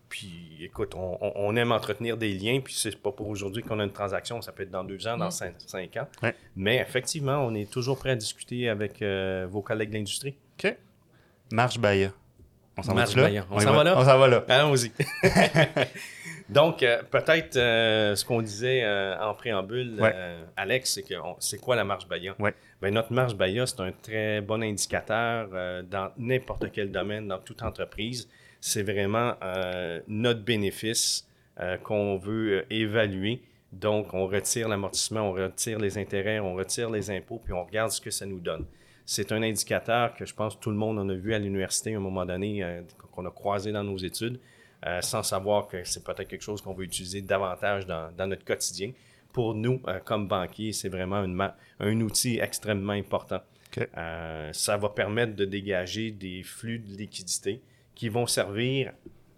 puis 0.09 0.40
écoute, 0.65 0.95
on, 0.95 1.57
aime 1.57 1.73
entretenir 1.73 2.17
des 2.17 2.33
liens. 2.33 2.61
Puis, 2.61 2.75
c'est 2.75 2.97
pas 2.97 3.13
pour 3.13 3.29
aujourd'hui 3.29 3.63
qu'on 3.63 3.79
a 3.81 3.85
une 3.85 3.93
transaction. 3.93 4.41
Ça 4.43 4.53
peut 4.53 4.63
être 4.63 4.71
dans 4.71 4.85
deux 4.85 5.07
ans, 5.07 5.17
dans 5.17 5.31
cinq, 5.31 5.55
cinq 5.67 5.97
ans. 5.97 6.09
Ouais. 6.23 6.35
Mais 6.57 6.77
effectivement, 6.77 7.39
on 7.45 7.55
est 7.55 7.71
toujours 7.71 7.99
prêt 7.99 8.11
à 8.11 8.17
discuter 8.17 8.69
avec 8.69 9.03
euh, 9.03 9.47
vos 9.51 9.63
collègues 9.63 9.91
de 9.91 9.95
l'industrie. 9.95 10.37
OK. 10.63 10.77
Marge 11.53 11.79
Baya. 11.79 12.13
On 12.77 12.83
s'en 12.83 12.95
va 12.95 13.05
là? 13.05 13.15
Baya. 13.15 13.47
On 13.51 13.59
s'en 13.61 13.73
va 13.73 13.85
là? 13.85 13.99
On 13.99 14.05
s'en 14.05 14.19
va 14.19 14.29
là. 14.29 14.45
Allons-y. 14.49 14.93
Donc, 16.49 16.83
euh, 16.83 17.03
peut-être 17.09 17.57
euh, 17.57 18.17
ce 18.17 18.25
qu'on 18.25 18.43
disait 18.43 18.83
euh, 18.83 19.17
en 19.21 19.35
préambule, 19.35 20.01
Ouais. 20.01 20.13
euh, 20.13 20.43
Alex, 20.57 20.95
c'est 20.95 21.03
que 21.03 21.15
c'est 21.39 21.59
quoi 21.59 21.77
la 21.77 21.85
marge 21.85 22.09
Baya? 22.09 22.35
Ouais. 22.39 22.55
Ben, 22.83 22.93
notre 22.93 23.13
marge 23.13 23.37
Baya, 23.37 23.67
c'est 23.67 23.81
un 23.81 23.93
très 23.93 24.41
bon 24.41 24.63
indicateur 24.63 25.49
euh, 25.53 25.83
dans 25.83 26.11
n'importe 26.19 26.73
quel 26.73 26.91
domaine, 26.91 27.29
dans 27.29 27.39
toute 27.39 27.63
entreprise. 27.63 28.29
C'est 28.61 28.83
vraiment 28.83 29.35
euh, 29.43 30.01
notre 30.09 30.41
bénéfice 30.41 31.27
euh, 31.61 31.77
qu'on 31.79 32.17
veut 32.17 32.59
euh, 32.59 32.65
évaluer. 32.71 33.43
Donc, 33.73 34.15
on 34.15 34.27
retire 34.27 34.69
l'amortissement, 34.69 35.31
on 35.31 35.33
retire 35.33 35.79
les 35.79 35.99
intérêts, 35.99 36.41
on 36.41 36.55
retire 36.55 36.91
les 36.91 37.11
impôts, 37.11 37.41
puis 37.43 37.53
on 37.53 37.65
regarde 37.65 37.91
ce 37.91 38.01
que 38.01 38.11
ça 38.11 38.27
nous 38.27 38.41
donne. 38.41 38.67
C'est 39.07 39.33
un 39.33 39.43
indicateur 39.43 40.15
que 40.15 40.25
je 40.25 40.35
pense 40.35 40.57
que 40.57 40.61
tout 40.61 40.71
le 40.71 40.77
monde 40.77 40.99
en 40.99 41.09
a 41.09 41.15
vu 41.15 41.35
à 41.35 41.39
l'université 41.39 41.95
à 41.95 41.97
un 41.97 42.01
moment 42.01 42.27
donné, 42.27 42.63
euh, 42.63 42.83
qu'on 43.13 43.27
a 43.27 43.31
croisé 43.31 43.73
dans 43.73 43.85
nos 43.85 43.99
études, 43.99 44.39
sans 45.03 45.23
savoir 45.23 45.69
que 45.69 45.85
c'est 45.85 46.03
peut-être 46.03 46.27
quelque 46.27 46.43
chose 46.43 46.63
qu'on 46.63 46.73
veut 46.73 46.85
utiliser 46.85 47.21
davantage 47.21 47.85
dans, 47.85 48.11
dans 48.17 48.27
notre 48.27 48.47
quotidien. 48.47 48.93
Pour 49.31 49.55
nous, 49.55 49.83
comme 50.07 50.27
banquiers, 50.27 50.73
c'est 50.73 50.89
vraiment 50.89 51.23
un 51.81 52.01
outil 52.01 52.39
extrêmement 52.41 52.95
important. 52.95 53.43
Euh, 53.97 54.51
ça 54.53 54.77
va 54.77 54.89
permettre 54.89 55.37
de 55.37 55.45
dégager 55.45 56.11
des 56.11 56.43
flux 56.43 56.79
de 56.79 56.97
liquidité 56.97 57.61
qui 58.01 58.09
vont 58.09 58.27
servir 58.27 58.95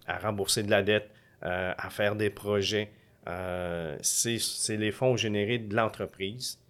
à 0.07 0.17
rembourser 0.19 0.63
de 0.63 0.71
la 0.71 0.83
dette, 0.83 1.09
euh, 1.43 1.73
à 1.77 1.89
faire 1.89 2.15
des 2.15 2.29
projets. 2.29 2.91
Euh, 3.27 3.97
c'est 4.01 4.39
c'est 4.39 4.77
les 4.77 4.93
fonds 4.93 5.17
générés 5.17 5.57
de 5.57 5.75
l'entreprise 5.75 6.61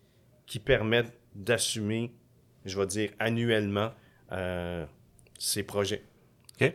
qui 0.48 0.58
permettent 0.58 1.14
d'assumer, 1.36 2.12
je 2.66 2.80
vais 2.80 2.88
dire, 2.88 3.12
annuellement 3.20 3.92
euh, 4.32 4.88
ces 5.38 5.62
projets. 5.62 6.02
OK. 6.60 6.74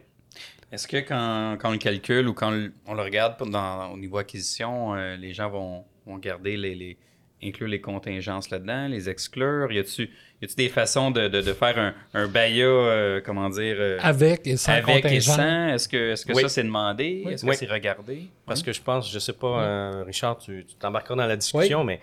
Est-ce 0.70 0.86
que 0.86 0.98
quand, 0.98 1.56
quand 1.60 1.70
on 1.70 1.72
le 1.72 1.78
calcule 1.78 2.28
ou 2.28 2.32
quand 2.34 2.52
on 2.86 2.94
le 2.94 3.02
regarde 3.02 3.34
dans- 3.50 3.90
au 3.90 3.96
niveau 3.96 4.18
acquisition, 4.18 4.94
euh, 4.94 5.16
les 5.16 5.32
gens 5.34 5.50
vont, 5.50 5.84
vont 6.06 6.18
garder 6.18 6.56
les, 6.56 6.76
les- 6.76 6.96
inclure 7.42 7.66
les 7.68 7.80
contingences 7.80 8.50
là-dedans, 8.50 8.86
les 8.86 9.08
exclure? 9.08 9.72
Y 9.72 9.78
a-tu 9.80 10.10
y 10.40 10.44
a-tu 10.44 10.54
des 10.54 10.68
façons 10.68 11.10
de, 11.10 11.28
de- 11.28 11.40
de 11.40 11.52
faire 11.52 11.78
un, 11.78 11.94
un 12.14 12.28
euh, 12.34 13.20
comment 13.24 13.48
dire, 13.50 13.76
euh, 13.78 13.98
Avec 14.02 14.46
et 14.46 14.56
sans 14.56 14.72
avec 14.72 14.88
et 14.98 15.02
contingent? 15.02 15.32
sans? 15.34 15.68
Est-ce 15.68 15.88
que, 15.88 16.12
est-ce 16.12 16.24
que 16.26 16.32
Oui. 16.32 16.42
ça 16.42 16.48
c'est 16.48 16.62
demandé? 16.62 17.22
Oui. 17.26 17.32
Est-ce 17.32 17.44
que 17.44 17.50
Oui. 17.50 17.56
c'est 17.56 17.66
regardé? 17.66 18.28
Parce 18.46 18.62
que 18.62 18.72
je 18.72 18.80
pense, 18.80 19.10
je 19.12 19.18
sais 19.18 19.32
pas, 19.32 19.62
euh, 19.62 20.04
Richard, 20.06 20.38
tu 20.38 20.64
tu 20.66 20.74
t'embarqueras 20.76 21.16
dans 21.16 21.26
la 21.26 21.36
discussion, 21.36 21.82
mais 21.84 22.00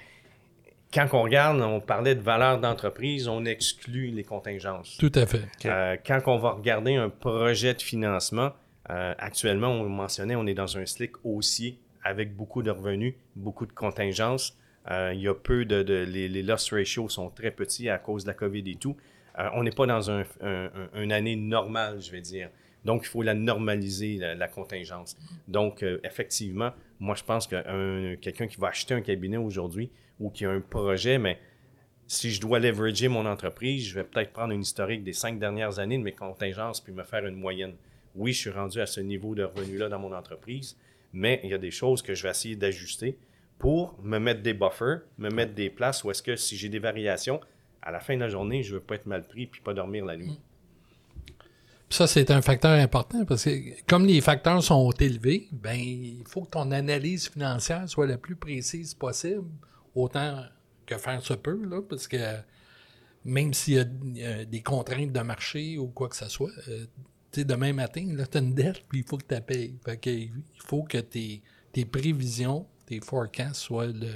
quand 0.93 1.07
on 1.13 1.23
regarde, 1.23 1.59
on 1.61 1.79
parlait 1.81 2.15
de 2.15 2.21
valeur 2.21 2.59
d'entreprise, 2.59 3.27
on 3.27 3.43
exclut 3.45 4.07
les 4.07 4.23
contingences. 4.23 4.97
Tout 4.97 5.11
à 5.15 5.25
fait. 5.25 5.41
Euh, 5.65 5.97
quand 6.05 6.21
on 6.27 6.37
va 6.37 6.51
regarder 6.51 6.95
un 6.95 7.09
projet 7.09 7.73
de 7.73 7.81
financement, 7.81 8.51
euh, 8.89 9.13
actuellement, 9.17 9.69
on 9.69 9.89
mentionnait, 9.89 10.35
on 10.35 10.45
est 10.45 10.53
dans 10.53 10.77
un 10.77 10.85
slick 10.85 11.13
haussier 11.23 11.79
avec 12.03 12.35
beaucoup 12.35 12.61
de 12.63 12.69
revenus, 12.69 13.15
beaucoup 13.35 13.65
de 13.65 13.71
contingences. 13.73 14.55
Euh, 14.91 15.11
il 15.13 15.21
y 15.21 15.27
a 15.27 15.33
peu 15.33 15.65
de, 15.65 15.77
les, 16.03 16.43
loss 16.43 16.71
ratios 16.71 17.11
sont 17.13 17.29
très 17.29 17.51
petits 17.51 17.89
à 17.89 17.97
cause 17.97 18.23
de 18.23 18.29
la 18.29 18.33
COVID 18.35 18.63
et 18.69 18.75
tout. 18.75 18.95
Euh, 19.39 19.49
on 19.55 19.63
n'est 19.63 19.71
pas 19.71 19.85
dans 19.87 20.11
un, 20.11 20.21
un- 20.41 20.69
un- 20.93 21.01
une 21.01 21.11
année 21.11 21.35
normale, 21.35 22.01
je 22.01 22.11
vais 22.11 22.21
dire. 22.21 22.49
Donc, 22.85 23.01
il 23.03 23.07
faut 23.07 23.23
la 23.23 23.33
normaliser, 23.33 24.17
la, 24.17 24.47
contingence. 24.47 25.17
Donc, 25.47 25.81
euh, 25.81 25.99
effectivement, 26.03 26.71
moi, 26.99 27.15
je 27.15 27.23
pense 27.23 27.47
que 27.47 27.55
un- 27.55 28.15
quelqu'un 28.17 28.47
qui 28.47 28.57
va 28.57 28.67
acheter 28.67 28.93
un 28.93 29.01
cabinet 29.01 29.37
aujourd'hui 29.37 29.89
ou 30.19 30.29
qui 30.29 30.45
a 30.45 30.51
un 30.51 30.61
projet, 30.61 31.17
mais 31.17 31.39
si 32.07 32.29
je 32.29 32.39
dois 32.39 32.59
leverager 32.59 33.07
mon 33.07 33.25
entreprise, 33.25 33.87
je 33.87 33.95
vais 33.95 34.03
peut-être 34.03 34.31
prendre 34.31 34.53
une 34.53 34.61
historique 34.61 35.03
des 35.03 35.13
cinq 35.13 35.39
dernières 35.39 35.79
années 35.79 35.97
de 35.97 36.03
mes 36.03 36.11
contingences 36.11 36.79
puis 36.79 36.93
me 36.93 37.03
faire 37.03 37.25
une 37.25 37.35
moyenne. 37.35 37.73
Oui, 38.13 38.31
je 38.33 38.39
suis 38.41 38.49
rendu 38.51 38.79
à 38.79 38.85
ce 38.85 39.01
niveau 39.01 39.33
de 39.33 39.43
revenu-là 39.43 39.89
dans 39.89 39.99
mon 39.99 40.13
entreprise, 40.13 40.77
mais 41.11 41.41
il 41.43 41.49
y 41.49 41.53
a 41.55 41.57
des 41.57 41.71
choses 41.71 42.03
que 42.03 42.13
je 42.13 42.21
vais 42.23 42.29
essayer 42.29 42.55
d'ajuster 42.55 43.17
pour 43.57 43.97
me 44.03 44.19
mettre 44.19 44.41
des 44.41 44.53
buffers, 44.53 45.01
me 45.17 45.29
mettre 45.29 45.53
des 45.53 45.69
places 45.69 46.03
où 46.03 46.11
est-ce 46.11 46.21
que 46.21 46.35
si 46.35 46.57
j'ai 46.57 46.69
des 46.69 46.79
variations, 46.79 47.39
à 47.81 47.91
la 47.91 47.99
fin 47.99 48.15
de 48.15 48.21
la 48.21 48.29
journée, 48.29 48.63
je 48.63 48.73
ne 48.73 48.79
veux 48.79 48.83
pas 48.83 48.95
être 48.95 49.05
mal 49.05 49.27
pris 49.27 49.47
puis 49.47 49.61
pas 49.61 49.73
dormir 49.73 50.05
la 50.05 50.17
nuit. 50.17 50.39
Ça, 51.89 52.07
c'est 52.07 52.31
un 52.31 52.41
facteur 52.41 52.71
important 52.71 53.25
parce 53.25 53.45
que 53.45 53.85
comme 53.85 54.05
les 54.05 54.19
facteurs 54.19 54.61
sont 54.63 54.89
élevés, 54.91 55.47
ben 55.51 55.77
il 55.77 56.23
faut 56.27 56.41
que 56.41 56.51
ton 56.51 56.71
analyse 56.71 57.29
financière 57.29 57.87
soit 57.87 58.07
la 58.07 58.17
plus 58.17 58.35
précise 58.35 58.93
possible, 58.95 59.45
autant 59.93 60.43
que 60.85 60.97
faire 60.97 61.21
se 61.21 61.33
peut, 61.33 61.61
là, 61.69 61.81
parce 61.87 62.07
que 62.07 62.17
même 63.23 63.53
s'il 63.53 63.75
y 63.75 63.79
a 63.79 63.85
euh, 64.27 64.45
des 64.45 64.61
contraintes 64.61 65.11
de 65.11 65.19
marché 65.21 65.77
ou 65.77 65.87
quoi 65.87 66.09
que 66.09 66.15
ce 66.15 66.27
soit, 66.27 66.51
sais, 67.35 67.45
demain 67.45 67.73
matin, 67.73 68.07
tu 68.31 68.37
as 68.37 68.41
une 68.41 68.53
dette, 68.53 68.81
puis 68.87 68.99
il 68.99 69.05
faut 69.05 69.17
que 69.17 69.25
tu 69.25 69.33
la 69.33 69.41
payes. 69.41 69.75
Il 69.87 70.61
faut 70.63 70.83
que 70.83 70.97
tes, 70.97 71.41
tes 71.71 71.85
prévisions, 71.85 72.65
tes 72.85 72.99
forecasts 72.99 73.55
soient 73.61 73.87
le, 73.87 74.09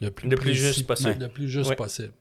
le 0.00 0.10
plus, 0.10 0.28
Le 0.28 0.36
plus 0.36 0.50
précis- 0.52 0.54
juste 0.66 0.86
possible. 0.86 1.16
Le 1.20 1.28
plus 1.28 1.48
juste 1.48 1.70
Ouais. 1.70 1.76
possible. 1.76 2.12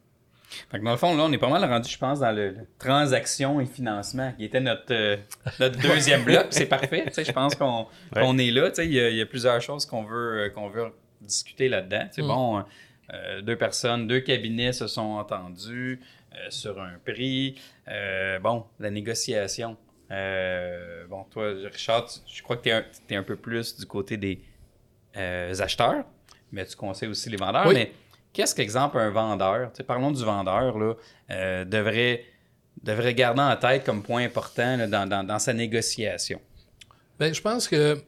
Fait 0.72 0.80
que 0.80 0.84
dans 0.84 0.92
le 0.92 0.98
fond, 0.98 1.16
là, 1.16 1.24
on 1.26 1.32
est 1.32 1.38
pas 1.38 1.50
mal 1.50 1.64
rendu, 1.64 1.88
je 1.90 1.98
pense, 2.00 2.22
dans 2.22 2.32
le, 2.32 2.50
le 2.50 2.68
transaction 2.80 3.62
et 3.62 3.68
financement, 3.68 4.34
qui 4.36 4.46
était 4.46 4.60
notre, 4.60 4.92
euh, 4.92 5.16
notre 5.60 5.78
deuxième 5.82 6.24
bloc. 6.24 6.48
C'est 6.50 6.66
parfait. 6.66 7.06
Je 7.16 7.32
pense 7.32 7.54
qu'on 7.54 7.86
Ouais. 8.16 8.48
est 8.48 8.52
là. 8.52 8.72
Il 8.80 8.92
y, 8.92 9.00
a- 9.00 9.10
il 9.12 9.16
y 9.18 9.22
a 9.22 9.26
plusieurs 9.28 9.62
choses 9.62 9.86
qu'on 9.86 10.04
veut, 10.06 10.46
euh, 10.46 10.50
qu'on 10.50 10.70
veut 10.70 10.88
discuter 11.22 11.70
là-dedans. 11.70 12.08
C'est 12.12 12.24
Mm. 12.24 12.28
bon, 12.28 12.64
euh, 13.14 13.42
deux 13.42 13.58
personnes, 13.58 14.08
deux 14.08 14.22
cabinets 14.22 14.74
se 14.74 14.88
sont 14.88 15.02
entendus 15.20 16.00
euh, 16.34 16.38
sur 16.50 16.82
un 16.82 16.94
prix. 17.06 17.56
Bon, 18.42 18.66
la 18.80 18.90
négociation. 18.90 19.78
Bon, 21.10 21.24
toi, 21.32 21.54
Richard, 21.72 22.06
tu- 22.08 22.20
je 22.36 22.42
crois 22.44 22.58
que 22.58 22.64
tu 22.64 23.14
es, 23.14 23.16
un 23.16 23.24
peu 23.24 23.36
plus 23.36 23.78
du 23.78 23.86
côté 23.86 24.18
des 24.18 24.40
euh, 25.18 25.54
acheteurs, 25.60 26.06
mais 26.52 26.66
tu 26.66 26.76
conseilles 26.76 27.10
aussi 27.10 27.30
les 27.30 27.38
vendeurs. 27.38 27.68
Oui. 27.68 27.74
Mais 27.74 27.92
qu'est-ce 28.34 28.54
qu'exemple 28.56 28.98
un 28.98 29.10
vendeur, 29.10 29.72
parlons 29.88 30.12
du 30.12 30.24
vendeur, 30.24 30.78
là, 30.78 30.94
euh, 31.32 31.66
devrait, 31.66 32.26
devrait 32.84 33.14
garder 33.14 33.42
en 33.42 33.56
tête 33.56 33.84
comme 33.84 34.04
point 34.04 34.24
important 34.24 34.78
là, 34.78 34.88
dans, 34.88 35.08
dans- 35.08 35.24
dans 35.24 35.40
sa 35.40 35.54
négociation? 35.54 36.40
Ben, 37.20 37.34
je 37.34 37.42
pense 37.42 37.68
que 37.68 38.02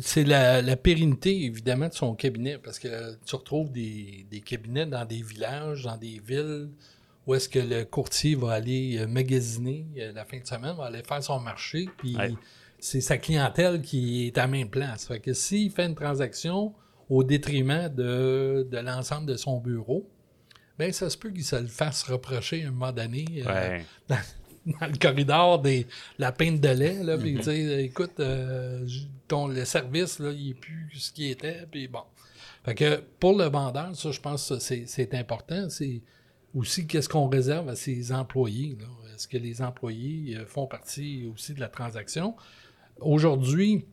c'est 0.00 0.24
la, 0.24 0.62
la 0.62 0.76
pérennité, 0.76 1.44
évidemment, 1.44 1.88
de 1.88 1.94
son 1.94 2.14
cabinet, 2.14 2.58
parce 2.58 2.78
que 2.78 3.16
tu 3.26 3.34
retrouves 3.36 3.70
des, 3.70 4.26
des 4.30 4.40
cabinets 4.40 4.86
dans 4.86 5.04
des 5.04 5.20
villages, 5.22 5.82
dans 5.82 5.96
des 5.96 6.20
villes, 6.24 6.70
où 7.26 7.34
est-ce 7.34 7.48
que 7.48 7.58
le 7.58 7.84
courtier 7.84 8.34
va 8.34 8.52
aller 8.52 8.98
euh, 8.98 9.06
magasiner 9.06 9.86
la 10.14 10.24
fin 10.24 10.38
de 10.38 10.46
semaine, 10.46 10.74
va 10.76 10.84
aller 10.86 11.02
faire 11.02 11.22
son 11.22 11.40
marché, 11.40 11.88
puis 11.98 12.16
Ouais. 12.16 12.32
C'est 12.84 13.00
sa 13.00 13.16
clientèle 13.16 13.80
qui 13.80 14.26
est 14.26 14.36
à 14.36 14.46
même 14.46 14.68
place. 14.68 15.06
Fait 15.06 15.18
que 15.18 15.32
s'il 15.32 15.70
fait 15.70 15.86
une 15.86 15.94
transaction 15.94 16.74
au 17.08 17.24
détriment 17.24 17.88
de, 17.88 18.68
de 18.70 18.76
l'ensemble 18.78 19.26
de 19.26 19.36
son 19.36 19.58
bureau, 19.58 20.06
ben 20.78 20.92
ça 20.92 21.08
se 21.08 21.16
peut 21.16 21.30
qu'il 21.30 21.44
se 21.44 21.56
le 21.56 21.66
fasse 21.66 22.02
reprocher 22.02 22.62
à 22.62 22.68
un 22.68 22.72
moment 22.72 22.92
donné. 22.92 23.24
euh, 23.46 23.78
Ouais. 24.10 24.16
dans 24.80 24.86
le 24.86 24.98
corridor 24.98 25.60
des 25.62 25.86
la 26.18 26.30
pinte 26.32 26.60
de 26.60 26.68
lait 26.68 27.02
là 27.02 27.16
puis 27.18 27.36
tu 27.36 27.42
sais 27.44 27.84
écoute 27.84 28.18
euh, 28.20 28.86
ton 29.28 29.46
le 29.46 29.64
service 29.66 30.18
là 30.18 30.30
il 30.32 30.50
est 30.50 30.54
plus 30.54 30.88
ce 30.94 31.12
qui 31.12 31.28
était 31.28 31.66
puis 31.70 31.86
bon 31.86 32.00
fait 32.64 32.74
que 32.74 33.02
pour 33.20 33.36
le 33.36 33.44
vendeur 33.44 33.94
ça 33.94 34.10
je 34.10 34.20
pense 34.20 34.48
que 34.48 34.58
c'est 34.58 34.84
c'est 34.86 35.12
important 35.14 35.68
c'est 35.68 36.00
aussi 36.54 36.86
qu'est-ce 36.86 37.10
qu'on 37.10 37.28
réserve 37.28 37.68
à 37.68 37.76
ses 37.76 38.10
employés 38.10 38.78
est-ce 39.14 39.28
que 39.28 39.38
les 39.38 39.62
employés 39.62 40.36
euh, 40.36 40.44
font 40.46 40.66
partie 40.66 41.24
aussi 41.32 41.54
de 41.54 41.60
la 41.60 41.68
transaction? 41.68 42.34
Aujourd'hui 43.00 43.86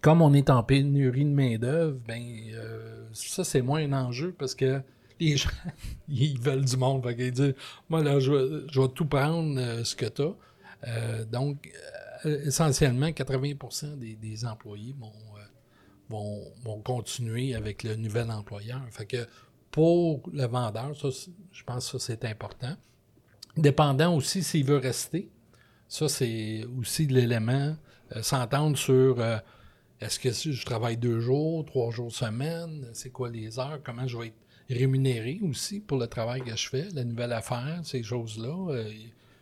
comme 0.00 0.22
on 0.22 0.32
est 0.32 0.50
en 0.50 0.62
pénurie 0.62 1.24
de 1.24 1.30
main-d'œuvre, 1.30 1.98
ben, 2.06 2.22
euh, 2.54 3.06
ça, 3.12 3.44
c'est 3.44 3.62
moins 3.62 3.82
un 3.82 3.92
enjeu 3.92 4.34
parce 4.38 4.54
que 4.54 4.80
les 5.20 5.36
gens, 5.36 5.50
ils 6.08 6.38
veulent 6.38 6.64
du 6.64 6.76
monde. 6.76 7.02
Qu'ils 7.14 7.32
disent, 7.32 7.54
moi, 7.88 8.02
là, 8.02 8.18
je 8.18 8.32
vais, 8.32 8.88
tout 8.94 9.06
prendre 9.06 9.58
euh, 9.60 9.84
ce 9.84 9.94
que 9.94 10.06
tu 10.06 10.22
as. 10.22 11.24
donc, 11.24 11.70
euh, 12.24 12.46
essentiellement, 12.46 13.12
80 13.12 13.96
des, 13.96 14.14
des 14.14 14.44
employés 14.44 14.94
vont, 14.98 15.12
vont, 16.08 16.42
vont 16.62 16.80
continuer 16.80 17.54
avec 17.54 17.82
le 17.82 17.96
nouvel 17.96 18.30
employeur. 18.30 18.82
Fait 18.90 19.06
que 19.06 19.26
pour 19.70 20.22
le 20.32 20.46
vendeur, 20.46 20.96
ça, 20.96 21.08
je 21.50 21.64
pense 21.64 21.90
que 21.90 21.98
ça, 21.98 22.06
c'est 22.06 22.24
important. 22.24 22.76
Dépendant 23.56 24.14
aussi 24.16 24.42
s'il 24.42 24.64
veut 24.64 24.78
rester. 24.78 25.30
Ça, 25.88 26.08
c'est 26.08 26.64
aussi 26.78 27.06
l'élément. 27.06 27.76
Euh, 28.16 28.22
S'entendre 28.22 28.76
sur 28.76 29.20
euh, 29.20 29.36
est-ce 30.00 30.18
que 30.18 30.32
si 30.32 30.52
je 30.52 30.64
travaille 30.66 30.96
deux 30.96 31.20
jours, 31.20 31.64
trois 31.64 31.90
jours 31.90 32.10
semaine, 32.12 32.86
c'est 32.92 33.10
quoi 33.10 33.28
les 33.30 33.58
heures, 33.58 33.78
comment 33.84 34.06
je 34.06 34.16
vais 34.18 34.26
être 34.28 34.34
rémunéré 34.70 35.38
aussi 35.48 35.80
pour 35.80 35.98
le 35.98 36.06
travail 36.06 36.40
que 36.42 36.56
je 36.56 36.68
fais, 36.68 36.88
la 36.94 37.04
nouvelle 37.04 37.32
affaire, 37.32 37.80
ces 37.84 38.02
choses-là. 38.02 38.72
euh, 38.72 38.84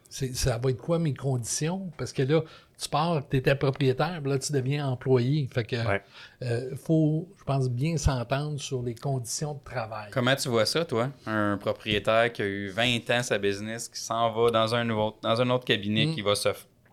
c'est- 0.09 0.35
ça 0.35 0.59
va 0.59 0.71
être 0.71 0.79
quoi 0.81 0.99
mes 0.99 1.15
conditions? 1.15 1.89
Parce 1.97 2.13
que 2.13 2.23
là, 2.23 2.43
tu 2.83 2.89
pars, 2.89 3.23
tu 3.29 3.37
étais 3.37 3.55
propriétaire, 3.55 4.19
puis 4.21 4.33
là, 4.33 4.39
tu 4.41 4.53
deviens 4.53 4.89
employé. 4.89 5.49
Fait 5.53 5.63
que 5.65 5.77
Ouais. 5.87 6.03
euh, 6.43 6.75
faut, 6.77 7.29
je 7.39 7.45
pense, 7.45 7.69
bien 7.71 7.97
s'entendre 7.97 8.59
sur 8.59 8.83
les 8.83 8.95
conditions 8.97 9.55
de 9.55 9.61
travail. 9.63 10.11
Comment 10.11 10.35
tu 10.35 10.49
vois 10.49 10.67
ça, 10.67 10.85
toi? 10.85 11.11
Un 11.27 11.57
propriétaire 11.59 12.33
qui 12.33 12.43
a 12.43 12.47
eu 12.47 12.69
20 12.71 13.09
ans 13.11 13.23
sa 13.23 13.39
business, 13.39 13.89
qui 13.89 14.01
s'en 14.01 14.33
va 14.33 14.51
dans 14.51 14.75
un, 14.75 14.83
nouveau, 14.85 15.15
dans 15.23 15.41
un 15.41 15.49
autre 15.51 15.65
cabinet 15.65 16.07
Mm. 16.07 16.15
qui 16.17 16.23
va 16.23 16.35
se 16.35 16.49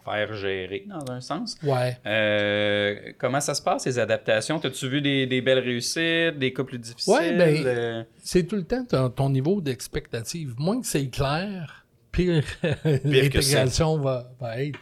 faire 0.10 0.34
gérer, 0.36 0.86
dans 0.88 1.12
un 1.12 1.20
sens. 1.22 1.58
Ouais. 1.64 1.98
Euh, 2.06 3.12
comment 3.18 3.42
ça 3.42 3.54
se 3.54 3.62
passe, 3.62 3.84
ces 3.84 4.00
adaptations? 4.00 4.58
As-tu 4.64 4.88
vu 4.90 5.02
des, 5.02 5.28
des 5.28 5.42
belles 5.42 5.60
réussites, 5.60 6.38
des 6.40 6.54
cas 6.54 6.64
plus 6.64 6.80
difficiles? 6.80 7.14
Ouais, 7.14 7.36
ben, 7.36 7.66
Euh, 7.66 8.04
C'est 8.24 8.44
tout 8.48 8.56
le 8.56 8.64
temps 8.64 8.86
ton, 8.86 9.10
ton 9.10 9.30
niveau 9.30 9.60
d'expectative. 9.62 10.54
Moins 10.58 10.80
que 10.82 10.88
c'est 10.88 11.08
clair, 11.10 11.86
pire, 12.12 12.44
l'intégration 13.04 13.98
va, 14.00 14.32
va 14.40 14.62
être. 14.62 14.80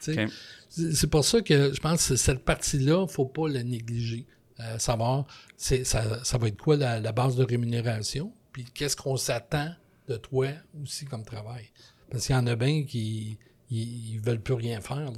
C'est 0.70 1.10
pour 1.10 1.24
ça 1.26 1.42
que 1.42 1.74
je 1.74 1.80
pense 1.80 2.10
que 2.10 2.16
cette 2.16 2.44
partie-là, 2.44 3.00
il 3.00 3.04
ne 3.04 3.08
faut 3.08 3.26
pas 3.26 3.48
la 3.48 3.64
négliger. 3.64 4.26
Euh, 4.60 4.78
savoir, 4.78 5.26
ça, 5.58 5.76
ça 6.24 6.38
va 6.38 6.48
être 6.48 6.58
quoi 6.62 6.78
la, 6.78 7.00
la 7.00 7.12
base 7.12 7.36
de 7.36 7.44
rémunération, 7.44 8.32
puis 8.54 8.64
qu'est-ce 8.74 8.96
qu'on 8.96 9.18
s'attend 9.18 9.70
de 10.08 10.16
toi 10.18 10.48
aussi 10.82 11.04
comme 11.06 11.26
travail. 11.26 11.66
Parce 12.10 12.28
qu'il 12.28 12.36
y 12.36 12.40
en 12.40 12.48
a 12.48 12.56
bien 12.56 12.84
qui 12.86 13.38
ils, 13.72 14.14
ils 14.16 14.20
veulent 14.20 14.42
plus 14.42 14.54
rien 14.56 14.82
faire. 14.82 15.12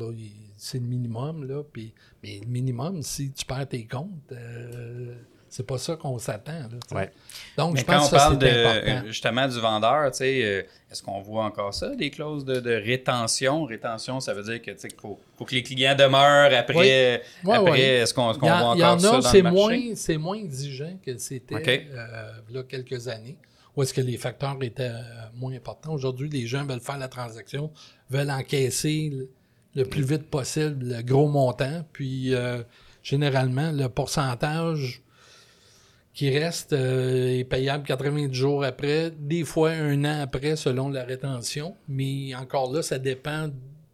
C'est 0.58 0.80
le 0.80 0.86
minimum. 0.86 1.46
Là, 1.48 1.64
puis, 1.72 1.94
mais 2.24 2.40
le 2.44 2.48
minimum, 2.48 3.02
si 3.04 3.32
tu 3.32 3.46
perds 3.46 3.68
tes 3.70 3.86
comptes, 3.86 4.32
euh, 4.32 5.16
c'est 5.50 5.66
pas 5.66 5.78
ça 5.78 5.96
qu'on 5.96 6.18
s'attend. 6.18 6.68
Ouais. 6.92 7.12
Donc, 7.58 7.76
Mais 7.76 7.80
je 7.82 7.86
quand 7.86 7.94
pense 8.00 8.08
on 8.08 8.12
que 8.12 8.18
ça, 8.18 8.18
parle 8.18 8.40
c'est 8.42 8.52
de, 8.54 8.66
important. 8.66 9.06
euh, 9.06 9.08
justement 9.08 9.48
du 9.48 9.60
vendeur, 9.60 10.12
tu 10.12 10.18
sais, 10.18 10.44
euh, 10.44 10.62
est-ce 10.92 11.02
qu'on 11.04 11.22
voit 11.22 11.46
encore 11.46 11.74
ça, 11.74 11.96
des 11.96 12.10
clauses 12.10 12.44
de, 12.44 12.60
de 12.60 12.72
rétention? 12.74 13.64
Rétention, 13.64 14.20
ça 14.20 14.34
veut 14.34 14.44
dire 14.44 14.62
que, 14.62 14.72
tu 14.72 14.80
sais, 14.80 14.88
qu'il 14.90 15.00
faut, 15.00 15.20
faut 15.38 15.46
que 15.46 15.56
les 15.56 15.64
clients 15.64 15.96
demeurent 15.96 16.54
après. 16.54 16.76
Oui. 17.44 17.50
Ouais, 17.50 17.56
après 17.58 17.72
ouais. 17.72 17.80
Est-ce 17.80 18.14
qu'on 18.14 18.32
voit 18.34 18.52
en- 18.52 18.72
encore 18.72 18.76
il 18.76 18.80
y 18.80 18.84
en 18.84 19.00
ça 19.00 19.08
a, 19.10 19.12
dans 19.12 19.22
c'est 19.22 19.42
moins, 19.42 19.80
c'est 19.96 20.18
moins 20.18 20.38
exigeant 20.38 20.98
que 21.06 21.18
c'était 21.18 21.56
OK. 21.56 21.68
euh, 21.68 22.32
là, 22.52 22.64
quelques 22.64 23.08
années. 23.08 23.38
Où 23.78 23.84
est-ce 23.84 23.94
que 23.94 24.02
les 24.02 24.18
facteurs 24.18 24.58
étaient 24.62 24.90
euh, 24.90 25.02
moins 25.36 25.54
importants? 25.54 25.94
Aujourd'hui, 25.94 26.30
les 26.30 26.48
gens 26.48 26.66
veulent 26.66 26.82
faire 26.82 26.98
la 26.98 27.08
transaction, 27.08 27.72
veulent 28.10 28.32
encaisser 28.32 29.30
le, 29.76 29.86
plus 29.86 30.02
vite 30.02 30.32
possible 30.32 30.96
le 30.96 31.04
gros 31.04 31.30
montant. 31.30 31.86
Puis, 31.94 32.34
euh, 32.34 32.64
généralement, 33.04 33.72
le 33.72 33.88
pourcentage 33.88 35.04
qui 36.16 36.36
reste 36.36 36.74
euh, 36.74 37.38
est 37.38 37.44
payable 37.44 37.84
90 37.84 38.34
jours 38.34 38.64
après, 38.64 39.12
des 39.12 39.44
fois 39.44 39.70
un 39.70 40.04
an 40.06 40.22
après 40.22 40.56
selon 40.56 40.90
la 40.90 41.04
rétention. 41.04 41.76
Mais 41.88 42.34
encore 42.34 42.74
là, 42.74 42.82
ça 42.82 42.98
dépend 42.98 43.50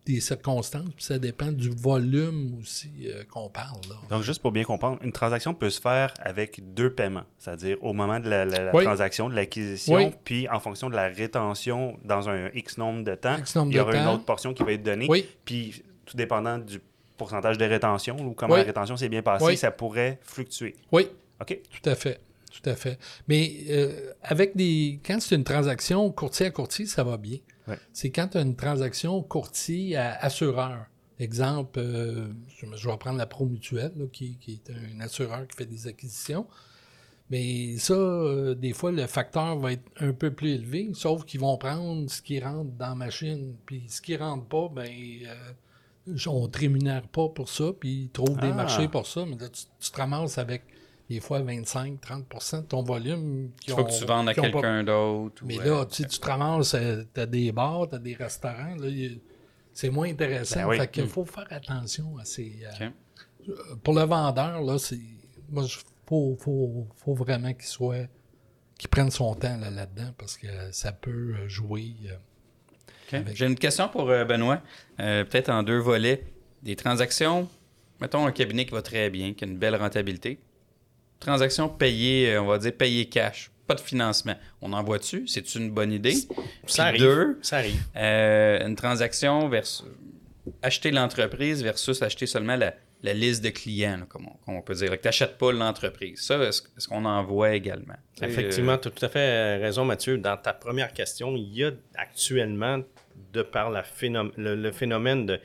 des 0.06 0.20
circonstances, 0.20 0.90
puis 0.96 1.04
ça 1.06 1.18
dépend 1.18 1.52
du 1.52 1.70
volume 1.70 2.58
aussi 2.60 2.92
euh, 3.08 3.24
qu'on 3.24 3.50
parle. 3.50 3.80
Là. 3.90 3.96
Donc, 4.10 4.24
juste 4.24 4.42
pour 4.42 4.52
bien 4.52 4.64
comprendre, 4.66 5.00
une 5.02 5.14
transaction 5.14 5.54
peut 5.54 5.70
se 5.70 5.80
faire 5.80 6.14
avec 6.20 6.74
deux 6.74 6.90
paiements, 6.94 7.24
c'est-à-dire 7.40 7.78
au 7.82 7.94
moment 7.94 8.20
de 8.20 8.30
la, 8.30 8.44
la- 8.44 8.66
la 8.66 8.76
Oui. 8.76 8.84
transaction, 8.84 9.30
de 9.30 9.36
l'acquisition, 9.36 9.96
Oui. 9.96 10.12
puis 10.26 10.50
en 10.50 10.60
fonction 10.60 10.90
de 10.90 10.96
la 10.96 11.08
rétention 11.08 11.98
dans 12.04 12.28
un 12.30 12.50
X 12.54 12.78
nombre 12.78 13.04
de 13.04 13.16
temps, 13.16 13.38
nombre 13.56 13.72
il 13.72 13.76
y 13.78 13.80
aura 13.80 13.96
une 13.96 14.04
temps. 14.04 14.14
autre 14.16 14.26
portion 14.26 14.54
qui 14.54 14.64
va 14.64 14.74
être 14.74 14.84
donnée. 14.84 15.06
Oui. 15.10 15.26
Puis, 15.46 15.84
tout 16.06 16.18
dépendant 16.18 16.58
du 16.58 16.82
pourcentage 17.16 17.58
de 17.58 17.66
rétention 17.66 18.18
ou 18.20 18.34
comment 18.34 18.58
la 18.58 18.64
rétention 18.64 18.98
s'est 18.98 19.08
bien 19.10 19.22
passée, 19.22 19.56
ça 19.56 19.72
pourrait 19.72 20.20
fluctuer. 20.22 20.76
Oui, 20.92 21.08
OK? 21.40 21.60
Tout 21.82 21.90
à 21.90 21.96
fait. 21.96 22.20
Tout 22.52 22.70
à 22.70 22.76
fait. 22.76 23.00
Mais 23.28 23.52
euh, 23.70 24.12
avec 24.22 24.56
des. 24.56 25.00
Quand 25.04 25.20
c'est 25.20 25.34
une 25.36 25.44
transaction 25.44 26.12
courtier 26.12 26.46
à 26.48 26.52
courtier, 26.52 26.86
ça 26.86 27.04
va 27.04 27.18
bien. 27.18 27.38
Ouais. 27.68 27.78
C'est 27.94 28.10
quand 28.10 28.30
tu 28.30 28.38
as 28.38 28.42
une 28.42 28.56
transaction 28.56 29.22
courtier 29.22 29.96
à 29.96 30.16
assureur. 30.16 30.86
Exemple, 31.20 31.80
euh, 31.80 32.28
je, 32.58 32.90
vais 32.90 32.98
prendre 32.98 33.18
la 33.18 33.26
Pro 33.26 33.46
Mutuelle, 33.46 33.94
là, 33.96 34.06
qui, 34.12 34.38
qui 34.38 34.54
est 34.54 34.72
un 34.72 35.00
assureur 35.00 35.48
qui 35.48 35.56
fait 35.56 35.66
des 35.66 35.88
acquisitions. 35.88 36.48
Mais 37.30 37.78
ça, 37.78 37.94
euh, 37.94 38.56
des 38.56 38.74
fois, 38.74 38.92
le 38.92 39.08
facteur 39.08 39.58
va 39.58 39.74
être 39.74 39.90
un 40.00 40.12
peu 40.12 40.32
plus 40.32 40.52
élevé, 40.52 40.92
sauf 40.94 41.24
qu'ils 41.24 41.40
vont 41.40 41.58
prendre 41.58 42.10
ce 42.10 42.22
qui 42.22 42.40
rentre 42.40 42.72
dans 42.72 42.90
la 42.90 42.96
machine. 42.96 43.56
Puis 43.66 43.86
ce 43.88 44.02
qui 44.02 44.18
rentre 44.18 44.46
pas, 44.46 44.70
ben, 44.70 44.90
euh, 45.26 46.16
on 46.28 46.44
ne 46.44 46.48
te 46.48 46.60
rémunère 46.60 47.08
pas 47.08 47.30
pour 47.30 47.48
ça, 47.48 47.72
puis 47.80 48.04
ils 48.04 48.10
trouvent 48.10 48.40
des 48.40 48.48
Ah. 48.48 48.56
marchés 48.56 48.88
pour 48.88 49.08
ça. 49.08 49.26
Mais 49.26 49.38
là, 49.38 49.50
tu, 49.50 49.64
tu 49.80 49.92
te 49.92 49.98
ramasses 49.98 50.38
avec 50.38 50.64
des 51.16 51.20
fois 51.20 51.42
25-30 51.42 52.62
de 52.62 52.68
ton 52.68 52.84
volume. 52.84 53.52
qui 53.62 53.70
Il 53.72 53.74
faut 53.74 53.82
ont- 53.82 53.84
que 53.86 53.98
tu 54.00 54.06
vendes 54.06 54.30
à 54.30 54.34
pas- 54.34 54.42
quelqu'un 54.42 54.84
d'autre. 54.84 55.44
Mais 55.46 55.60
euh, 55.60 55.80
là, 55.80 55.86
tu 55.86 56.04
sais, 56.04 56.10
tu 56.10 56.20
te 56.20 56.26
ramasses, 56.28 56.76
tu 57.14 57.20
as 57.20 57.26
des 57.26 57.52
bars, 57.52 57.88
tu 57.90 57.96
as 57.96 58.00
des 58.00 58.14
restaurants. 58.16 58.76
c'est 59.72 59.90
moins 59.90 60.10
intéressant. 60.10 60.62
Ben 60.62 60.68
oui. 60.68 60.78
Fait 60.78 60.88
qu'il 60.92 61.08
faut 61.08 61.26
faire 61.26 61.48
attention 61.50 62.18
à 62.18 62.26
ces. 62.26 62.60
euh, 62.82 62.90
pour 63.84 63.94
le 63.94 64.04
vendeur, 64.04 64.62
là, 64.62 64.78
c'est. 64.78 65.00
Moi, 65.50 65.64
il 65.66 65.76
faut, 66.08 66.38
faut, 66.40 66.88
faut 66.96 67.14
vraiment 67.14 67.54
qu'il 67.54 67.66
soit. 67.66 68.08
qu'il 68.78 68.90
prenne 68.90 69.12
son 69.12 69.34
temps 69.36 69.56
là, 69.58 69.70
là-dedans 69.70 70.12
parce 70.18 70.36
que 70.38 70.48
ça 70.72 70.92
peut 70.92 71.36
euh, 71.40 71.48
jouer. 71.48 71.94
euh, 72.06 73.18
Avec- 73.18 73.36
J'ai 73.36 73.46
une 73.46 73.56
question 73.56 73.88
pour 73.88 74.10
euh, 74.10 74.26
Benoît, 74.26 74.62
euh, 75.00 75.24
peut-être 75.24 75.50
en 75.50 75.64
deux 75.64 75.78
volets. 75.78 76.26
Des 76.64 76.76
transactions, 76.76 77.48
mettons 78.02 78.26
un 78.26 78.32
cabinet 78.32 78.66
qui 78.66 78.72
va 78.72 78.82
très 78.82 79.10
bien, 79.10 79.34
qui 79.34 79.44
a 79.44 79.48
une 79.48 79.58
belle 79.58 79.76
rentabilité. 79.76 80.40
Transactions 81.24 81.70
payées, 81.70 82.34
euh, 82.34 82.42
on 82.42 82.48
va 82.48 82.58
dire 82.58 82.74
payées 82.74 83.06
cash, 83.06 83.50
pas 83.68 83.76
de 83.76 83.80
financement. 83.80 84.36
On 84.62 84.74
en 84.74 84.84
voit-tu? 84.84 85.28
C'est 85.28 85.56
une 85.56 85.72
bonne 85.72 85.92
idée? 85.92 86.16
Ça 86.68 86.86
arrive. 86.86 87.02
deux, 87.02 87.40
Ça 87.42 87.58
arrive. 87.58 87.82
euh, 87.96 88.68
une 88.68 88.76
transaction 88.76 89.48
versus 89.50 89.86
acheter 90.62 90.92
l'entreprise 90.92 91.64
versus 91.64 92.02
acheter 92.02 92.26
seulement 92.26 92.58
la, 92.58 92.74
la 93.02 93.14
liste 93.14 93.42
de 93.44 93.50
clients, 93.50 93.98
là, 94.00 94.06
comme, 94.08 94.28
on, 94.28 94.34
comme 94.46 94.56
on 94.58 94.62
peut 94.62 94.74
dire. 94.74 94.92
Tu 94.92 95.00
n'achètes 95.08 95.38
pas 95.38 95.54
l'entreprise. 95.54 96.20
Ça, 96.22 96.38
est-ce 96.44 96.88
qu'on 96.90 97.06
en 97.06 97.24
voit 97.24 97.54
également? 97.56 97.96
Tu 98.18 98.26
Effectivement, 98.26 98.74
euh, 98.74 98.78
tu 98.78 98.90
as 98.90 98.92
tout 98.92 99.06
à 99.06 99.10
fait 99.10 99.58
raison, 99.58 99.86
Mathieu. 99.86 100.18
Dans 100.18 100.36
ta 100.36 100.52
première 100.54 100.92
question, 100.94 101.36
il 101.38 101.54
y 101.58 101.64
a 101.64 101.72
actuellement, 101.96 102.80
de 103.32 103.42
par 103.44 103.70
la 103.70 103.84
phénom- 103.84 104.32
le, 104.38 104.56
le 104.56 104.72
phénomène 104.72 105.26
de 105.26 105.40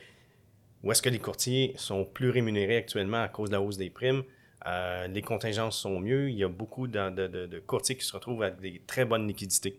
où 0.83 0.91
est-ce 0.93 1.03
que 1.03 1.09
les 1.11 1.19
courtiers 1.19 1.73
sont 1.77 2.05
plus 2.05 2.31
rémunérés 2.31 2.77
actuellement 2.79 3.23
à 3.23 3.29
cause 3.29 3.49
de 3.51 3.55
la 3.55 3.61
hausse 3.61 3.77
des 3.77 3.91
primes, 3.91 4.23
euh, 4.67 5.07
les 5.07 5.23
contingences 5.23 5.79
sont 5.79 6.01
mieux. 6.01 6.31
Il 6.31 6.37
y 6.37 6.45
a 6.45 6.49
beaucoup 6.49 6.87
de, 6.87 7.11
de- 7.11 7.27
de- 7.29 7.47
de 7.47 7.59
courtiers 7.61 7.97
qui 7.97 8.05
se 8.05 8.13
retrouvent 8.13 8.43
avec 8.43 8.61
des 8.61 8.83
très 8.87 9.05
bonnes 9.05 9.27
liquidités. 9.27 9.79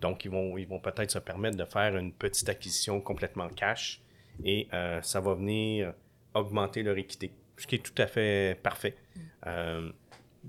Donc, 0.00 0.24
ils 0.24 0.30
vont, 0.30 0.56
ils 0.58 0.66
vont 0.66 0.80
peut-être 0.80 1.10
se 1.10 1.18
permettre 1.18 1.56
de 1.56 1.64
faire 1.64 1.96
une 1.96 2.12
petite 2.12 2.48
acquisition 2.48 3.00
complètement 3.00 3.48
cash 3.48 4.00
et 4.44 4.66
euh, 4.72 5.00
ça 5.02 5.20
va 5.20 5.34
venir 5.34 5.92
augmenter 6.34 6.82
leur 6.82 6.96
équité, 6.96 7.32
ce 7.56 7.66
qui 7.66 7.74
est 7.74 7.78
tout 7.84 8.00
à 8.02 8.06
fait 8.06 8.58
parfait. 8.62 8.96
Euh, 9.46 9.90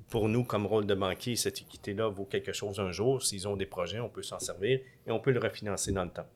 pour 0.09 0.29
nous, 0.29 0.45
comme 0.45 0.65
rôle 0.65 0.85
de 0.85 0.95
banquier, 0.95 1.35
cette 1.35 1.59
équité-là 1.59 2.07
vaut 2.07 2.23
quelque 2.23 2.53
chose 2.53 2.79
un 2.79 2.91
jour. 2.93 3.21
S'ils 3.21 3.45
ont 3.47 3.57
des 3.57 3.65
projets, 3.65 3.99
on 3.99 4.07
peut 4.07 4.23
s'en 4.23 4.39
servir 4.39 4.79
et 5.05 5.11
on 5.11 5.19
peut 5.19 5.31
le 5.31 5.39
refinancer 5.39 5.91
dans 5.91 6.05
le 6.05 6.11
temps. 6.11 6.27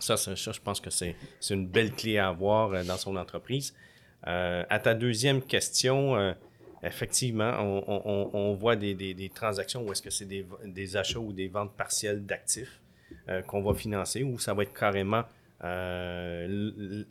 Ça, 0.00 0.16
ça, 0.16 0.34
ça, 0.34 0.52
je 0.52 0.60
pense 0.60 0.80
que 0.80 0.90
c'est 0.90 1.14
une 1.50 1.66
belle 1.68 1.92
clé 1.92 2.18
à 2.18 2.28
avoir 2.28 2.84
dans 2.84 2.96
son 2.96 3.14
entreprise. 3.16 3.74
Euh, 4.26 4.64
à 4.68 4.78
ta 4.78 4.94
deuxième 4.94 5.42
question, 5.42 6.16
euh, 6.16 6.32
effectivement, 6.82 7.52
on, 7.60 8.54
voit 8.54 8.76
des, 8.76 9.30
transactions 9.34 9.84
où 9.84 9.92
est-ce 9.92 10.02
que 10.02 10.10
c'est 10.10 10.26
des, 10.26 10.96
achats 10.96 11.18
ou 11.18 11.32
des 11.32 11.48
ventes 11.48 11.76
partielles 11.76 12.24
d'actifs 12.26 12.80
euh, 13.28 13.42
qu'on 13.42 13.62
va 13.62 13.74
financer 13.74 14.22
ou 14.22 14.38
ça 14.38 14.54
va 14.54 14.62
être 14.64 14.72
carrément 14.74 15.24
le, 15.60 17.04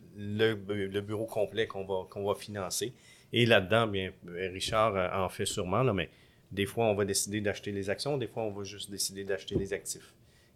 bureau 1.00 1.26
complet 1.26 1.66
qu'on 1.66 1.84
va, 1.84 2.34
financer. 2.34 2.92
Et 3.32 3.46
là-dedans, 3.46 3.86
bien, 3.86 4.12
Richard 4.26 4.96
en 5.14 5.28
fait 5.28 5.46
sûrement, 5.46 5.82
là, 5.82 5.92
mais 5.92 6.08
des 6.50 6.64
fois, 6.64 6.86
on 6.86 6.94
va 6.94 7.04
décider 7.04 7.42
d'acheter 7.42 7.72
les 7.72 7.90
actions, 7.90 8.16
des 8.16 8.26
fois, 8.26 8.42
on 8.44 8.52
va 8.52 8.64
juste 8.64 8.90
décider 8.90 9.24
d'acheter 9.24 9.54
les 9.54 9.74
actifs. 9.74 10.14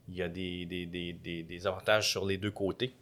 Il 0.09 0.17
y 0.17 0.23
a 0.23 0.29
des 0.29 1.67
avantages 1.67 2.11
sur 2.11 2.25
les 2.27 2.39
deux 2.39 2.51
côtés. 2.51 2.95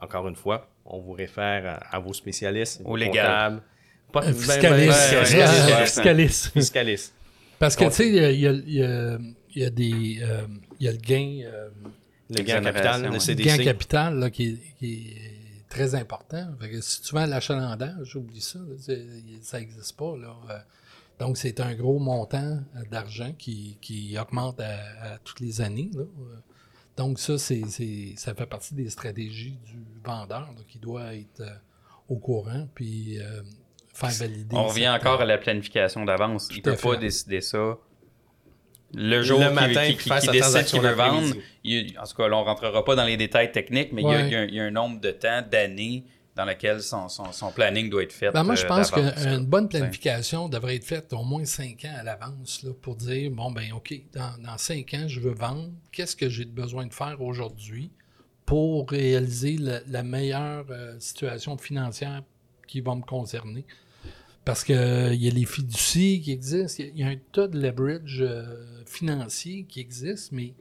Encore 0.00 0.26
une 0.28 0.36
fois, 0.36 0.68
on 0.84 0.98
vous 1.00 1.12
réfère 1.12 1.66
à, 1.66 1.96
à 1.96 1.98
vos 1.98 2.12
spécialistes, 2.12 2.80
Au 2.84 2.96
légal. 2.96 3.26
comptables. 3.26 3.62
Pas, 4.12 4.24
Euh, 4.24 4.32
Fiscaliste. 4.32 5.84
fiscaliste, 5.84 6.46
fiscaliste. 6.52 7.14
Parce 7.58 7.76
que, 7.76 7.84
tu 7.84 7.90
sais, 7.92 8.08
il 8.08 8.14
y 8.14 8.20
a, 8.24 8.30
il 8.30 8.40
y 8.40 8.46
a- 8.48 8.52
il 8.52 8.72
y 8.74 8.82
a- 8.82 9.18
il 9.54 9.62
y 9.62 9.64
a 9.64 9.70
des. 9.70 10.18
euh, 10.22 10.46
il 10.80 10.86
y 10.86 10.88
a 10.88 10.92
le 10.92 10.98
gain, 10.98 11.40
euh, 11.44 11.68
Le 12.30 12.42
gain 12.42 12.60
capital, 12.62 13.02
le 13.02 13.10
ouais. 13.10 13.20
CDC. 13.20 13.44
gain 13.58 13.58
capital 13.64 14.18
là, 14.18 14.30
qui, 14.30 14.48
est, 14.48 14.58
qui 14.78 14.94
est 14.94 15.68
très 15.68 15.94
important. 15.94 16.48
Fait 16.60 16.70
que 16.70 16.80
si 16.80 17.02
tu 17.02 17.16
à 17.18 17.26
l'achalandage, 17.26 18.16
oublie 18.16 18.40
ça. 18.40 18.58
là, 18.58 18.94
ça 19.42 19.58
n'existe 19.60 19.96
pas. 19.96 20.16
Là. 20.16 20.64
Donc, 21.18 21.36
c'est 21.36 21.60
un 21.60 21.74
gros 21.74 21.98
montant 21.98 22.60
d'argent 22.90 23.32
qui, 23.38 23.76
qui 23.82 24.16
augmente 24.18 24.58
à, 24.60 25.14
à 25.14 25.18
toutes 25.22 25.40
les 25.40 25.60
années. 25.60 25.90
là. 25.94 26.04
Donc, 27.00 27.18
ça, 27.18 27.38
c'est, 27.38 27.62
ça 28.16 28.34
fait 28.34 28.44
partie 28.44 28.74
des 28.74 28.90
stratégies 28.90 29.58
du 29.64 29.78
vendeur 30.04 30.50
qui 30.68 30.78
doit 30.78 31.14
être 31.14 31.40
euh, 31.40 31.48
au 32.10 32.16
courant 32.18 32.68
puis 32.74 33.18
euh, 33.18 33.40
faire 33.94 34.10
valider. 34.10 34.54
On 34.54 34.66
revient 34.66 34.90
encore 34.90 35.22
à 35.22 35.24
la 35.24 35.38
planification 35.38 36.04
d'avance. 36.04 36.48
Il 36.50 36.58
ne 36.58 36.62
peut 36.62 36.76
pas 36.76 36.96
décider 36.96 37.40
ça 37.40 37.78
le 38.92 39.22
jour 39.22 39.40
Le 39.40 39.50
matin, 39.50 39.86
qu'il- 39.86 39.98
faire 39.98 40.18
qu'il 40.20 40.26
sa 40.26 40.32
décide 40.32 40.64
qu'il 40.66 40.80
veut 40.82 40.92
vendre. 40.92 41.34
il- 41.64 41.98
en 41.98 42.04
tout 42.04 42.16
cas, 42.16 42.28
là, 42.28 42.36
on 42.36 42.40
ne 42.42 42.44
rentrera 42.44 42.84
pas 42.84 42.94
dans 42.96 43.04
les 43.04 43.16
détails 43.16 43.50
techniques, 43.50 43.92
mais 43.92 44.02
il 44.02 44.08
y 44.08 44.14
a- 44.14 44.18
Ouais. 44.18 44.26
il, 44.26 44.32
y 44.32 44.36
a, 44.36 44.40
un- 44.40 44.44
il 44.46 44.54
y 44.56 44.60
a 44.60 44.64
un 44.64 44.70
nombre 44.70 45.00
de 45.00 45.10
temps, 45.12 45.42
d'années, 45.50 46.04
dans 46.40 46.46
lequel 46.46 46.80
son, 46.82 47.08
son- 47.08 47.32
son 47.32 47.52
planning 47.52 47.90
doit 47.90 48.02
être 48.02 48.12
fait. 48.12 48.30
Ben, 48.32 48.42
moi, 48.44 48.54
je 48.54 48.64
euh, 48.64 48.68
pense 48.68 48.90
qu'une 48.90 49.44
bonne 49.44 49.68
planification 49.68 50.48
devrait 50.48 50.76
être 50.76 50.84
faite 50.86 51.12
au 51.12 51.22
moins 51.22 51.44
cinq 51.44 51.84
ans 51.84 51.94
à 51.98 52.02
l'avance 52.02 52.64
pour 52.80 52.96
dire 52.96 53.30
bon, 53.30 53.50
ben 53.50 53.72
OK, 53.74 53.94
dans, 54.14 54.32
dans 54.42 54.56
cinq 54.56 54.94
ans, 54.94 55.06
je 55.06 55.20
veux 55.20 55.34
vendre. 55.34 55.68
Qu'est-ce 55.92 56.16
que 56.16 56.28
j'ai 56.30 56.46
besoin 56.46 56.86
de 56.86 56.94
faire 56.94 57.20
aujourd'hui 57.20 57.90
pour 58.46 58.88
réaliser 58.90 59.58
la, 59.58 59.80
la 59.86 60.02
meilleure 60.02 60.64
euh, 60.70 60.98
situation 60.98 61.58
financière 61.58 62.22
qui 62.66 62.80
va 62.80 62.94
me 62.94 63.02
concerner? 63.02 63.64
Parce 64.44 64.64
qu'il 64.64 64.74
y 64.74 65.28
a 65.28 65.30
les 65.30 65.44
fiducies 65.44 66.22
qui 66.22 66.32
existent, 66.32 66.82
il 66.82 66.86
y 66.86 66.88
a- 66.88 66.92
il 66.94 67.00
y, 67.00 67.02
a 67.04 67.08
un 67.08 67.16
tas 67.32 67.46
de 67.48 67.60
leverage 67.60 68.18
euh, 68.22 68.82
financier 68.86 69.64
qui 69.68 69.80
existe, 69.80 70.32
mais 70.32 70.54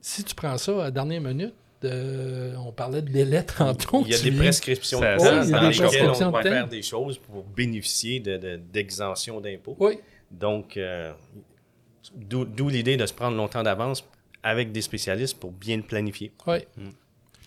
si 0.00 0.24
tu 0.24 0.34
prends 0.34 0.56
ça 0.56 0.72
à 0.80 0.84
la 0.84 0.90
dernière 0.90 1.20
minute, 1.20 1.52
on 1.84 2.72
parlait 2.72 3.02
de 3.02 3.10
délai 3.10 3.44
tantôt. 3.44 4.02
Il 4.06 4.12
y 4.12 4.14
a 4.14 4.18
des 4.20 4.32
prescriptions 4.32 5.00
de 5.00 5.04
temps 5.16 5.24
dans 5.24 5.40
des 5.40 5.46
lesquelles 5.46 5.60
prescriptions 5.88 6.26
on 6.26 6.30
de 6.30 6.36
va 6.36 6.42
faire 6.42 6.68
des 6.68 6.82
choses 6.82 7.18
pour 7.18 7.42
bénéficier 7.44 8.20
de- 8.20 8.36
de- 8.36 8.56
d'exemption 8.56 9.40
d'impôts. 9.40 9.76
Oui, 9.80 9.98
Donc, 10.30 10.76
euh, 10.76 11.12
d'où 12.16 12.68
l'idée 12.68 12.96
de 12.96 13.06
se 13.06 13.12
prendre 13.12 13.36
longtemps 13.36 13.62
d'avance 13.62 14.04
avec 14.42 14.72
des 14.72 14.80
spécialistes 14.82 15.38
pour 15.38 15.52
bien 15.52 15.76
le 15.76 15.82
planifier. 15.82 16.32
Oui. 16.46 16.58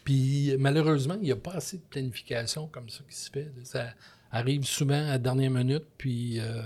Puis 0.04 0.54
malheureusement, 0.60 1.16
il 1.16 1.24
n'y 1.24 1.32
a 1.32 1.36
pas 1.36 1.54
assez 1.54 1.78
de 1.78 1.84
planification 1.90 2.68
comme 2.68 2.90
ça 2.90 3.00
qui 3.10 3.16
se 3.16 3.30
fait. 3.32 3.52
Ça 3.64 3.88
arrive 4.32 4.64
souvent 4.66 4.96
à 5.06 5.12
la 5.12 5.18
dernière 5.18 5.52
minute, 5.52 5.86
puis 5.98 6.40
euh, 6.40 6.62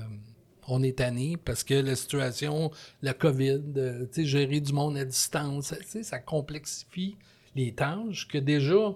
on 0.68 0.82
est 0.84 0.98
tanné 0.98 1.38
parce 1.38 1.64
que 1.64 1.76
la 1.76 1.96
situation, 1.96 2.72
la 3.02 3.14
COVID, 3.14 3.62
euh, 3.78 4.06
gérer 4.18 4.60
du 4.60 4.74
monde 4.74 4.98
à 4.98 5.06
distance, 5.06 5.68
ça, 5.68 5.76
tu 5.78 5.84
sais, 5.88 6.04
ça 6.04 6.20
complexifie 6.20 7.16
les 7.58 7.74
tâches 7.74 8.28
que 8.28 8.38
déjà, 8.38 8.96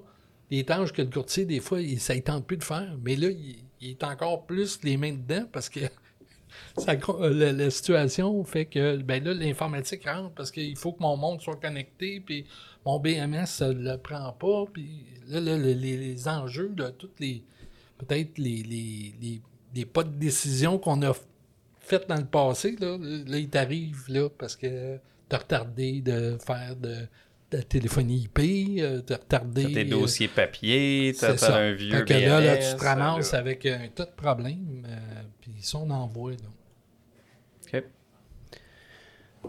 les 0.49 0.64
tâches 0.64 0.93
que 0.93 1.01
le 1.01 1.09
courtier, 1.09 1.45
des 1.45 1.59
fois, 1.59 1.82
il, 1.82 1.99
ça 1.99 2.16
ne 2.16 2.22
tente 2.22 2.45
plus 2.45 2.57
de 2.57 2.64
faire. 2.64 2.95
Mais 3.03 3.16
là, 3.16 3.30
il, 3.30 3.89
est 3.89 4.03
encore 4.03 4.45
plus 4.45 4.80
les 4.84 4.95
mains 4.95 5.14
dedans 5.14 5.45
parce 5.51 5.68
que 5.68 5.80
ça 6.78 6.93
la, 7.20 7.51
la 7.51 7.70
situation 7.72 8.43
fait 8.43 8.66
que 8.66 8.97
ben 8.97 9.24
là, 9.24 9.34
l'informatique 9.34 10.07
rentre 10.07 10.32
parce 10.36 10.51
qu'il 10.51 10.78
faut 10.78 10.93
que 10.93 11.01
mon 11.01 11.18
monde 11.18 11.41
soit 11.41 11.55
connecté, 11.55 12.20
puis 12.20 12.45
mon 12.86 12.99
BMS 12.99 13.47
ne 13.62 13.91
le 13.91 13.97
prend 13.97 14.32
pas, 14.34 14.66
puis 14.72 15.05
là, 15.28 15.39
là, 15.39 15.57
le- 15.57 15.74
les, 15.74 15.97
les 15.97 16.28
enjeux 16.28 16.70
de 16.70 16.89
toutes 16.89 17.20
les. 17.20 17.43
Peut-être 17.97 18.38
les, 18.38 18.64
les, 18.64 19.41
les, 19.76 19.86
pas 19.86 20.03
de 20.03 20.09
décision 20.09 20.78
qu'on 20.80 21.01
a 21.03 21.14
faites 21.80 22.07
dans 22.07 22.16
le 22.16 22.26
passé, 22.26 22.76
là, 22.80 22.97
là 22.99 23.38
il 23.38 23.49
t'arrive 23.49 24.05
là 24.07 24.30
parce 24.30 24.55
que 24.55 24.97
t'as 25.30 25.38
retardé 25.38 26.01
de 26.01 26.38
faire 26.43 26.76
de 26.76 27.07
la 27.52 27.64
téléphonie 27.64 28.30
IP, 28.36 28.80
euh, 28.80 29.02
t'as 29.02 29.18
retardé. 29.18 29.64
T'as 29.64 29.74
tes 29.74 29.86
dossiers 29.86 30.28
papier, 30.28 31.14
t'as 31.20 31.54
un 31.54 31.74
vieux 31.74 32.04
que 32.04 32.14
là, 32.14 32.58
tu 32.58 32.76
te 32.78 32.84
ramasses 32.84 33.34
là. 33.34 33.39
avec 33.39 33.66
un 33.66 33.88
tas 33.93 34.06
de 34.06 34.12
problèmes, 34.12 34.86
euh, 34.88 35.22
puis 35.41 35.52
ça, 35.62 35.78
on 35.80 35.89
envoie. 35.89 36.32
OK. 36.32 37.84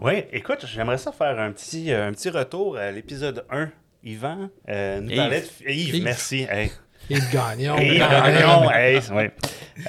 Oui, 0.01 0.23
écoute, 0.31 0.65
j'aimerais 0.65 0.97
ça 0.97 1.11
faire 1.11 1.39
un 1.39 1.51
petit, 1.51 1.91
euh, 1.91 2.07
un 2.07 2.11
petit 2.11 2.29
retour 2.29 2.77
à 2.77 2.91
l'épisode 2.91 3.45
1. 3.49 3.71
Yvan 4.03 4.49
euh, 4.69 4.99
nous 4.99 5.09
Yves. 5.09 5.17
parlait 5.17 5.41
de... 5.41 5.69
Yves, 5.69 5.95
Yves. 5.95 6.03
merci. 6.03 6.45
Hey. 6.49 6.71
Yves 7.09 7.29
quand 7.31 7.47
même. 7.49 7.57
Gagnon, 7.57 8.71
hey, 8.71 8.99
ouais. 9.11 9.31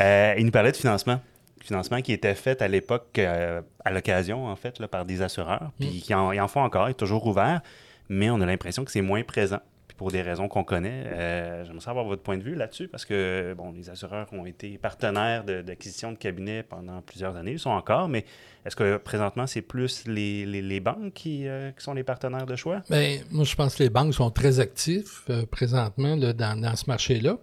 Euh, 0.01 0.35
il 0.39 0.45
nous 0.45 0.51
parlait 0.51 0.73
de 0.73 0.77
financement. 0.77 1.21
Financement 1.61 2.01
qui 2.03 2.13
était 2.13 2.35
fait 2.35 2.61
à 2.61 2.69
l'époque, 2.69 3.19
euh, 3.19 3.63
à 3.85 3.91
l'occasion, 3.91 4.47
en 4.47 4.57
fait, 4.57 4.79
là, 4.79 4.89
par 4.89 5.05
des 5.05 5.23
assureurs. 5.23 5.73
Puis 5.79 6.03
qui 6.03 6.15
en, 6.15 6.31
ils 6.33 6.41
en 6.41 6.49
font 6.49 6.61
encore, 6.61 6.89
il 6.89 6.93
est 6.93 6.95
toujours 6.95 7.27
ouvert, 7.27 7.61
mais 8.09 8.31
on 8.31 8.41
a 8.41 8.47
l'impression 8.47 8.85
que 8.85 8.91
c'est 8.91 9.03
moins 9.03 9.23
présent. 9.23 9.61
Pour 9.97 10.11
des 10.11 10.23
raisons 10.23 10.49
qu'on 10.49 10.65
connaît, 10.65 11.05
euh, 11.07 11.65
j'aimerais 11.65 11.81
savoir 11.81 12.05
votre 12.05 12.23
point 12.23 12.37
de 12.37 12.43
vue 12.43 12.57
là-dessus, 12.57 12.89
parce 12.89 13.05
que 13.05 13.55
bon, 13.57 13.71
les 13.71 13.91
assureurs 13.91 14.27
ont 14.33 14.45
été 14.45 14.77
partenaires 14.77 15.45
d'acquisition 15.45 16.11
de, 16.11 16.17
cabinets 16.17 16.65
pendant 16.65 17.01
plusieurs 17.01 17.37
années, 17.37 17.53
ils 17.53 17.59
sont 17.61 17.71
encore, 17.71 18.09
mais 18.09 18.25
est-ce 18.67 18.75
que 18.75 18.97
présentement, 18.97 19.47
c'est 19.47 19.63
plus 19.63 20.05
les, 20.09 20.81
banques 20.81 21.13
qui, 21.13 21.47
euh, 21.47 21.71
qui 21.71 21.85
sont 21.85 21.95
les 21.95 22.03
partenaires 22.03 22.45
de 22.47 22.57
choix? 22.57 22.83
Ben, 22.91 23.21
moi, 23.31 23.45
je 23.45 23.55
pense 23.55 23.77
que 23.77 23.85
les 23.85 23.89
banques 23.91 24.15
sont 24.15 24.33
très 24.33 24.59
actifs 24.59 25.23
euh, 25.31 25.47
présentement 25.47 26.17
dans, 26.17 26.75
ce 26.75 26.87
marché-là 26.89 27.39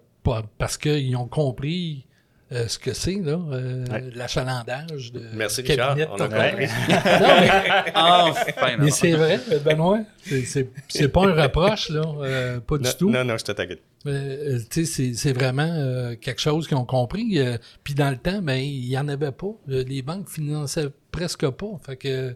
parce 0.57 0.78
qu'ils 0.78 1.16
ont 1.16 1.28
compris 1.28 2.05
euh, 2.52 2.68
ce 2.68 2.78
que 2.80 2.93
c'est, 2.93 3.16
là, 3.16 3.39
euh, 3.52 3.86
Ouais. 3.88 4.04
l'achalandage 4.14 5.12
de 5.14 5.22
Merci, 5.34 5.64
cabinet 5.64 5.84
Richard. 5.84 5.95
de 5.95 6.04
On 6.12 6.16
a 6.16 6.28
total. 6.28 6.49
compris. 6.52 6.68
Non, 7.22 7.38
mais, 7.39 7.52
Enfin, 7.95 8.78
non. 8.78 8.84
mais 8.86 8.91
c'est 8.91 9.12
vrai, 9.12 9.39
Benoît, 9.64 9.99
c'est- 10.24 10.45
c'est 10.45 10.70
c'est 10.88 11.08
pas 11.10 11.28
un 11.28 11.41
reproche, 11.43 11.89
là, 11.89 12.02
euh, 12.22 12.60
pas 12.60 12.78
du 12.78 12.89
tout. 12.97 13.10
non, 13.10 13.24
non, 13.24 13.38
je 13.38 13.45
te 13.45 13.52
t'inquiète. 13.52 13.82
Euh, 14.08 14.60
tu 14.70 14.86
sais, 14.86 14.91
c'est- 14.91 15.14
c'est 15.14 15.34
vraiment 15.34 15.70
euh, 15.72 16.16
quelque 16.20 16.41
chose 16.41 16.68
qu'ils 16.68 16.78
ont 16.78 16.86
compris. 16.86 17.38
euh, 17.39 17.58
Puis 17.84 17.93
dans 17.93 18.10
le 18.10 18.18
temps, 18.18 18.41
ben, 18.41 18.56
il 18.60 18.88
n'y 18.89 18.97
en 18.97 19.08
avait 19.08 19.32
pas. 19.32 19.54
Les 19.68 20.02
banques 20.02 20.28
finançaient 20.30 20.89
presque 21.12 21.47
pas. 21.49 21.80
Fait 21.86 21.95
que 21.97 22.36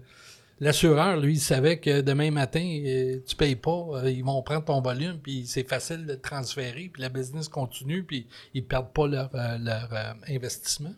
L'assureur, 0.61 1.17
lui, 1.17 1.33
il 1.33 1.39
savait 1.39 1.79
que 1.79 1.99
demain 2.01 2.31
matin, 2.31 2.65
euh, 2.85 3.17
tu 3.27 3.35
payes 3.35 3.57
pas, 3.57 3.85
euh, 3.95 4.09
ils 4.09 4.23
vont 4.23 4.41
prendre 4.41 4.63
ton 4.63 4.81
volume, 4.81 5.19
puis 5.21 5.45
c'est 5.45 5.67
facile 5.67 6.05
de 6.05 6.15
transférer, 6.15 6.89
puis 6.93 7.01
la 7.01 7.09
business 7.09 7.49
continue, 7.49 8.03
puis 8.03 8.25
ils 8.53 8.63
perdent 8.65 8.93
pas 8.93 9.07
leur, 9.07 9.29
euh, 9.35 9.57
leur 9.57 9.89
euh, 9.91 10.13
investissement. 10.29 10.93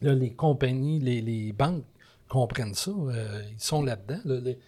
Là, 0.00 0.14
les 0.14 0.32
compagnies, 0.32 0.98
les, 0.98 1.20
les 1.20 1.52
banques 1.52 1.84
comprennent 2.28 2.74
ça. 2.74 2.90
ils 3.50 3.54
sont 3.62 3.82
là-dedans. 3.82 4.20
là. 4.24 4.40
Les- 4.40 4.58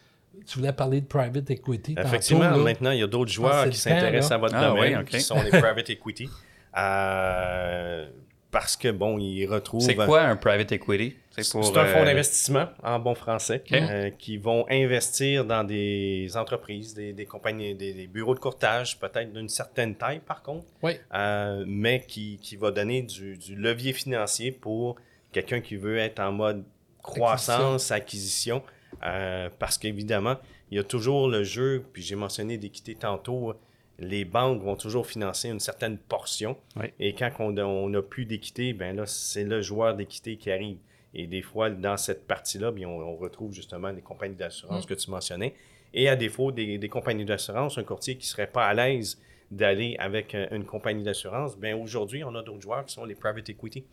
tu 0.47 0.59
voulais 0.59 0.73
parler 0.73 1.01
de 1.03 1.07
private 1.07 1.51
equity. 1.51 1.95
Effectivement, 1.99 2.57
maintenant, 2.57 2.91
il 2.91 2.99
y 3.01 3.03
a 3.03 3.07
d'autres 3.07 3.31
joueurs 3.31 3.65
c'est 3.65 3.71
qui 3.71 3.77
s'intéressent 3.79 4.33
à 4.33 4.39
votre 4.39 4.55
Ah, 4.57 4.69
domaine, 4.69 4.99
oui, 4.99 5.05
qui 5.05 5.21
sont 5.21 5.41
les 5.43 5.51
private 5.51 5.89
equity. 5.91 6.29
Euh, 6.77 8.09
parce 8.53 8.77
que, 8.77 8.89
bon, 8.93 9.19
ils 9.19 9.47
retrouvent... 9.47 9.81
C'est 9.81 9.97
quoi 9.97 10.21
un 10.23 10.37
private 10.37 10.71
equity? 10.71 11.17
C'est 11.31 11.57
un 11.57 11.61
fonds 11.63 11.75
euh, 11.77 12.05
d'investissement, 12.05 12.69
en 12.83 12.99
bon 12.99 13.15
français, 13.15 13.65
euh, 13.73 14.11
qui 14.11 14.37
vont 14.37 14.67
investir 14.71 15.47
dans 15.47 15.65
des 15.65 16.29
entreprises, 16.37 16.93
des, 16.93 17.15
des 17.15 17.25
compagnies, 17.25 17.75
des, 17.75 17.95
des 17.95 18.07
bureaux 18.07 18.35
de 18.35 18.41
courtage, 18.41 19.01
peut-être 19.01 19.33
d'une 19.33 19.49
certaine 19.49 19.95
taille, 19.97 20.21
par 20.21 20.43
contre, 20.43 20.67
Oui. 20.83 20.93
euh, 21.15 21.65
mais 21.67 22.05
qui, 22.07 22.39
qui 22.43 22.57
va 22.57 22.71
donner 22.71 23.01
du, 23.03 23.39
du 23.39 23.57
levier 23.57 23.95
financier 23.95 24.53
pour 24.53 24.97
quelqu'un 25.33 25.61
qui 25.63 25.77
veut 25.77 25.97
être 25.97 26.21
en 26.21 26.33
mode 26.33 26.63
croissance, 27.03 27.91
acquisition, 27.91 28.63
euh, 29.03 29.49
parce 29.59 29.79
qu'évidemment, 29.79 30.37
il 30.71 30.77
y 30.77 30.79
a 30.79 30.85
toujours 30.85 31.29
le 31.29 31.43
jeu, 31.43 31.83
puis 31.93 32.03
j'ai 32.03 32.15
mentionné 32.17 32.59
d'équité 32.59 32.95
tantôt, 32.95 33.55
les 33.99 34.25
banques 34.25 34.63
vont 34.63 34.77
toujours 34.77 35.07
financer 35.07 35.49
une 35.49 35.61
certaine 35.61 35.99
portion, 35.99 36.57
Oui. 36.77 36.87
et 36.99 37.15
quand 37.15 37.31
on 37.41 37.89
n'a 37.89 38.03
plus 38.03 38.25
d'équité, 38.27 38.73
ben 38.73 38.97
là, 38.97 39.07
c'est 39.07 39.45
le 39.45 39.61
joueur 39.63 39.95
d'équité 39.95 40.37
qui 40.37 40.51
arrive. 40.51 40.79
Et 41.15 41.27
des 41.27 41.43
fois, 41.43 41.69
dans 41.71 41.97
cette 41.99 42.27
partie-là, 42.27 42.73
on, 42.75 42.87
on 42.87 43.17
retrouve 43.17 43.53
justement 43.53 43.91
les 43.91 44.01
compagnies 44.01 44.35
d'assurance 44.37 44.87
que 44.87 44.95
tu 44.95 45.11
mentionnais. 45.11 45.55
Et 45.95 46.09
à 46.09 46.17
défaut 46.17 46.53
des, 46.53 46.79
des 46.79 46.89
compagnies 46.89 47.27
d'assurance, 47.27 47.77
un 47.77 47.85
courtier 47.85 48.15
qui 48.17 48.23
ne 48.27 48.31
serait 48.31 48.47
pas 48.47 48.67
à 48.67 48.73
l'aise 48.73 49.21
d'aller 49.51 49.95
avec 49.99 50.35
euh, 50.35 50.47
une 50.53 50.65
compagnie 50.65 51.03
d'assurance, 51.03 51.59
bien 51.59 51.77
aujourd'hui, 51.77 52.25
on 52.25 52.35
a 52.35 52.43
d'autres 52.43 52.63
joueurs 52.63 52.87
qui 52.87 52.95
sont 52.95 53.05
les 53.05 53.15
private 53.15 53.51
equity. 53.51 53.85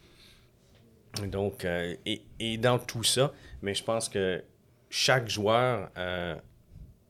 Donc, 1.27 1.65
euh, 1.65 1.95
et, 2.05 2.21
et 2.39 2.57
dans 2.57 2.79
tout 2.79 3.03
ça, 3.03 3.33
mais 3.61 3.73
je 3.73 3.83
pense 3.83 4.07
que 4.07 4.41
chaque 4.89 5.27
joueur 5.29 5.89
euh, 5.97 6.35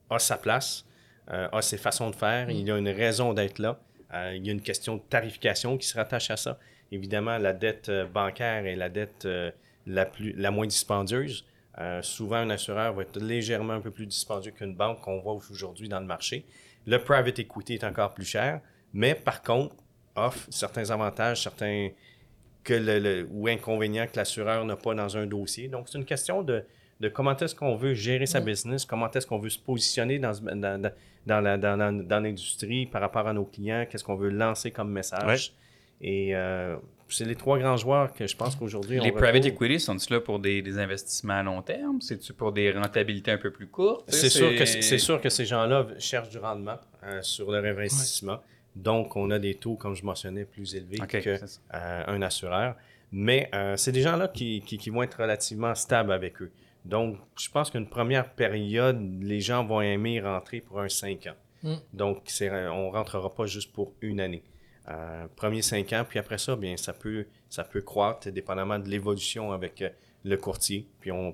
a 0.10 0.20
sa 0.20 0.38
place, 0.38 0.86
a 1.30 1.62
ses 1.62 1.78
façons 1.78 2.10
de 2.10 2.16
faire, 2.16 2.50
il 2.50 2.68
y 2.68 2.72
a 2.72 2.78
une 2.78 2.90
raison 2.90 3.34
d'être 3.34 3.60
là. 3.60 3.80
Euh, 4.14 4.34
il 4.36 4.46
y 4.46 4.50
a 4.50 4.54
une 4.54 4.62
question 4.62 4.96
de 4.96 5.02
tarification 5.02 5.78
qui 5.78 5.88
se 5.88 5.96
rattache 5.96 6.32
à 6.32 6.38
ça. 6.38 6.58
Évidemment, 6.92 7.38
la 7.38 7.54
dette 7.54 7.90
euh, 7.90 8.06
bancaire 8.08 8.66
est 8.66 8.76
la 8.76 8.90
dette 8.90 9.26
euh, 9.26 9.52
la, 9.86 10.06
plus, 10.08 10.34
la 10.34 10.50
moins 10.50 10.66
dispendieuse. 10.66 11.46
Euh, 11.78 12.02
souvent, 12.02 12.38
un 12.38 12.50
assureur 12.50 12.94
va 12.94 13.04
être 13.04 13.20
légèrement 13.20 13.74
un 13.74 13.82
peu 13.82 13.92
plus 13.92 14.08
dispendieux 14.08 14.52
qu'une 14.52 14.76
banque 14.76 15.02
qu'on 15.02 15.20
voit 15.20 15.34
aujourd'hui 15.34 15.88
dans 15.88 16.00
le 16.00 16.08
marché. 16.08 16.46
Le 16.88 16.98
private 16.98 17.38
equity 17.38 17.76
est 17.76 17.84
encore 17.84 18.14
plus 18.16 18.26
cher, 18.26 18.62
mais 18.94 19.14
par 19.14 19.44
contre, 19.44 19.76
offre 20.16 20.48
certains 20.50 20.90
avantages, 20.90 21.44
certains 21.44 21.90
que 22.64 22.74
le, 22.74 23.00
le- 23.00 23.28
ou 23.32 23.48
inconvénients 23.48 24.08
que 24.08 24.18
l'assureur 24.18 24.66
n'a 24.66 24.76
pas 24.76 24.96
dans 24.96 25.16
un 25.16 25.28
dossier. 25.28 25.68
Donc, 25.68 25.88
c'est 25.88 26.00
une 26.00 26.06
question 26.06 26.42
de, 26.42 26.66
de 27.00 27.08
comment 27.10 27.36
est-ce 27.38 27.56
qu'on 27.56 27.76
veut 27.76 27.94
gérer 27.94 28.26
sa 28.26 28.40
business, 28.46 28.86
comment 28.86 29.10
est-ce 29.12 29.26
qu'on 29.26 29.40
veut 29.40 29.50
se 29.50 29.60
positionner 29.60 30.20
dans, 30.20 30.34
dans, 30.34 30.56
dans, 30.82 30.92
dans 31.26 31.40
la- 31.42 31.58
dans 31.58 31.76
la- 31.78 31.92
dans 31.92 32.20
l'industrie 32.20 32.86
par 32.86 33.02
rapport 33.02 33.28
à 33.28 33.34
nos 33.34 33.46
clients, 33.46 33.86
qu'est-ce 33.90 34.04
qu'on 34.04 34.16
veut 34.16 34.30
lancer 34.30 34.72
comme 34.72 34.92
message. 34.92 35.54
Et 36.02 36.36
euh, 36.36 36.76
c'est 37.08 37.26
les 37.26 37.36
trois 37.36 37.58
grands 37.58 37.78
joueurs 37.78 38.14
que 38.14 38.28
je 38.28 38.36
pense 38.36 38.56
qu'aujourd'hui, 38.56 39.00
on 39.00 39.04
Les 39.04 39.12
private 39.12 39.46
equity, 39.46 39.80
sont-ils 39.80 40.14
là 40.14 40.20
pour 40.22 40.40
des, 40.40 40.62
des 40.62 40.78
investissements 40.78 41.34
à 41.40 41.44
long 41.44 41.62
terme? 41.62 42.00
C'est-tu 42.02 42.34
pour 42.34 42.52
des 42.52 42.72
rentabilités 42.72 43.32
un 43.32 43.38
peu 43.38 43.52
plus 43.52 43.68
courtes? 43.68 44.06
C'est 44.10 44.30
sûr, 44.30 44.50
que, 44.56 44.66
c'est 44.66 44.98
sûr 44.98 45.20
que 45.22 45.30
ces 45.30 45.46
gens-là 45.46 45.88
cherchent 46.00 46.30
du 46.30 46.38
rendement 46.38 46.78
euh, 47.04 47.22
sur 47.22 47.50
leur 47.52 47.64
investissement. 47.66 48.40
Donc, 48.76 49.16
on 49.16 49.30
a 49.32 49.40
des 49.40 49.56
taux, 49.56 49.76
comme 49.76 49.96
je 49.96 50.06
mentionnais, 50.06 50.46
plus 50.46 50.76
élevés 50.76 51.00
ça. 51.22 51.58
euh, 51.74 52.04
un 52.08 52.22
assureur. 52.22 52.76
Mais 53.12 53.50
euh, 53.56 53.76
c'est 53.76 53.92
des 53.92 54.02
gens-là 54.02 54.28
qui, 54.28 54.62
qui- 54.62 54.78
qui 54.78 54.90
vont 54.90 55.02
être 55.04 55.20
relativement 55.20 55.74
stables 55.76 56.12
avec 56.14 56.42
eux. 56.42 56.52
Donc, 56.86 57.18
je 57.40 57.50
pense 57.50 57.70
qu'une 57.72 57.88
première 57.88 58.34
période, 58.34 59.00
les 59.22 59.42
gens 59.42 59.66
vont 59.66 59.82
aimer 59.82 60.22
rentrer 60.22 60.62
pour 60.62 60.80
un 60.80 60.90
5 60.90 61.28
ans. 61.28 61.36
Mm. 61.64 61.76
Donc, 61.94 62.24
on 62.42 62.88
ne 62.88 62.92
rentrera 62.92 63.34
pas 63.34 63.46
juste 63.46 63.74
pour 63.74 63.94
une 64.02 64.20
année. 64.22 64.44
Euh, 64.88 65.28
premier 65.36 65.62
5 65.62 65.92
ans, 65.94 66.06
puis 66.08 66.18
après 66.20 66.38
ça, 66.38 66.56
bien, 66.56 66.76
ça 66.78 66.94
peut, 66.94 67.26
ça 67.50 67.64
peut 67.64 67.82
croître 67.82 68.32
dépendamment 68.32 68.80
de 68.80 68.90
l'évolution 68.90 69.52
avec 69.52 69.82
euh, 69.82 69.90
le 70.24 70.38
courtier. 70.38 70.88
Puis 71.00 71.12
on, 71.12 71.34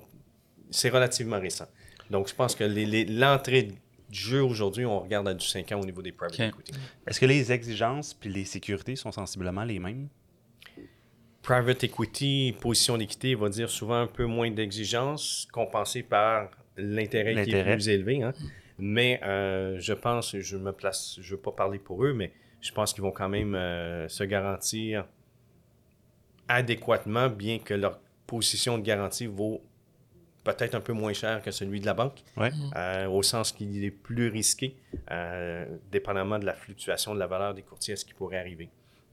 c'est 0.70 0.90
relativement 0.90 1.40
récent. 1.40 1.66
Donc, 2.10 2.28
je 2.28 2.34
pense 2.34 2.54
que 2.54 2.64
les- 2.64 2.84
les- 2.86 3.04
l'entrée 3.06 3.62
du 3.62 4.18
jeu 4.18 4.42
aujourd'hui, 4.42 4.84
on 4.84 5.00
regarde 5.00 5.26
à 5.28 5.34
du 5.34 5.46
5 5.46 5.72
ans 5.72 5.80
au 5.80 5.84
niveau 5.84 6.02
des 6.02 6.12
private 6.12 6.34
equity. 6.48 6.72
Est-ce 7.06 7.18
que 7.18 7.26
les 7.26 7.50
exigences 7.50 8.12
puis 8.14 8.28
les 8.30 8.44
sécurités 8.44 8.94
sont 8.96 9.10
sensiblement 9.12 9.64
les 9.64 9.78
mêmes? 9.78 10.08
Private 11.46 11.84
equity, 11.84 12.54
position 12.60 12.98
d'équité, 12.98 13.34
va 13.36 13.48
dire 13.48 13.70
souvent 13.70 14.00
un 14.00 14.06
peu 14.08 14.24
moins 14.26 14.50
d'exigences, 14.50 15.46
compensé 15.52 16.02
par 16.02 16.50
l'intérêt 16.76 17.34
qui 17.44 17.50
est 17.54 17.62
plus 17.72 17.88
élevé. 17.88 18.22
hein. 18.22 18.32
Mais 18.78 19.20
euh, 19.22 19.76
je 19.78 19.92
pense, 19.94 20.36
je 20.36 20.56
me 20.56 20.72
place, 20.72 21.16
je 21.20 21.32
ne 21.32 21.36
veux 21.36 21.42
pas 21.42 21.52
parler 21.52 21.78
pour 21.78 22.04
eux, 22.04 22.12
mais 22.12 22.32
je 22.60 22.72
pense 22.72 22.92
qu'ils 22.92 23.02
vont 23.02 23.12
quand 23.12 23.28
même 23.28 23.54
euh, 23.54 24.08
se 24.08 24.24
garantir 24.24 25.06
adéquatement, 26.48 27.28
bien 27.28 27.58
que 27.58 27.74
leur 27.74 28.00
position 28.26 28.76
de 28.76 28.82
garantie 28.82 29.26
vaut 29.26 29.62
peut-être 30.44 30.74
un 30.74 30.80
peu 30.80 30.92
moins 30.92 31.12
cher 31.12 31.42
que 31.42 31.50
celui 31.52 31.80
de 31.80 31.86
la 31.86 31.94
banque, 31.94 32.20
Ouais. 32.36 32.50
euh, 32.76 33.06
au 33.08 33.22
sens 33.22 33.52
qu'il 33.52 33.84
est 33.84 33.90
plus 33.90 34.28
risqué, 34.28 34.76
dépendamment 35.90 36.38
de 36.38 36.44
la 36.44 36.54
fluctuation 36.54 37.14
de 37.14 37.18
la 37.20 37.26
valeur 37.28 37.54
des 37.54 37.62
courtiers, 37.62 37.94
ce 37.96 38.04
qui 38.04 38.14
pourrait 38.14 38.38
arriver. 38.38 38.68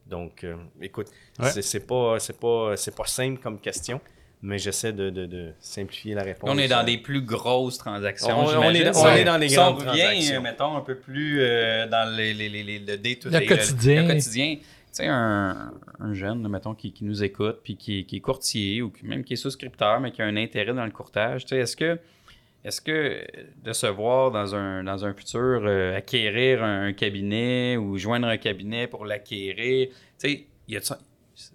Donc, 0.06 0.44
euh, 0.44 0.56
écoute, 0.82 1.06
Ouais. 1.38 1.50
c'est 1.62 1.86
pas, 1.86 2.18
c'est 2.18 2.38
pas, 2.38 2.76
c'est 2.76 2.94
pas 2.94 3.06
simple 3.06 3.40
comme 3.40 3.58
question, 3.58 4.00
mais 4.42 4.58
j'essaie 4.58 4.92
de, 4.92 5.08
de- 5.10 5.24
de 5.26 5.52
simplifier 5.60 6.14
la 6.14 6.22
réponse. 6.22 6.50
On 6.52 6.58
est 6.58 6.68
dans 6.68 6.84
des 6.84 6.98
plus 6.98 7.22
grosses 7.22 7.78
transactions. 7.78 8.38
On- 8.38 8.44
on 8.44 8.70
est- 8.70 8.96
on 8.96 9.08
est 9.14 9.24
dans 9.24 9.38
les 9.38 9.48
si 9.48 9.54
grandes 9.56 9.76
on 9.76 9.90
revient, 9.90 10.02
transactions. 10.02 10.42
mettons, 10.42 10.76
un 10.76 10.80
peu 10.82 10.96
plus 10.96 11.40
euh, 11.40 11.86
dans 11.88 12.14
les, 12.16 12.34
les, 12.34 12.48
les, 12.50 12.62
les- 12.62 12.78
le 12.80 12.98
day-to-day, 12.98 13.40
Le 13.40 13.46
quotidien. 13.46 14.02
Le, 14.02 14.08
quotidien. 14.14 14.56
Tu 14.56 14.62
sais, 14.92 15.06
un, 15.08 15.72
un 15.98 16.14
jeune, 16.14 16.46
mettons, 16.48 16.74
qui, 16.74 16.92
qui 16.92 17.04
nous 17.04 17.24
écoute, 17.24 17.60
puis 17.64 17.76
qui, 17.76 18.04
qui 18.04 18.16
est 18.16 18.20
courtier, 18.20 18.80
ou 18.82 18.92
même 19.02 19.24
qui 19.24 19.32
est 19.32 19.36
souscripteur, 19.36 19.98
mais 20.00 20.12
qui 20.12 20.22
a 20.22 20.26
un 20.26 20.36
intérêt 20.36 20.72
dans 20.74 20.84
le 20.84 20.92
courtage, 20.92 21.46
tu 21.46 21.48
sais, 21.48 21.56
est-ce 21.58 21.76
que, 21.76 21.98
est-ce 22.64 22.80
que 22.80 23.24
de 23.62 23.72
se 23.72 23.86
voir 23.86 24.30
dans 24.30 24.54
un, 24.54 24.84
dans 24.84 25.04
un 25.04 25.12
futur 25.14 25.62
euh, 25.64 25.96
acquérir 25.96 26.62
un 26.64 26.92
cabinet 26.92 27.76
ou 27.76 27.98
joindre 27.98 28.26
un 28.28 28.36
cabinet 28.38 28.86
pour 28.86 29.04
l'acquérir, 29.04 29.88
tu 30.18 30.46
sais, 30.68 30.80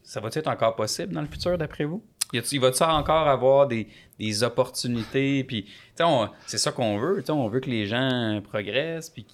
ça 0.04 0.20
va-t-il 0.20 0.40
être 0.40 0.48
encore 0.48 0.76
possible 0.76 1.14
dans 1.14 1.22
le 1.22 1.28
futur, 1.28 1.58
d'après 1.58 1.86
vous? 1.86 2.04
Il 2.32 2.60
va-tu 2.60 2.84
encore 2.84 3.28
avoir 3.28 3.68
des, 3.68 3.88
des 4.20 4.44
opportunités? 4.44 5.44
Puis, 5.44 5.64
tu 5.64 5.72
sais, 5.96 6.04
on- 6.04 6.30
c'est 6.46 6.60
ça 6.60 6.72
qu'on 6.72 6.98
veut. 7.00 7.22
tu 7.22 7.26
sais, 7.26 7.32
On 7.32 7.48
veut 7.48 7.60
que 7.60 7.70
les 7.72 7.88
gens 7.88 8.40
progressent. 8.44 9.10
Puis, 9.10 9.26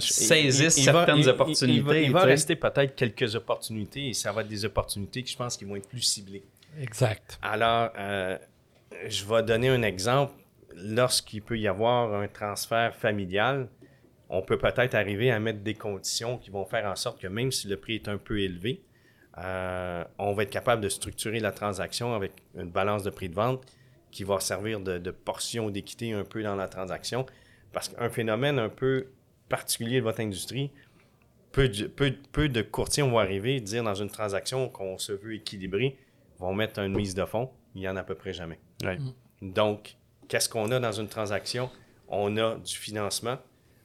saisissent 0.00 0.76
il- 0.78 0.82
il 0.82 0.86
va- 0.86 0.92
certaines 1.06 1.18
il- 1.18 1.22
il- 1.24 1.28
opportunités, 1.28 2.04
Il 2.04 2.12
va, 2.12 2.22
rester 2.24 2.56
peut-être 2.56 2.96
quelques 2.96 3.36
opportunités 3.36 4.08
et 4.08 4.12
ça 4.14 4.32
va 4.32 4.40
être 4.42 4.48
des 4.48 4.64
opportunités 4.64 5.22
que 5.22 5.28
je 5.30 5.36
pense 5.36 5.56
qui 5.56 5.64
vont 5.64 5.76
être 5.76 5.88
plus 5.88 6.02
ciblées. 6.02 6.42
Exact. 6.80 7.38
Alors, 7.42 7.90
euh, 7.98 8.36
je 9.08 9.24
vais 9.24 9.42
donner 9.44 9.68
un 9.68 9.82
exemple. 9.82 10.32
Lorsqu'il 10.76 11.42
peut 11.42 11.58
y 11.58 11.68
avoir 11.68 12.14
un 12.14 12.28
transfert 12.28 12.94
familial, 12.94 13.68
on 14.28 14.42
peut 14.42 14.58
peut-être 14.58 14.94
arriver 14.94 15.30
à 15.30 15.38
mettre 15.40 15.60
des 15.60 15.74
conditions 15.74 16.38
qui 16.38 16.50
vont 16.50 16.64
faire 16.64 16.86
en 16.86 16.96
sorte 16.96 17.20
que 17.20 17.26
même 17.26 17.52
si 17.52 17.68
le 17.68 17.76
prix 17.76 17.96
est 17.96 18.08
un 18.08 18.18
peu 18.18 18.40
élevé, 18.40 18.82
euh, 19.38 20.04
on 20.18 20.32
va 20.32 20.42
être 20.42 20.50
capable 20.50 20.82
de 20.82 20.88
structurer 20.88 21.40
la 21.40 21.52
transaction 21.52 22.14
avec 22.14 22.32
une 22.54 22.70
balance 22.70 23.02
de 23.02 23.10
prix 23.10 23.28
de 23.28 23.34
vente 23.34 23.64
qui 24.10 24.24
va 24.24 24.40
servir 24.40 24.80
de, 24.80 24.98
de 24.98 25.10
portion 25.10 25.70
d'équité 25.70 26.12
un 26.12 26.24
peu 26.24 26.42
dans 26.42 26.56
la 26.56 26.68
transaction. 26.68 27.26
Parce 27.72 27.88
qu'un 27.88 28.10
phénomène 28.10 28.58
un 28.58 28.68
peu 28.68 29.08
particulier 29.48 29.98
de 29.98 30.04
votre 30.04 30.20
industrie, 30.20 30.70
peu 31.52 31.68
de, 31.68 31.86
peu, 31.86 32.12
peu 32.32 32.48
de 32.48 32.62
courtiers 32.62 33.02
vont 33.02 33.18
arriver 33.18 33.56
et 33.56 33.60
dire 33.60 33.84
dans 33.84 33.94
une 33.94 34.10
transaction 34.10 34.68
qu'on 34.68 34.98
se 34.98 35.12
veut 35.12 35.34
équilibrer, 35.34 35.98
vont 36.38 36.54
mettre 36.54 36.80
une 36.80 36.94
mise 36.94 37.14
de 37.14 37.24
fonds. 37.24 37.50
Il 37.74 37.82
n'y 37.82 37.88
en 37.88 37.96
a 37.96 38.00
à 38.00 38.04
peu 38.04 38.14
près 38.14 38.32
jamais. 38.32 38.58
Ouais. 38.82 38.98
Donc, 39.40 39.96
qu'est-ce 40.32 40.48
qu'on 40.48 40.70
a 40.70 40.80
dans 40.80 40.92
une 40.92 41.08
transaction? 41.08 41.68
On 42.08 42.38
a 42.38 42.54
du 42.56 42.74
financement. 42.74 43.36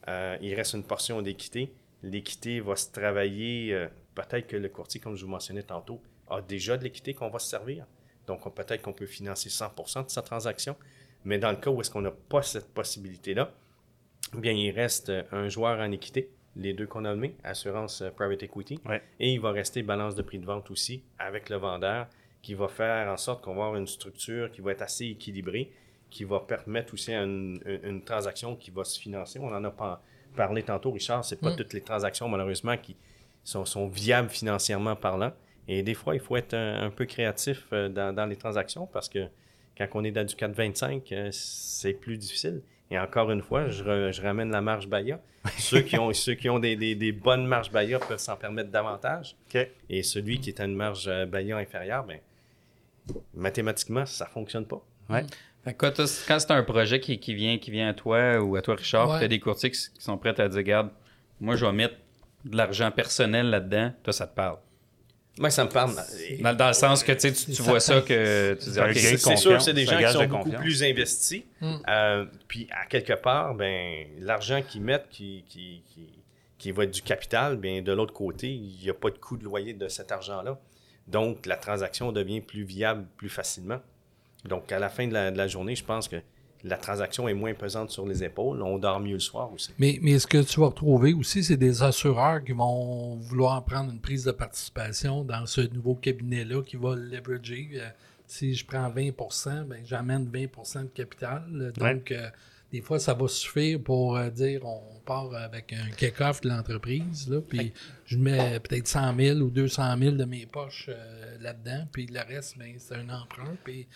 Euh, 0.08 0.38
il 0.42 0.54
reste 0.56 0.76
une 0.76 0.84
portion 0.84 1.22
d'équité. 1.22 1.74
L'équité 2.04 2.62
va 2.62 2.78
se 2.78 2.90
travailler. 2.90 3.74
euh, 3.74 3.88
peut-être 4.16 4.48
que 4.48 4.56
le 4.56 4.70
courtier, 4.70 5.02
comme 5.02 5.18
je 5.18 5.26
vous 5.26 5.32
mentionnais 5.32 5.64
tantôt, 5.64 6.02
a 6.30 6.42
déjà 6.42 6.78
de 6.78 6.86
l'équité 6.86 7.14
qu'on 7.14 7.30
va 7.30 7.40
se 7.40 7.50
servir. 7.50 7.86
Donc, 8.28 8.46
on- 8.46 8.50
peut-être 8.50 8.82
qu'on 8.82 8.94
peut 8.94 9.06
financer 9.06 9.50
100% 9.50 10.04
de 10.04 10.10
sa 10.10 10.22
transaction. 10.22 10.78
Mais 11.26 11.38
dans 11.38 11.52
le 11.52 11.58
cas 11.58 11.70
où 11.70 11.82
est-ce 11.82 11.92
qu'on 11.92 12.02
n'a 12.02 12.12
pas 12.12 12.42
cette 12.44 12.74
possibilité-là, 12.74 13.52
bien, 14.34 14.54
il 14.54 14.72
reste 14.72 15.10
euh, 15.10 15.24
un 15.34 15.50
joueur 15.50 15.80
en 15.82 15.92
équité, 15.92 16.30
les 16.56 16.74
deux 16.74 16.88
qu'on 16.88 17.04
a 17.04 17.10
nommés, 17.10 17.36
assurance 17.44 18.04
private 18.16 18.44
equity, 18.44 18.80
Ouais. 18.86 19.04
et 19.20 19.34
il 19.34 19.42
va 19.42 19.52
rester 19.52 19.84
balance 19.84 20.16
de 20.16 20.22
prix 20.22 20.40
de 20.40 20.46
vente 20.46 20.72
aussi 20.72 21.04
avec 21.20 21.50
le 21.50 21.58
vendeur 21.58 22.08
qui 22.42 22.54
va 22.54 22.70
faire 22.70 23.10
en 23.12 23.18
sorte 23.18 23.44
qu'on 23.44 23.54
va 23.56 23.66
avoir 23.66 23.76
une 23.76 23.88
structure 23.88 24.50
qui 24.50 24.62
va 24.62 24.72
être 24.72 24.82
assez 24.84 25.06
équilibrée 25.08 25.72
qui 26.10 26.24
va 26.24 26.40
permettre 26.40 26.94
aussi 26.94 27.14
une, 27.14 27.60
une, 27.84 28.02
transaction 28.02 28.56
qui 28.56 28.72
va 28.72 28.84
se 28.84 29.00
financer. 29.00 29.40
On 29.40 29.54
en 29.54 29.64
a 29.64 29.72
pas 29.72 30.02
parlé 30.36 30.64
tantôt, 30.64 30.92
Richard. 30.92 31.26
C'est 31.26 31.40
pas 31.40 31.52
mm. 31.52 31.56
toutes 31.56 31.74
les 31.74 31.82
transactions, 31.82 32.30
malheureusement, 32.30 32.78
qui 32.78 32.96
sont, 33.44 33.66
sont, 33.66 33.88
viables 33.88 34.30
financièrement 34.30 34.96
parlant. 34.96 35.34
Et 35.68 35.84
des 35.84 35.94
fois, 35.94 36.16
il 36.16 36.22
faut 36.22 36.38
être 36.38 36.54
un, 36.54 36.90
peu 36.90 37.06
créatif 37.06 37.66
euh, 37.74 37.90
dans, 37.90 38.16
dans, 38.16 38.26
les 38.26 38.38
transactions 38.38 38.88
parce 38.88 39.10
que 39.10 39.28
quand 39.78 39.88
on 39.94 40.04
est 40.04 40.12
dans 40.12 40.26
du 40.26 40.34
4,25, 40.34 41.02
euh, 41.12 41.30
c'est 41.32 41.94
plus 41.94 42.18
difficile. 42.18 42.62
Et 42.90 42.98
encore 42.98 43.32
une 43.32 43.42
fois, 43.42 43.68
je, 43.68 44.12
je 44.12 44.22
ramène 44.22 44.52
la 44.52 44.62
marge 44.62 44.88
Baya. 44.88 45.20
ceux 45.58 45.82
qui 45.82 45.98
ont, 45.98 46.12
ceux 46.14 46.34
qui 46.34 46.50
ont 46.50 46.60
des, 46.60 46.76
des, 46.76 46.96
des 46.96 47.12
bonnes 47.12 47.46
marges 47.46 47.72
Baya 47.72 48.00
peuvent 48.00 48.20
s'en 48.20 48.36
permettre 48.36 48.70
davantage. 48.70 49.36
Et 49.90 50.04
celui 50.04 50.40
qui 50.40 50.50
est 50.50 50.60
à 50.60 50.66
une 50.66 50.76
marge 50.76 51.08
euh, 51.08 51.26
Baya 51.26 51.58
inférieure, 51.58 52.06
ben, 52.06 52.20
mathématiquement, 53.34 54.06
ça 54.06 54.26
ne 54.26 54.30
fonctionne 54.30 54.66
pas. 54.66 54.82
Ouais. 55.10 55.26
Quand, 55.74 56.06
c'est 56.06 56.52
un 56.52 56.64
projet 56.64 57.00
qui, 57.00 57.20
qui, 57.20 57.34
vient, 57.34 57.58
qui 57.58 57.72
vient 57.72 57.90
à 57.90 57.94
toi 57.94 58.40
ou 58.40 58.56
à 58.56 58.62
toi, 58.62 58.76
Richard, 58.76 59.20
tu 59.20 59.26
as 59.26 59.28
des 59.28 59.40
courtiers 59.40 59.72
qui, 59.72 59.80
sont 60.00 60.18
prêts 60.18 60.40
à 60.40 60.48
dire 60.48 60.58
Regarde, 60.58 60.90
moi, 61.40 61.56
je 61.56 61.66
vais 61.66 61.72
mettre 61.72 61.96
de 62.46 62.56
l'argent 62.56 62.92
personnel 62.92 63.50
là-dedans, 63.50 63.92
toi, 64.04 64.14
ça 64.14 64.28
te 64.28 64.36
parle. 64.36 64.58
Moi, 65.40 65.52
ça 65.52 65.66
me 65.66 65.70
parle. 65.70 65.94
Dans, 66.40 66.68
le 66.68 66.74
sens 66.74 67.04
que 67.04 67.12
tu, 67.12 67.32
tu 67.32 67.62
vois 67.62 67.80
ça 67.80 68.02
que 68.02 68.58
tu 68.60 68.70
dis, 68.70 69.18
c'est 69.18 69.36
sûr 69.36 69.58
que 69.58 69.64
c'est 69.64 69.74
des 69.74 69.86
gens 69.86 69.98
qui 69.98 70.12
sont 70.12 70.26
beaucoup 70.26 70.52
plus 70.52 70.84
investis. 70.84 71.44
Hmm. 71.62 71.76
Euh, 71.88 72.26
puis, 72.48 72.68
à 72.72 72.88
quelque 72.88 73.14
part, 73.14 73.54
ben, 73.54 74.08
l'argent 74.20 74.62
qu'ils 74.62 74.82
mettent, 74.82 75.10
qui, 75.10 75.44
qui, 75.48 75.84
qui, 75.94 76.10
qui, 76.58 76.72
va 76.72 76.86
être 76.86 76.92
du 76.92 77.04
capital, 77.04 77.58
ben, 77.58 77.84
de 77.84 77.92
l'autre 77.92 78.14
côté, 78.14 78.52
il 78.52 78.80
n'y 78.82 78.90
a 78.90 78.96
pas 78.96 79.12
de 79.12 79.18
coût 79.18 79.38
de 79.38 79.44
loyer 79.44 79.74
de 79.74 79.88
cet 79.88 80.12
argent-là. 80.12 80.60
Donc, 81.08 81.46
la 81.46 81.56
transaction 81.56 82.12
devient 82.12 82.42
plus 82.42 82.64
viable 82.64 83.06
plus 83.16 83.30
facilement. 83.30 83.80
Donc, 84.46 84.72
à 84.72 84.80
la 84.80 84.90
fin 84.90 85.08
de 85.08 85.14
la, 85.14 85.48
journée, 85.48 85.76
je 85.76 85.84
pense 85.84 86.08
que 86.08 86.18
la 86.64 86.78
transaction 86.78 87.28
est 87.28 87.34
moins 87.34 87.54
pesante 87.54 87.92
sur 87.92 88.06
les 88.06 88.24
épaules. 88.24 88.62
On 88.62 88.78
dort 88.78 89.00
mieux 89.00 89.14
le 89.14 89.20
soir 89.20 89.52
aussi. 89.54 89.72
Mais, 89.78 90.00
mais 90.02 90.20
ce 90.20 90.28
que 90.28 90.42
tu 90.42 90.60
vas 90.60 90.68
retrouver 90.68 91.14
aussi, 91.14 91.44
c'est 91.44 91.58
des 91.58 91.84
assureurs 91.84 92.44
qui 92.44 92.54
vont 92.54 93.16
vouloir 93.16 93.64
prendre 93.64 93.92
une 93.92 94.00
prise 94.00 94.24
de 94.24 94.32
participation 94.32 95.24
dans 95.24 95.46
ce 95.46 95.62
nouveau 95.62 95.96
cabinet-là 95.96 96.64
qui 96.64 96.78
va 96.78 96.96
leverager. 96.96 97.70
Euh, 97.76 97.90
si 98.30 98.56
je 98.56 98.66
prends 98.66 98.90
20% 98.90 99.64
ben, 99.64 99.80
j'amène 99.86 100.30
20% 100.30 100.84
de 100.84 100.88
capital. 100.88 101.72
Donc, 101.78 102.12
euh, 102.12 102.30
des 102.74 102.82
fois, 102.82 103.00
ça 103.00 103.14
va 103.14 103.26
suffire 103.30 103.80
pour 103.82 104.18
euh, 104.18 104.30
dire 104.30 104.66
on 104.66 105.00
part 105.06 105.34
avec 105.34 105.72
un 105.72 105.90
kick-off 105.92 106.42
de 106.42 106.50
l'entreprise, 106.50 107.34
puis 107.48 107.72
je 108.06 108.18
mets 108.18 108.60
peut-être 108.60 108.88
100 108.90 109.16
000 109.16 109.40
ou 109.40 109.50
200 109.50 109.98
000 109.98 110.16
de 110.18 110.26
mes 110.26 110.46
poches 110.46 110.90
là-dedans, 111.40 111.88
puis 111.94 112.08
le 112.08 112.20
reste, 112.20 112.58
ben, 112.58 112.74
c'est 112.78 112.96
un 112.96 113.08
emprunt. 113.08 113.56
Puis 113.64 113.88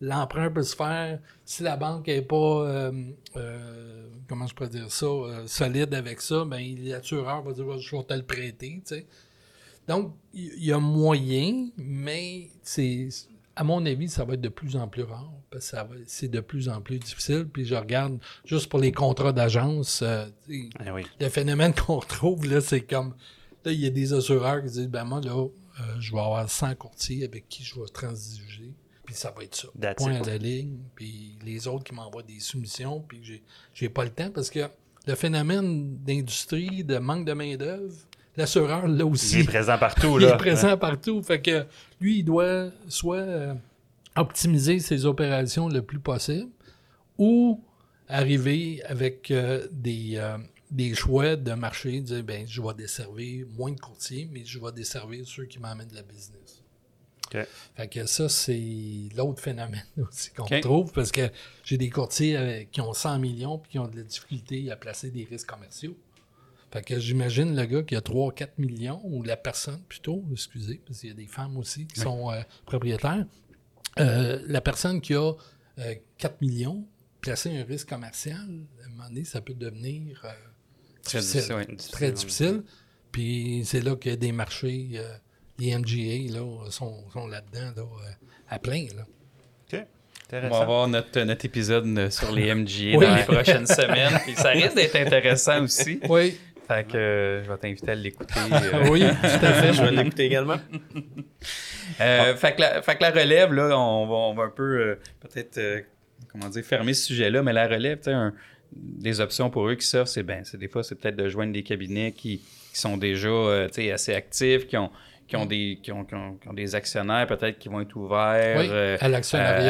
l'emprunt 0.00 0.50
peut 0.50 0.62
se 0.62 0.76
faire 0.76 1.18
si 1.44 1.62
la 1.62 1.76
banque 1.76 2.06
n'est 2.06 2.22
pas, 2.22 2.36
euh, 2.36 2.92
comment 4.28 4.46
je 4.46 4.54
pourrais 4.54 4.70
dire 4.70 4.90
ça, 4.90 5.06
solide 5.46 5.94
avec 5.94 6.20
ça, 6.20 6.44
ben, 6.44 6.60
l'assureur 6.78 7.42
va 7.42 7.52
dire 7.52 7.78
je 7.78 7.96
vais 7.96 8.04
te 8.04 8.14
le 8.14 8.22
prêter. 8.22 8.82
Donc, 9.88 10.14
il 10.32 10.64
y, 10.64 10.72
a 10.72 10.78
moyen, 10.78 11.68
mais 11.76 12.48
c'est 12.62 13.08
à 13.56 13.64
mon 13.64 13.84
avis, 13.84 14.08
ça 14.08 14.24
va 14.24 14.34
être 14.34 14.40
de 14.40 14.48
plus 14.48 14.76
en 14.76 14.88
plus 14.88 15.02
rare 15.02 15.30
parce 15.50 15.72
que 15.72 15.76
c'est 16.06 16.28
de 16.28 16.40
plus 16.40 16.68
en 16.68 16.80
plus 16.80 16.98
difficile. 16.98 17.46
Puis 17.52 17.66
je 17.66 17.74
regarde 17.74 18.18
juste 18.44 18.68
pour 18.68 18.78
les 18.78 18.92
contrats 18.92 19.32
d'agence, 19.32 20.00
euh, 20.02 20.26
ah 20.78 20.84
le 21.20 21.28
phénomène 21.28 21.74
qu'on 21.86 21.98
retrouve, 21.98 22.46
là, 22.46 22.60
c'est 22.60 22.80
comme. 22.80 23.14
Là, 23.64 23.72
il 23.72 23.80
y 23.80 23.86
a 23.86 23.90
des 23.90 24.14
assureurs 24.14 24.62
qui 24.62 24.70
disent 24.70 24.88
ben 24.88 25.04
moi, 25.04 25.20
là, 25.20 25.36
euh, 25.36 25.82
je 25.98 26.12
vais 26.12 26.20
avoir 26.20 26.48
100 26.48 26.74
courtiers 26.76 27.24
avec 27.24 27.48
qui 27.48 27.62
je 27.62 27.78
vais 27.78 27.86
transiger. 27.92 28.69
Puis 29.10 29.18
ça 29.18 29.34
va 29.36 29.42
être 29.42 29.56
ça. 29.56 29.68
Point 29.96 30.20
à 30.20 30.22
la 30.22 30.38
ligne. 30.38 30.78
Puis 30.94 31.36
les 31.44 31.66
autres 31.66 31.82
qui 31.82 31.92
m'envoient 31.92 32.22
des 32.22 32.38
soumissions. 32.38 33.00
Puis 33.00 33.18
j'ai, 33.24 33.42
j'ai 33.74 33.88
pas 33.88 34.04
le 34.04 34.10
temps 34.10 34.30
parce 34.30 34.50
que 34.50 34.70
le 35.04 35.14
phénomène 35.16 35.96
d'industrie, 35.96 36.84
de 36.84 36.96
manque 36.98 37.24
de 37.24 37.32
main-d'œuvre, 37.32 37.92
l'assureur, 38.36 38.86
là 38.86 39.04
aussi. 39.04 39.34
Il 39.34 39.40
est 39.40 39.44
présent 39.46 39.76
partout, 39.78 40.16
là. 40.18 40.28
il 40.28 40.32
est 40.32 40.36
présent 40.36 40.78
partout. 40.78 41.20
Fait 41.24 41.42
que 41.42 41.66
lui, 42.00 42.18
il 42.18 42.22
doit 42.22 42.68
soit 42.86 43.16
euh, 43.16 43.54
optimiser 44.14 44.78
ses 44.78 45.06
opérations 45.06 45.68
le 45.68 45.82
plus 45.82 45.98
possible 45.98 46.52
ou 47.18 47.60
arriver 48.06 48.80
avec 48.84 49.32
euh, 49.32 49.66
des, 49.72 50.18
euh, 50.18 50.38
des 50.70 50.94
choix 50.94 51.34
de 51.34 51.52
marché, 51.54 52.00
dire 52.00 52.22
ben, 52.22 52.46
je 52.46 52.62
vais 52.62 52.74
desservir 52.74 53.44
moins 53.58 53.72
de 53.72 53.80
courtiers, 53.80 54.28
mais 54.30 54.44
je 54.44 54.60
vais 54.60 54.70
desservir 54.70 55.26
ceux 55.26 55.46
qui 55.46 55.58
m'amènent 55.58 55.88
de 55.88 55.96
la 55.96 56.02
business. 56.02 56.59
Fait 57.76 57.88
que 57.88 58.06
ça, 58.06 58.28
c'est 58.28 59.08
l'autre 59.16 59.40
phénomène 59.40 59.86
aussi 60.08 60.30
qu'on 60.30 60.60
trouve 60.60 60.92
parce 60.92 61.12
que 61.12 61.30
j'ai 61.64 61.78
des 61.78 61.90
courtiers 61.90 62.68
qui 62.72 62.80
ont 62.80 62.92
100 62.92 63.18
millions 63.18 63.58
puis 63.58 63.72
qui 63.72 63.78
ont 63.78 63.88
de 63.88 63.96
la 63.96 64.02
difficulté 64.02 64.70
à 64.70 64.76
placer 64.76 65.10
des 65.10 65.24
risques 65.24 65.48
commerciaux. 65.48 65.96
Fait 66.72 66.82
que 66.82 67.00
j'imagine 67.00 67.56
le 67.56 67.64
gars 67.66 67.82
qui 67.82 67.96
a 67.96 68.00
3-4 68.00 68.50
millions, 68.58 69.00
ou 69.04 69.22
la 69.22 69.36
personne 69.36 69.80
plutôt, 69.88 70.24
excusez, 70.32 70.80
parce 70.86 71.00
qu'il 71.00 71.08
y 71.08 71.12
a 71.12 71.16
des 71.16 71.26
femmes 71.26 71.56
aussi 71.56 71.86
qui 71.86 72.00
sont 72.00 72.30
euh, 72.30 72.40
propriétaires. 72.64 73.26
Euh, 73.98 74.40
la 74.46 74.60
personne 74.60 75.00
qui 75.00 75.14
a 75.14 75.32
4 76.18 76.32
euh, 76.32 76.36
millions, 76.40 76.86
placer 77.20 77.56
un 77.56 77.64
risque 77.64 77.88
commercial, 77.88 78.66
à 78.82 78.86
un 78.86 78.88
moment 78.90 79.08
donné, 79.08 79.24
ça 79.24 79.40
peut 79.40 79.54
devenir 79.54 80.24
très 81.02 81.18
difficile. 81.18 81.76
très 81.90 82.12
difficile. 82.12 82.62
Puis 83.10 83.62
c'est 83.64 83.80
là 83.80 83.96
que 83.96 84.10
des 84.10 84.30
marchés, 84.30 85.00
les 85.60 85.76
MGA 85.76 86.38
là, 86.38 86.70
sont, 86.70 87.04
sont 87.12 87.26
là-dedans 87.26 87.72
à 88.48 88.58
plein. 88.58 88.86
Là. 88.96 89.04
On 90.32 90.48
va 90.48 90.58
avoir 90.60 90.88
notre, 90.88 91.20
notre 91.22 91.44
épisode 91.44 92.10
sur 92.10 92.32
les 92.32 92.54
MGA 92.54 92.92
dans 93.00 93.16
les 93.16 93.24
prochaines 93.24 93.66
semaines. 93.66 94.18
Puis 94.24 94.34
ça 94.34 94.50
risque 94.50 94.76
d'être 94.76 94.96
intéressant 94.96 95.64
aussi. 95.64 96.00
Oui. 96.08 96.38
Fait 96.68 96.86
que 96.86 96.96
euh, 96.96 97.44
je 97.44 97.50
vais 97.50 97.58
t'inviter 97.58 97.90
à 97.90 97.94
l'écouter. 97.96 98.34
Euh. 98.38 98.88
oui, 98.90 99.00
tout 99.00 99.46
à 99.46 99.52
fait. 99.54 99.72
Je 99.72 99.82
vais 99.82 99.90
l'écouter 99.90 100.26
également. 100.26 100.60
Euh, 102.00 102.36
fait, 102.36 102.54
que 102.54 102.60
la, 102.60 102.82
fait, 102.82 102.94
que 102.96 103.02
la, 103.02 103.10
relève, 103.10 103.52
là, 103.52 103.76
on 103.76 104.06
va, 104.06 104.14
on 104.14 104.34
va 104.34 104.44
un 104.44 104.50
peu 104.50 104.98
peut-être 105.18 105.60
comment 106.28 106.48
dire 106.48 106.64
fermer 106.64 106.94
ce 106.94 107.06
sujet-là, 107.06 107.42
mais 107.42 107.52
la 107.52 107.66
relève, 107.66 107.98
tu 107.98 108.12
sais, 108.12 108.16
des 108.72 109.20
options 109.20 109.50
pour 109.50 109.68
eux 109.68 109.74
qui 109.74 109.84
sortent, 109.84 110.06
c'est 110.06 110.22
ben, 110.22 110.44
c'est 110.44 110.58
des 110.58 110.68
fois 110.68 110.84
c'est 110.84 110.94
peut-être 110.94 111.16
de 111.16 111.28
joindre 111.28 111.52
des 111.52 111.64
cabinets 111.64 112.12
qui, 112.12 112.38
qui 112.72 112.78
sont 112.78 112.96
déjà 112.96 113.64
assez 113.64 114.14
actifs, 114.14 114.68
qui 114.68 114.76
ont 114.76 114.92
qui 115.30 115.36
ont 115.36 115.46
des 115.46 115.78
qui 115.80 115.92
ont, 115.92 116.04
qui 116.04 116.14
ont, 116.14 116.52
des 116.52 116.74
actionnaires 116.74 117.26
peut-être 117.28 117.58
qui 117.58 117.68
vont 117.68 117.80
être 117.80 117.94
ouverts 117.94 118.98
à 119.00 119.08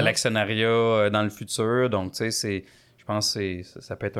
l'actionnariat 0.02 1.10
dans 1.10 1.22
le 1.22 1.28
futur. 1.28 1.90
Donc 1.90 2.12
tu 2.12 2.18
sais 2.18 2.30
c'est 2.30 2.64
pense 3.10 3.34
que 3.34 3.62
ça, 3.62 3.96
peut 3.96 4.06
être 4.06 4.18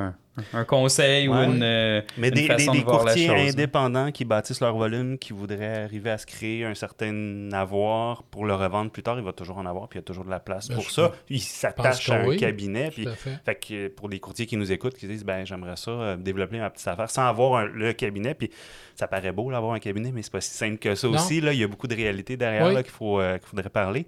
un, 0.53 0.65
conseil 0.65 1.29
ou 1.29 1.35
une, 1.35 1.63
euh, 1.63 2.03
Mais 2.19 2.31
des, 2.31 2.47
façon 2.47 2.73
de 2.73 2.79
voir 2.81 3.05
courtiers 3.05 3.49
indépendants 3.49 4.11
qui 4.11 4.25
bâtissent 4.25 4.61
leur 4.61 4.77
volume, 4.77 5.17
qui 5.17 5.33
voudraient 5.33 5.85
arriver 5.85 6.11
à 6.11 6.19
se 6.19 6.27
créer 6.27 6.65
un 6.65 6.75
certain 6.75 7.51
avoir 7.53 8.25
pour 8.25 8.45
le 8.45 8.55
revendre 8.55 8.91
plus 8.91 9.03
tard, 9.03 9.17
il 9.19 9.25
va 9.25 9.33
toujours 9.33 9.59
en 9.59 9.67
avoir, 9.67 9.89
puis 9.89 9.99
il 9.99 10.03
y 10.03 10.05
a 10.05 10.07
toujours 10.07 10.25
de 10.25 10.31
la 10.31 10.41
place 10.41 10.69
ben, 10.69 10.75
pour 10.75 10.91
ça. 10.91 11.13
Ils 11.29 11.41
s'attachent 11.41 12.11
à 12.11 12.23
un 12.23 12.37
cabinet. 12.37 12.91
Puis, 12.91 13.07
fait. 13.17 13.55
que 13.55 13.89
pour 13.89 14.09
les 14.09 14.19
courtiers 14.19 14.47
qui 14.47 14.57
nous 14.57 14.73
écoutent, 14.73 14.95
qui 14.95 15.07
disent 15.07 15.25
ben 15.25 15.45
j'aimerais 15.45 15.77
ça 15.77 15.91
euh, 15.91 16.17
développer 16.17 16.59
ma 16.59 16.71
petite 16.71 16.89
affaire 16.89 17.11
sans 17.11 17.29
avoir 17.29 17.67
le 17.67 17.93
cabinet, 17.93 18.35
puis 18.35 18.51
ça 18.97 19.07
paraît 19.07 19.33
beau 19.33 19.51
d'avoir 19.53 19.75
un 19.75 19.79
cabinet, 19.79 20.11
mais 20.13 20.23
c'est 20.23 20.33
pas 20.33 20.41
si 20.41 20.51
simple 20.51 20.79
que 20.79 20.97
ça 20.97 21.09
aussi. 21.09 21.41
Là, 21.41 21.53
il 21.53 21.61
y 21.61 21.65
a 21.65 21.69
beaucoup 21.69 21.87
de 21.87 21.95
réalités 21.95 22.37
derrière 22.37 22.83
qu'il 22.83 22.93
faut 22.93 23.21
euh, 23.21 23.39
qu'il 23.39 23.49
faudrait 23.49 23.71
parler. 23.71 24.07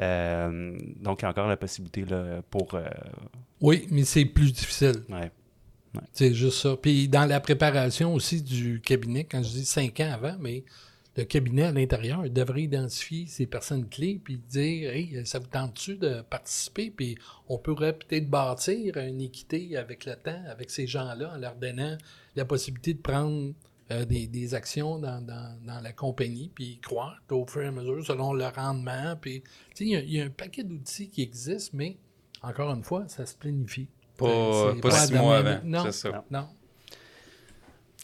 Euh, 0.00 0.78
donc, 1.00 1.22
il 1.22 1.24
y 1.24 1.26
a 1.26 1.30
encore 1.30 1.48
la 1.48 1.56
possibilité 1.56 2.04
là, 2.04 2.42
pour. 2.50 2.74
Euh, 2.74 2.84
oui, 3.60 3.86
mais 3.90 4.04
c'est 4.04 4.24
plus 4.24 4.52
difficile. 4.52 5.02
C'est 6.12 6.34
juste 6.34 6.58
ça. 6.58 6.76
Puis 6.76 7.08
dans 7.08 7.24
la 7.24 7.40
préparation 7.40 8.12
aussi 8.12 8.42
du 8.42 8.80
cabinet, 8.80 9.24
quand 9.24 9.42
je 9.42 9.48
dis 9.48 9.64
cinq 9.64 10.00
ans 10.00 10.10
avant, 10.12 10.36
mais 10.38 10.62
le 11.16 11.24
cabinet 11.24 11.62
à 11.62 11.72
l'intérieur 11.72 12.28
devrait 12.28 12.64
identifier 12.64 13.26
ces 13.26 13.46
personnes 13.46 13.88
clés 13.88 14.20
puis 14.22 14.36
dire 14.36 14.90
Hey, 14.90 15.24
ça 15.24 15.38
vous 15.38 15.46
tente-tu 15.46 15.96
de 15.96 16.20
participer? 16.20 16.90
Puis 16.90 17.16
on 17.48 17.56
pourrait 17.56 17.94
peut-être 17.94 18.28
bâtir 18.28 18.98
une 18.98 19.22
équité 19.22 19.78
avec 19.78 20.04
le 20.04 20.16
temps, 20.16 20.42
avec 20.50 20.70
ces 20.70 20.86
gens-là, 20.86 21.32
en 21.34 21.38
leur 21.38 21.54
donnant 21.54 21.96
la 22.34 22.44
possibilité 22.44 22.92
de 22.92 23.00
prendre 23.00 23.54
euh, 23.92 24.04
des, 24.04 24.54
actions 24.54 24.98
dans, 24.98 25.24
la 25.64 25.92
compagnie, 25.92 26.50
puis 26.52 26.80
croître 26.80 27.20
au 27.30 27.46
fur 27.46 27.62
et 27.62 27.66
à 27.66 27.70
mesure 27.70 28.04
selon 28.04 28.32
le 28.32 28.46
rendement. 28.46 29.14
Puis, 29.20 29.44
il 29.78 30.10
y, 30.10 30.20
a 30.20 30.24
un 30.24 30.30
paquet 30.30 30.64
d'outils 30.64 31.08
qui 31.08 31.22
existent, 31.22 31.70
mais 31.72 31.96
encore 32.42 32.72
une 32.72 32.82
fois, 32.82 33.04
ça 33.06 33.24
se 33.26 33.36
planifie. 33.36 33.86
Pas, 34.16 34.26
euh, 34.26 34.80
pas, 34.80 34.90
six 34.90 35.12
mois 35.12 35.36
avant, 35.36 35.60
non, 35.62 35.92
ça. 35.92 36.24
Non. 36.30 36.48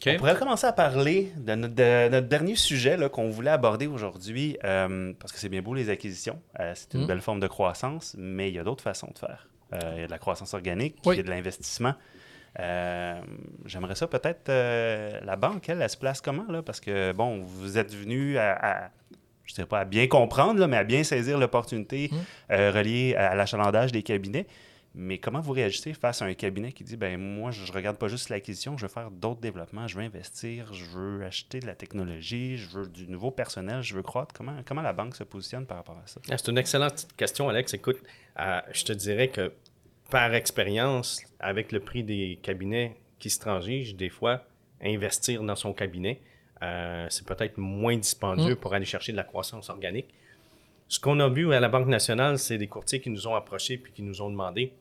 On 0.07 0.17
pourrait 0.19 0.37
commencer 0.37 0.67
à 0.67 0.73
parler 0.73 1.33
de 1.37 1.55
notre, 1.57 2.29
dernier 2.29 2.55
sujet 2.55 2.97
qu'on 3.11 3.31
voulait 3.31 3.51
aborder 3.51 3.89
aujourd'hui, 3.89 4.57
euh, 4.63 5.13
parce 5.19 5.33
que 5.33 5.39
c'est 5.39 5.49
bien 5.49 5.63
beau 5.63 5.75
les 5.75 5.91
acquisitions, 5.91 6.41
c'est 6.75 6.95
une 6.95 7.05
mm. 7.05 7.07
belle 7.09 7.21
forme 7.21 7.41
de 7.41 7.49
croissance, 7.49 8.15
mais 8.17 8.51
il 8.51 8.55
y 8.55 8.59
a 8.61 8.65
d'autres 8.65 8.85
façons 8.85 9.11
de 9.13 9.19
faire. 9.19 9.49
il 9.73 10.01
y 10.01 10.03
a 10.05 10.07
de 10.07 10.11
la 10.13 10.19
croissance 10.19 10.55
organique, 10.55 10.97
il 11.07 11.15
y 11.17 11.21
a 11.21 11.23
de 11.25 11.31
l'investissement. 11.31 11.95
Euh, 12.61 13.21
j'aimerais 13.65 13.95
ça 13.95 14.07
peut-être 14.07 14.49
euh, 14.51 15.19
la 15.23 15.37
banque, 15.37 15.69
elle, 15.69 15.81
elle, 15.81 15.89
se 15.89 15.97
place 15.97 16.21
comment 16.21 16.45
là? 16.51 16.63
Parce 16.63 16.81
que 16.81 17.13
bon, 17.13 17.43
vous 17.43 17.79
êtes 17.79 17.95
venu 17.95 18.37
à, 18.37 18.91
je 19.45 19.53
ne 19.53 19.57
sais 19.57 19.67
pas 19.67 19.81
à 19.81 19.85
bien 19.85 20.07
comprendre, 20.07 20.61
là, 20.61 20.67
mais 20.67 20.77
à 20.77 20.85
bien 20.85 21.03
saisir 21.03 21.39
l'opportunité 21.39 22.11
mmh. 22.11 22.17
euh, 22.53 22.71
reliée 22.71 23.15
à 23.15 23.35
l'achalandage 23.35 23.93
des 23.93 24.03
cabinets. 24.03 24.47
Mais 24.95 25.17
comment 25.17 25.41
vous 25.41 25.53
réagissez 25.53 25.95
face 25.95 26.21
à 26.21 26.27
un 26.27 26.35
cabinet 26.35 26.73
qui 26.73 26.85
dit 26.85 26.99
ben 26.99 27.19
moi 27.19 27.51
je 27.51 27.65
ne 27.65 27.75
regarde 27.75 27.97
pas 27.97 28.09
juste 28.09 28.29
l'acquisition, 28.29 28.77
je 28.77 28.85
veux 28.85 28.93
faire 28.93 29.11
d'autres 29.11 29.41
développements, 29.41 29.89
je 29.89 29.97
veux 29.97 30.05
investir, 30.05 30.71
je 30.75 30.85
veux 30.85 31.25
acheter 31.25 31.61
de 31.61 31.67
la 31.67 31.75
technologie, 31.75 32.59
je 32.59 32.69
veux 32.69 32.87
du 32.87 33.09
nouveau 33.09 33.31
personnel, 33.31 33.83
je 33.83 33.95
veux 33.95 34.03
croître. 34.03 34.35
Comment, 34.35 34.57
comment 34.67 34.83
la 34.83 34.93
banque 34.93 35.17
se 35.17 35.25
positionne 35.25 35.65
par 35.65 35.79
rapport 35.79 35.97
à 35.97 36.07
ça? 36.07 36.21
Ah, 36.31 36.37
c'est 36.37 36.51
une 36.51 36.59
excellente 36.59 37.09
question, 37.17 37.49
Alex. 37.49 37.73
Écoute, 37.73 38.03
euh, 38.39 38.61
je 38.73 38.85
te 38.85 38.93
dirais 38.93 39.29
que 39.29 39.51
par 40.13 40.35
expérience, 40.35 41.23
avec 41.41 41.73
le 41.73 41.81
prix 41.81 42.05
des 42.05 42.39
cabinets 42.43 42.97
qui 43.19 43.31
se 43.31 43.41
transigent, 43.41 43.97
des 43.97 44.11
fois, 44.11 44.45
investir 44.83 45.43
dans 45.43 45.57
son 45.57 45.73
cabinet, 45.73 46.21
euh, 46.63 47.07
c'est 47.09 47.27
peut-être 47.27 47.57
moins 47.57 47.97
dispendieux 47.97 48.55
pour 48.57 48.75
aller 48.75 48.85
chercher 48.85 49.13
de 49.13 49.17
la 49.17 49.25
croissance 49.25 49.71
organique. 49.71 50.13
Ce 50.87 51.01
qu'on 51.01 51.19
a 51.21 51.31
vu 51.31 51.55
à 51.55 51.61
la 51.61 51.71
Banque 51.71 51.89
nationale, 51.89 52.39
c'est 52.39 52.59
des 52.59 52.67
courtiers 52.69 53.01
qui 53.01 53.09
nous 53.09 53.27
ont 53.27 53.35
approchés 53.35 53.79
puis 53.79 53.91
qui 53.91 54.03
nous 54.03 54.21
ont 54.21 54.29
demandé 54.29 54.75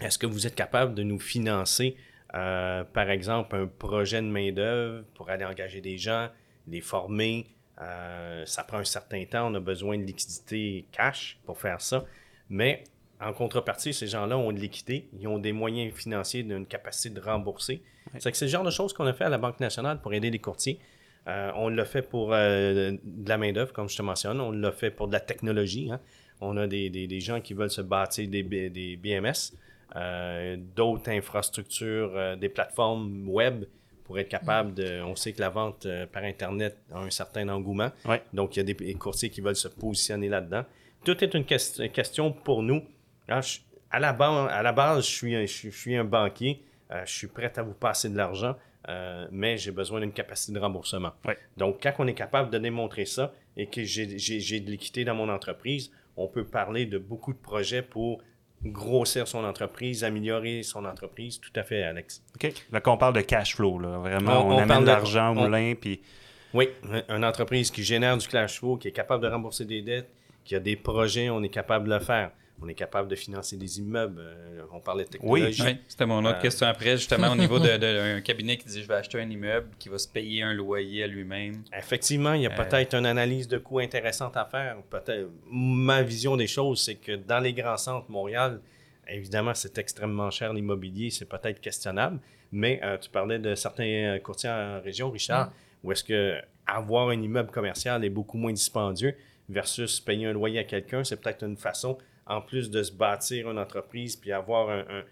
est-ce 0.00 0.18
que 0.18 0.26
vous 0.26 0.48
êtes 0.48 0.56
capable 0.56 0.94
de 0.94 1.04
nous 1.04 1.20
financer, 1.20 1.94
euh, 2.34 2.82
par 2.82 3.08
exemple, 3.08 3.54
un 3.54 3.68
projet 3.68 4.20
de 4.20 4.26
main-d'œuvre 4.26 5.04
pour 5.14 5.30
aller 5.30 5.44
engager 5.44 5.80
des 5.80 5.96
gens, 5.96 6.28
les 6.66 6.80
former? 6.80 7.46
Euh, 7.80 8.44
Ça 8.46 8.64
prend 8.64 8.78
un 8.78 8.84
certain 8.84 9.24
temps, 9.26 9.52
on 9.52 9.54
a 9.54 9.60
besoin 9.60 9.96
de 9.96 10.02
liquidité 10.02 10.86
cash 10.90 11.38
pour 11.44 11.56
faire 11.60 11.80
ça. 11.80 12.04
Mais 12.48 12.82
en 13.20 13.32
contrepartie, 13.32 13.92
ces 13.92 14.06
gens-là 14.06 14.38
ont 14.38 14.52
de 14.52 14.58
l'équité, 14.58 15.08
ils 15.18 15.28
ont 15.28 15.38
des 15.38 15.52
moyens 15.52 15.92
financiers, 15.94 16.42
d'une 16.42 16.66
capacité 16.66 17.10
de 17.10 17.20
rembourser. 17.20 17.82
C'est 18.18 18.40
le 18.40 18.48
genre 18.48 18.64
de 18.64 18.70
choses 18.70 18.92
qu'on 18.92 19.06
a 19.06 19.12
fait 19.12 19.24
à 19.24 19.28
la 19.28 19.38
Banque 19.38 19.60
nationale 19.60 20.00
pour 20.00 20.14
aider 20.14 20.30
les 20.30 20.38
courtiers. 20.38 20.80
Euh, 21.28 21.52
on 21.54 21.68
l'a 21.68 21.84
fait 21.84 22.02
pour 22.02 22.30
de 22.30 22.98
la 23.26 23.38
main-d'œuvre, 23.38 23.72
comme 23.72 23.88
je 23.88 23.96
te 23.96 24.02
mentionne. 24.02 24.40
On 24.40 24.50
l'a 24.50 24.72
fait 24.72 24.90
pour 24.90 25.06
de 25.06 25.12
la 25.12 25.20
technologie. 25.20 25.90
Hein. 25.92 26.00
On 26.40 26.56
a 26.56 26.66
des, 26.66 26.88
des, 26.88 27.06
des, 27.06 27.20
gens 27.20 27.40
qui 27.40 27.52
veulent 27.52 27.70
se 27.70 27.82
bâtir 27.82 28.28
des, 28.28 28.42
des 28.42 28.96
BMS. 28.96 29.52
Euh, 29.96 30.56
d'autres 30.76 31.10
infrastructures, 31.10 32.12
euh, 32.14 32.36
des 32.36 32.48
plateformes 32.48 33.28
web 33.28 33.64
pour 34.04 34.18
être 34.20 34.28
capable 34.28 34.74
de. 34.74 35.02
On 35.02 35.16
sait 35.16 35.32
que 35.32 35.40
la 35.40 35.50
vente 35.50 35.84
euh, 35.86 36.06
par 36.06 36.22
Internet 36.22 36.76
a 36.92 37.00
un 37.00 37.10
certain 37.10 37.48
engouement. 37.48 37.90
Donc, 38.32 38.56
il 38.56 38.60
y 38.60 38.70
a 38.70 38.74
des 38.74 38.94
courtiers 38.94 39.30
qui 39.30 39.40
veulent 39.40 39.56
se 39.56 39.68
positionner 39.68 40.28
là-dedans. 40.28 40.64
Tout 41.04 41.24
est 41.24 41.34
une 41.34 41.44
question 41.44 42.32
pour 42.32 42.62
nous. 42.62 42.82
À, 43.30 44.00
la 44.00 44.12
base, 44.12 44.50
à 44.50 44.62
la 44.62 44.72
base, 44.72 45.06
je 45.06 45.10
suis 45.10 45.34
un, 45.34 45.46
je, 45.46 45.68
suis 45.70 45.96
un 45.96 46.04
banquier. 46.04 46.62
je 46.90 47.12
suis 47.12 47.26
prêt 47.28 47.52
à 47.56 47.62
vous 47.62 47.74
passer 47.74 48.08
de 48.08 48.16
l'argent, 48.16 48.56
mais 49.30 49.56
j'ai 49.56 49.70
besoin 49.70 50.00
d'une 50.00 50.12
capacité 50.12 50.52
de 50.52 50.58
remboursement. 50.58 51.12
Donc, 51.56 51.78
quand 51.82 51.92
on 51.98 52.06
est 52.06 52.14
capable 52.14 52.50
de 52.50 52.58
démontrer 52.58 53.04
ça 53.04 53.32
et 53.56 53.66
que 53.66 53.84
j'ai 53.84 54.06
de 54.60 54.70
l'équité 54.70 55.04
dans 55.04 55.14
mon 55.14 55.28
entreprise, 55.28 55.90
on 56.16 56.28
peut 56.28 56.44
parler 56.44 56.86
de 56.86 56.98
beaucoup 56.98 57.32
de 57.32 57.38
projets 57.38 57.82
pour 57.82 58.22
grossir 58.64 59.26
son 59.26 59.44
entreprise, 59.44 60.04
améliorer 60.04 60.62
son 60.62 60.84
entreprise. 60.84 61.40
Tout 61.40 61.52
à 61.56 61.62
fait, 61.62 61.82
Alex. 61.82 62.22
OK. 62.34 62.52
Là, 62.70 62.80
qu'on 62.80 62.96
parle 62.96 63.14
de 63.14 63.22
cash 63.22 63.56
flow, 63.56 63.78
là. 63.78 63.98
vraiment, 63.98 64.46
on, 64.46 64.58
amène 64.58 64.82
de 64.82 64.86
l'argent 64.86 65.30
au 65.30 65.34
moulin, 65.34 65.74
puis... 65.80 66.00
Oui, 66.52 66.68
une 67.08 67.24
entreprise 67.24 67.70
qui 67.70 67.84
génère 67.84 68.18
du 68.18 68.26
cash 68.26 68.58
flow, 68.58 68.76
qui 68.76 68.88
est 68.88 68.92
capable 68.92 69.22
de 69.22 69.28
rembourser 69.28 69.64
des 69.64 69.82
dettes, 69.82 70.10
qui 70.44 70.56
a 70.56 70.60
des 70.60 70.74
projets, 70.74 71.30
on 71.30 71.42
est 71.42 71.48
capable 71.48 71.86
de 71.88 71.94
le 71.94 72.00
faire 72.00 72.32
on 72.62 72.68
est 72.68 72.74
capable 72.74 73.08
de 73.08 73.14
financer 73.14 73.56
des 73.56 73.78
immeubles. 73.78 74.20
Euh, 74.20 74.62
on 74.72 74.80
parlait 74.80 75.04
de 75.04 75.10
technologie. 75.10 75.62
Oui, 75.62 75.76
c'était 75.88 76.06
mon 76.06 76.24
autre 76.24 76.38
euh, 76.38 76.42
question 76.42 76.66
après, 76.66 76.96
justement, 76.96 77.32
au 77.32 77.36
niveau 77.36 77.58
d'un 77.58 78.20
cabinet 78.24 78.56
qui 78.56 78.66
dit 78.68 78.82
je 78.82 78.88
vais 78.88 78.94
acheter 78.94 79.20
un 79.20 79.30
immeuble 79.30 79.68
qui 79.78 79.88
va 79.88 79.98
se 79.98 80.08
payer 80.08 80.42
un 80.42 80.52
loyer 80.52 81.04
à 81.04 81.06
lui-même. 81.06 81.62
Effectivement, 81.76 82.34
il 82.34 82.42
y 82.42 82.46
a 82.46 82.52
euh, 82.52 82.64
peut-être 82.64 82.94
une 82.94 83.06
analyse 83.06 83.48
de 83.48 83.58
coût 83.58 83.78
intéressante 83.78 84.36
à 84.36 84.44
faire. 84.44 84.76
Peut-être 84.90 85.30
ma 85.50 86.02
vision 86.02 86.36
des 86.36 86.46
choses, 86.46 86.82
c'est 86.82 86.96
que 86.96 87.16
dans 87.16 87.40
les 87.40 87.52
grands 87.52 87.78
centres, 87.78 88.10
Montréal, 88.10 88.60
évidemment, 89.08 89.54
c'est 89.54 89.76
extrêmement 89.78 90.30
cher 90.30 90.52
l'immobilier, 90.52 91.10
c'est 91.10 91.28
peut-être 91.28 91.60
questionnable. 91.60 92.18
Mais 92.52 92.80
tu 93.00 93.08
parlais 93.10 93.38
de 93.38 93.54
certains 93.54 94.18
courtiers 94.24 94.50
en 94.50 94.80
région, 94.80 95.10
Richard, 95.10 95.52
où 95.84 95.92
est-ce 95.92 96.02
que 96.02 96.36
avoir 96.66 97.08
un 97.10 97.22
immeuble 97.22 97.50
commercial 97.50 98.04
est 98.04 98.10
beaucoup 98.10 98.38
moins 98.38 98.52
dispendieux 98.52 99.14
versus 99.50 100.00
payer 100.00 100.26
un 100.26 100.32
loyer 100.32 100.60
à 100.60 100.64
quelqu'un, 100.64 101.04
c'est 101.04 101.20
peut-être 101.20 101.44
une 101.44 101.56
façon 101.56 101.98
en 102.30 102.40
plus 102.40 102.70
de 102.70 102.82
se 102.82 102.92
bâtir 102.92 103.50
une 103.50 103.58
entreprise, 103.58 104.16
puis 104.16 104.32
avoir 104.32 104.70
un, 104.70 105.04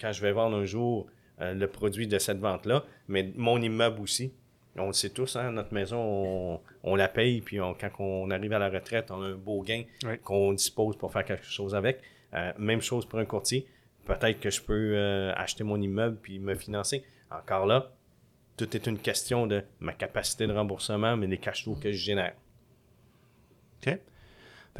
quand 0.00 0.12
je 0.12 0.22
vais 0.22 0.32
vendre 0.32 0.56
un 0.56 0.64
jour 0.64 1.06
euh, 1.40 1.52
le 1.52 1.66
produit 1.66 2.06
de 2.06 2.18
cette 2.18 2.38
vente-là, 2.38 2.82
mais 3.08 3.30
mon 3.36 3.60
immeuble 3.60 4.00
aussi. 4.00 4.32
On 4.78 4.88
le 4.88 4.92
sait 4.92 5.10
tous, 5.10 5.36
hein, 5.36 5.52
notre 5.52 5.72
maison, 5.72 6.60
on, 6.82 6.96
la 6.96 7.08
paye, 7.08 7.40
puis 7.40 7.58
quand 7.58 7.90
on 7.98 8.30
arrive 8.30 8.52
à 8.52 8.58
la 8.58 8.68
retraite, 8.68 9.10
on 9.10 9.22
a 9.22 9.26
un 9.26 9.34
beau 9.34 9.62
gain 9.62 9.84
qu'on 10.22 10.52
dispose 10.52 10.96
pour 10.96 11.12
faire 11.12 11.24
quelque 11.24 11.44
chose 11.44 11.74
avec. 11.74 12.00
Euh, 12.34 12.52
même 12.58 12.82
chose 12.82 13.06
pour 13.06 13.18
un 13.18 13.24
courtier. 13.24 13.66
Peut-être 14.04 14.38
que 14.38 14.50
je 14.50 14.60
peux 14.60 14.92
euh, 14.94 15.32
acheter 15.34 15.64
mon 15.64 15.80
immeuble 15.80 16.18
puis 16.20 16.38
me 16.38 16.54
financer. 16.54 17.04
Encore 17.30 17.64
là, 17.64 17.90
tout 18.56 18.76
est 18.76 18.86
une 18.86 18.98
question 18.98 19.46
de 19.46 19.62
ma 19.80 19.92
capacité 19.92 20.46
de 20.46 20.52
remboursement, 20.52 21.16
mais 21.16 21.26
des 21.26 21.38
cash 21.38 21.64
flows 21.64 21.76
que 21.76 21.90
je 21.90 21.98
génère. 21.98 22.34
OK. 23.80 23.98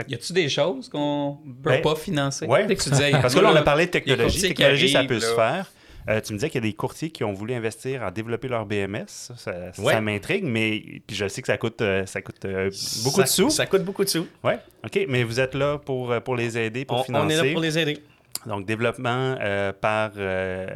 Y 0.09 0.15
a-tu 0.15 0.33
des 0.33 0.49
choses 0.49 0.89
qu'on 0.89 1.39
peut 1.63 1.71
ben, 1.71 1.83
pas 1.83 1.95
financer? 1.95 2.47
Oui, 2.49 2.61
parce 2.67 3.35
que 3.35 3.41
là, 3.41 3.51
on 3.53 3.57
a 3.57 3.63
parlé 3.63 3.87
de 3.87 3.91
technologie. 3.91 4.41
Technologie, 4.41 4.89
ça 4.91 5.05
peut 5.05 5.21
se 5.21 5.35
faire. 5.35 5.67
Euh, 6.09 6.21
tu 6.21 6.33
me 6.33 6.39
disais 6.39 6.51
qu'il 6.51 6.63
y 6.63 6.67
a 6.67 6.71
des 6.71 6.75
courtiers 6.75 7.11
qui 7.11 7.25
ont 7.25 7.33
voulu 7.33 7.53
investir 7.55 8.05
à 8.05 8.11
développer 8.11 8.49
leur 8.49 8.65
BMS. 8.65 9.07
Ça, 9.37 10.01
m'intrigue, 10.01 10.45
mais 10.45 11.03
puis 11.07 11.17
je 11.17 11.27
sais 11.27 11.41
que 11.41 11.49
ça 11.49 11.59
coûte, 11.59 11.83
euh, 11.83 12.07
ça 12.07 12.23
coûte 12.23 12.45
euh, 12.45 12.71
beaucoup 13.03 13.23
de 13.23 13.29
sous. 13.29 13.51
Ça 13.51 13.67
coûte 13.67 13.83
beaucoup 13.83 14.05
de 14.05 14.09
sous. 14.09 14.27
Oui, 14.45 14.53
OK, 14.85 15.07
mais 15.09 15.25
vous 15.25 15.41
êtes 15.41 15.55
là 15.55 15.79
pour, 15.79 16.15
pour 16.23 16.37
les 16.37 16.57
aider, 16.59 16.85
pour 16.85 17.05
financer. 17.05 17.27
On 17.27 17.29
est 17.29 17.47
là 17.47 17.53
pour 17.53 17.61
les 17.61 17.79
aider. 17.79 17.99
Donc, 18.47 18.65
développement 18.65 19.37
par 19.81 20.13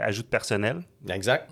ajout 0.02 0.22
de 0.22 0.28
personnel. 0.28 0.80
Exact. 1.08 1.48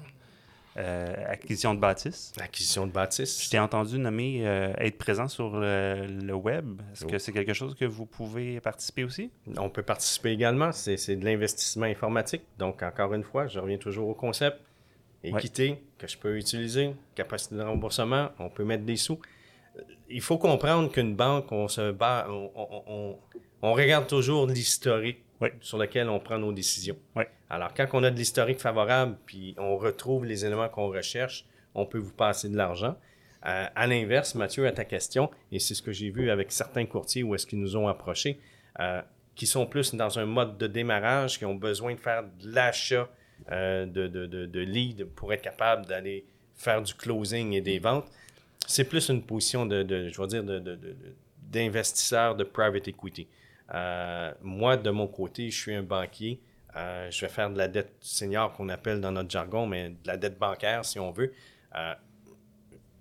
Euh, 0.79 1.15
acquisition 1.27 1.75
de 1.75 1.81
bâtisse. 1.81 2.33
Acquisition 2.41 2.87
de 2.87 2.93
bâtisse. 2.93 3.43
Je 3.45 3.51
t'ai 3.51 3.59
entendu 3.59 3.99
nommer 3.99 4.47
euh, 4.47 4.73
être 4.79 4.97
présent 4.97 5.27
sur 5.27 5.59
le, 5.59 6.33
web. 6.33 6.81
Est-ce 6.93 7.05
que 7.05 7.19
c'est 7.19 7.33
quelque 7.33 7.53
chose 7.53 7.75
que 7.75 7.85
vous 7.85 8.07
pouvez 8.07 8.61
participer 8.61 9.03
aussi? 9.03 9.31
On 9.57 9.71
peut 9.71 9.83
participer 9.83 10.31
également. 10.31 10.71
C'est 10.71 11.17
de 11.17 11.25
l'investissement 11.25 11.87
informatique. 11.87 12.43
Donc, 12.59 12.83
encore 12.83 13.13
une 13.15 13.25
fois, 13.25 13.49
je 13.49 13.59
reviens 13.59 13.79
toujours 13.79 14.09
au 14.09 14.15
concept. 14.15 14.59
Équité 15.25 15.83
que 15.99 16.07
je 16.07 16.17
peux 16.17 16.39
utiliser, 16.39 16.95
capacité 17.17 17.57
de 17.57 17.63
remboursement, 17.63 18.29
on 18.39 18.49
peut 18.49 18.65
mettre 18.65 18.85
des 18.85 18.97
sous. 18.97 19.19
Il 20.09 20.21
faut 20.21 20.39
comprendre 20.39 20.93
qu'une 20.93 21.17
banque, 21.17 21.51
on 21.51 21.67
se 21.67 21.91
bat, 21.91 22.29
on 22.31 23.17
regarde 23.63 24.07
toujours 24.07 24.47
l'historique 24.47 25.23
sur 25.61 25.79
lequel 25.79 26.09
on 26.09 26.19
prend 26.19 26.39
nos 26.39 26.53
décisions. 26.53 26.97
Alors, 27.51 27.73
quand 27.75 27.87
on 27.93 28.03
a 28.03 28.11
de 28.11 28.17
l'historique 28.17 28.59
favorable, 28.59 29.17
puis 29.25 29.55
on 29.59 29.77
retrouve 29.77 30.25
les 30.25 30.45
éléments 30.45 30.69
qu'on 30.69 30.89
recherche, 30.89 31.45
on 31.75 31.87
peut 31.87 31.99
vous 31.99 32.13
passer 32.13 32.49
de 32.49 32.57
l'argent. 32.57 32.97
Euh, 33.47 33.67
à 33.75 33.87
l'inverse, 33.87 34.35
Mathieu, 34.35 34.67
à 34.67 34.73
ta 34.73 34.85
question, 34.85 35.31
et 35.53 35.59
c'est 35.59 35.75
ce 35.75 35.83
que 35.83 35.93
j'ai 35.93 36.11
vu 36.11 36.31
avec 36.31 36.51
certains 36.51 36.87
courtiers 36.87 37.23
où 37.23 37.35
est-ce 37.35 37.47
qu'ils 37.47 37.61
nous 37.61 37.77
ont 37.77 37.87
approchés, 37.87 38.41
euh, 38.81 39.01
qui 39.37 39.47
sont 39.47 39.67
plus 39.67 39.95
dans 39.95 40.19
un 40.19 40.27
mode 40.27 40.59
de 40.59 40.67
démarrage, 40.67 41.39
qui 41.39 41.45
ont 41.45 41.55
besoin 41.55 41.95
de 41.95 42.01
faire 42.01 42.25
de 42.25 42.53
l'achat 42.53 43.09
euh, 43.53 43.87
de, 43.87 44.09
de, 44.09 44.27
de, 44.27 44.61
leads 44.61 45.05
pour 45.15 45.33
être 45.33 45.43
capable 45.43 45.87
d'aller 45.87 46.27
faire 46.57 46.83
du 46.83 46.93
closing 46.95 47.53
et 47.53 47.61
des 47.61 47.79
ventes. 47.79 48.11
C'est 48.67 48.85
plus 48.85 49.09
une 49.09 49.23
position 49.23 49.65
de, 49.65 50.09
je 50.09 50.21
vais 50.21 50.27
dire, 50.27 50.45
d'investisseur 51.41 52.35
de 52.35 52.43
private 52.43 52.89
equity. 52.89 53.29
Euh, 53.75 54.33
moi, 54.43 54.77
de 54.77 54.91
mon 54.91 55.07
côté, 55.07 55.51
je 55.51 55.57
suis 55.59 55.75
un 55.75 55.83
banquier. 55.83 56.41
Euh, 56.77 57.11
je 57.11 57.21
vais 57.23 57.33
faire 57.33 57.51
de 57.51 57.59
la 57.59 57.69
dette 57.69 57.95
senior 58.01 58.53
qu'on 58.53 58.69
appelle 58.69 59.01
dans 59.01 59.13
notre 59.13 59.31
jargon, 59.31 59.67
mais 59.67 59.91
de 59.91 60.07
la 60.07 60.17
dette 60.17 60.39
bancaire 60.39 60.85
si 60.85 60.99
on 60.99 61.11
veut. 61.11 61.33
Euh, 61.75 61.95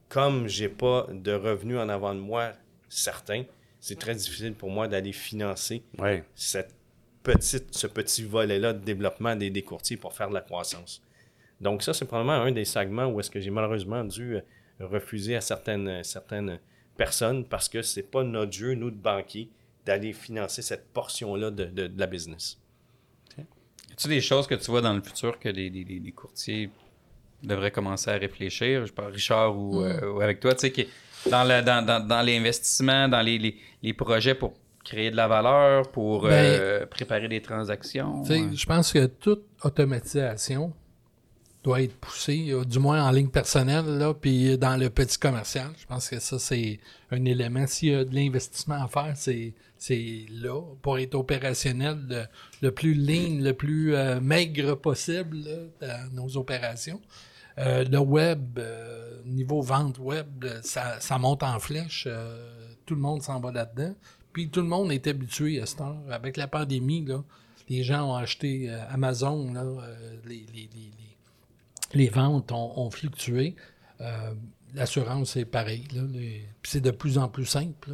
comme 0.09 0.47
j'ai 0.47 0.70
pas 0.70 1.07
de 1.11 1.34
revenus 1.34 1.78
en 1.78 1.89
avant 1.89 2.13
de 2.15 2.20
moi 2.20 2.53
certains, 2.89 3.43
c'est 3.80 3.99
très 3.99 4.15
difficile 4.15 4.53
pour 4.53 4.70
moi 4.70 4.88
d'aller 4.88 5.11
financer 5.11 5.84
cette 6.34 6.74
petite, 7.24 7.76
ce 7.76 7.88
petit 7.88 8.24
volet-là 8.24 8.74
de 8.74 8.84
développement 8.84 9.36
des, 9.36 9.49
des, 9.49 9.61
courtiers 9.61 9.97
pour 9.97 10.13
faire 10.13 10.30
de 10.30 10.34
la 10.34 10.41
croissance. 10.41 11.01
Donc 11.59 11.84
ça, 11.84 11.93
c'est 11.93 12.05
probablement 12.05 12.41
un 12.41 12.51
des 12.51 12.65
segments 12.65 13.07
où 13.07 13.20
est-ce 13.20 13.30
que 13.30 13.39
j'ai 13.39 13.49
malheureusement 13.49 14.03
dû 14.03 14.38
refuser 14.80 15.36
à 15.36 15.41
certaines, 15.41 16.03
certaines 16.03 16.59
personnes 16.95 17.45
parce 17.45 17.68
que 17.68 17.82
c'est 17.82 18.03
pas 18.03 18.24
notre 18.24 18.53
jeu, 18.53 18.74
nous, 18.76 18.91
de 18.91 18.95
banquiers, 18.95 19.49
d'aller 19.88 20.11
financer 20.11 20.61
cette 20.61 20.89
portion-là 20.89 21.49
de, 21.49 21.65
de, 21.65 21.91
la 21.97 22.07
business. 22.07 22.59
Y 23.38 23.41
a-t-il 23.93 24.09
des 24.09 24.21
choses 24.21 24.45
que 24.45 24.55
tu 24.55 24.69
vois 24.69 24.81
dans 24.81 24.93
le 24.93 25.01
futur 25.01 25.39
que 25.39 25.47
les, 25.47 26.13
courtiers 26.15 26.69
devraient 27.41 27.71
commencer 27.71 28.11
à 28.11 28.17
réfléchir? 28.17 28.85
Je 28.85 28.91
parle 28.91 29.13
Richard 29.13 29.57
ou, 29.57 29.79
mm. 29.79 29.85
euh, 29.85 30.19
avec 30.19 30.41
toi, 30.41 30.53
tu 30.53 30.69
sais, 30.69 30.88
dans, 31.31 31.63
dans, 31.63 32.05
dans, 32.05 32.21
l'investissement, 32.21 33.07
dans 33.07 33.21
les, 33.21 33.93
projets 33.93 34.35
pour 34.35 34.53
créer 34.83 35.09
de 35.09 35.15
la 35.15 35.27
valeur, 35.27 35.89
pour 35.89 36.25
euh, 36.25 36.79
ben, 36.79 36.88
préparer 36.88 37.29
des 37.29 37.41
transactions. 37.41 38.23
Je 38.25 38.65
pense 38.65 38.91
que 38.91 39.05
toute 39.05 39.45
automatisation 39.63 40.73
doit 41.63 41.81
être 41.81 41.95
poussé, 41.95 42.49
euh, 42.49 42.63
du 42.63 42.79
moins 42.79 43.03
en 43.03 43.11
ligne 43.11 43.29
personnelle, 43.29 43.85
là, 43.85 44.13
puis 44.13 44.57
dans 44.57 44.77
le 44.77 44.89
petit 44.89 45.17
commercial. 45.17 45.69
Je 45.77 45.85
pense 45.85 46.09
que 46.09 46.19
ça, 46.19 46.39
c'est 46.39 46.79
un 47.11 47.23
élément. 47.25 47.65
S'il 47.67 47.89
y 47.89 47.95
a 47.95 48.05
de 48.05 48.13
l'investissement 48.13 48.83
à 48.83 48.88
faire, 48.88 49.13
c'est, 49.15 49.53
c'est 49.78 50.25
là 50.32 50.61
pour 50.82 50.97
être 50.99 51.15
opérationnel 51.15 52.30
le, 52.61 52.71
plus 52.71 52.93
lean, 52.93 53.41
le 53.43 53.53
plus 53.53 53.95
euh, 53.95 54.19
maigre 54.19 54.75
possible 54.75 55.43
dans 55.82 56.13
nos 56.13 56.38
opérations. 56.38 57.01
Euh, 57.59 57.84
le 57.86 57.97
web, 57.99 58.59
euh, 58.59 59.21
niveau 59.25 59.61
vente 59.61 59.97
web, 59.99 60.45
ça, 60.61 60.99
ça 60.99 61.17
monte 61.17 61.43
en 61.43 61.59
flèche. 61.59 62.07
tout 62.86 62.95
le 62.95 63.01
monde 63.01 63.21
s'en 63.21 63.39
va 63.39 63.51
là-dedans. 63.51 63.95
Puis 64.34 64.49
tout 64.49 64.61
le 64.61 64.67
monde 64.67 64.91
est 64.91 65.07
habitué 65.07 65.59
à 65.61 65.65
cette 65.65 65.82
heure. 65.82 65.97
Avec 66.11 66.38
la 66.38 66.47
pandémie, 66.47 67.03
là, 67.05 67.23
les 67.69 67.84
gens 67.84 68.11
ont 68.11 68.15
acheté 68.15 68.69
Amazon, 68.89 69.51
là, 69.53 69.63
les, 70.25 70.45
les- 70.53 70.69
les- 70.73 70.91
les- 71.93 72.09
ventes 72.09 72.51
ont, 72.51 72.89
fluctué. 72.91 73.55
L'assurance, 74.75 75.32
c'est 75.32 75.45
pareil. 75.45 75.86
C'est 76.63 76.82
de 76.82 76.91
plus 76.91 77.17
en 77.17 77.28
plus 77.30 77.45
simple, 77.45 77.93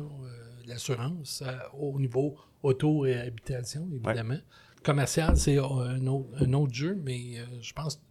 l'assurance, 0.68 1.44
euh, 1.46 1.52
au 1.78 2.00
niveau 2.00 2.36
auto 2.62 3.06
et 3.06 3.16
habitation, 3.16 3.88
évidemment. 3.94 4.38
Commercial, 4.84 5.36
c'est 5.38 5.58
euh, 5.58 5.64
un 5.64 6.08
autre, 6.08 6.30
un 6.40 6.54
autre 6.54 6.74
jeu, 6.74 7.00
mais 7.04 7.38
euh, 7.38 7.46
je 7.62 7.74
pense 7.74 7.96
que 7.96 8.02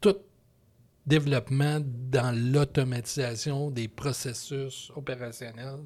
tout 0.00 0.16
développement 1.06 1.80
dans 1.82 2.34
l'automatisation 2.36 3.70
des 3.70 3.88
processus 3.88 4.92
opérationnels 4.94 5.80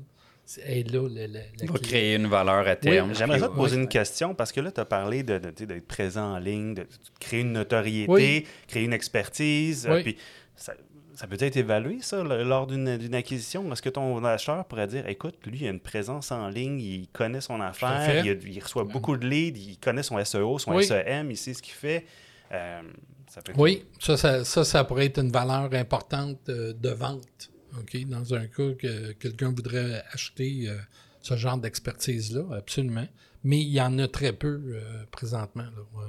c'est- 0.45 0.63
est 0.63 0.91
là 0.91 1.09
la- 1.09 1.27
la 1.29 1.41
va 1.73 1.79
créer 1.79 2.17
une 2.17 2.27
valeur 2.27 2.67
à 2.67 2.75
terme. 2.75 3.15
J'aimerais 3.15 3.41
te 3.41 3.47
poser 3.47 3.77
une 3.77 3.87
question 3.89 4.35
parce 4.35 4.51
que 4.51 4.61
là, 4.61 4.73
tu 4.73 4.81
as 4.81 4.85
parlé 4.85 5.23
de, 5.23 5.39
d'être 5.39 5.87
présent 5.87 6.35
en 6.35 6.39
ligne, 6.39 6.75
de, 6.75 6.87
créer 7.21 7.43
une 7.43 7.53
notoriété, 7.53 8.11
Oui. 8.13 8.47
créer 8.67 8.85
une 8.85 8.93
expertise. 8.93 9.87
euh, 9.87 9.95
Oui. 9.97 10.03
puis 10.03 10.17
ça, 10.57 10.75
ça 11.15 11.27
peut 11.27 11.37
être 11.41 11.57
évalué, 11.57 11.99
ça, 12.01 12.23
lors 12.25 12.67
d'une 12.67 12.97
d'une 12.99 13.15
acquisition? 13.15 13.71
Est-ce 13.73 13.83
que 13.83 13.89
ton 13.91 14.25
acheteur 14.25 14.65
pourrait 14.65 14.87
dire 14.87 15.07
écoute, 15.09 15.35
lui, 15.47 15.59
il 15.61 15.67
a 15.67 15.71
une 15.71 15.81
présence 15.81 16.33
en 16.33 16.49
ligne, 16.49 16.81
il 16.81 17.09
connaît 17.09 17.41
son 17.41 17.61
affaire, 17.61 18.25
il, 18.25 18.61
reçoit 18.63 18.85
beaucoup 18.85 19.17
de 19.17 19.27
leads, 19.27 19.59
il 19.59 19.79
connaît 19.79 20.03
son 20.03 20.23
SEO, 20.25 20.59
son 20.59 20.75
Oui. 20.75 20.85
SEM, 20.85 21.31
il 21.31 21.37
sait 21.37 21.55
ce 21.55 21.63
qu'il 21.63 21.75
fait. 21.75 22.07
Euh, 22.53 22.83
ça 23.29 23.41
peut 23.43 23.53
être- 23.53 23.59
Oui, 23.59 23.85
ça 23.99 24.17
ça, 24.17 24.45
ça, 24.45 24.65
ça 24.65 24.85
pourrait 24.85 25.07
être 25.07 25.19
une 25.19 25.31
valeur 25.33 25.73
importante 25.75 26.49
euh, 26.49 26.73
de 26.73 26.91
vente. 26.91 27.51
OK? 27.79 27.97
Dans 28.07 28.35
un 28.35 28.47
cas 28.47 28.73
que 28.79 29.13
quelqu'un 29.13 29.49
voudrait 29.51 30.03
acheter 30.13 30.69
euh, 30.69 30.77
ce 31.23 31.37
genre 31.37 31.57
d'expertise-là, 31.59 32.43
absolument. 32.57 33.07
Mais 33.45 33.59
il 33.61 33.71
y 33.71 33.81
en 33.81 33.99
a 33.99 34.07
très 34.09 34.33
peu 34.33 34.61
euh, 34.67 35.05
présentement. 35.11 35.63
là. 35.65 36.03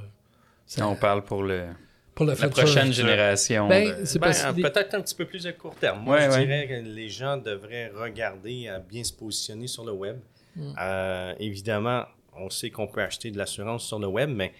Ça- 0.65 0.87
On 0.87 0.95
parle 0.95 1.23
pour 1.23 1.43
le, 1.43 1.67
pour 2.15 2.25
le 2.25 2.31
la 2.31 2.35
futur. 2.35 2.51
prochaine 2.63 2.91
génération. 2.93 3.67
Ben, 3.67 3.89
de- 4.03 4.19
Ben, 4.19 4.53
Peut-être 4.71 4.93
un 4.95 5.01
petit 5.01 5.15
peu 5.15 5.25
plus 5.25 5.45
à 5.47 5.53
court 5.53 5.75
terme. 5.75 6.03
Moi, 6.03 6.17
Ouais, 6.17 6.25
je 6.25 6.29
ouais. 6.31 6.39
dirais 6.45 6.67
que 6.67 6.87
les 6.87 7.09
gens 7.09 7.37
devraient 7.37 7.89
regarder 7.89 8.67
à 8.67 8.79
bien 8.79 9.03
se 9.03 9.13
positionner 9.13 9.67
sur 9.67 9.83
le 9.85 9.91
web. 9.91 10.17
Mm. 10.55 10.73
Euh, 10.79 11.33
évidemment, 11.39 12.03
on 12.35 12.49
sait 12.49 12.69
qu'on 12.69 12.87
peut 12.87 13.01
acheter 13.01 13.31
de 13.31 13.37
l'assurance 13.37 13.85
sur 13.87 13.99
le 13.99 14.07
web, 14.07 14.29
mais 14.29 14.53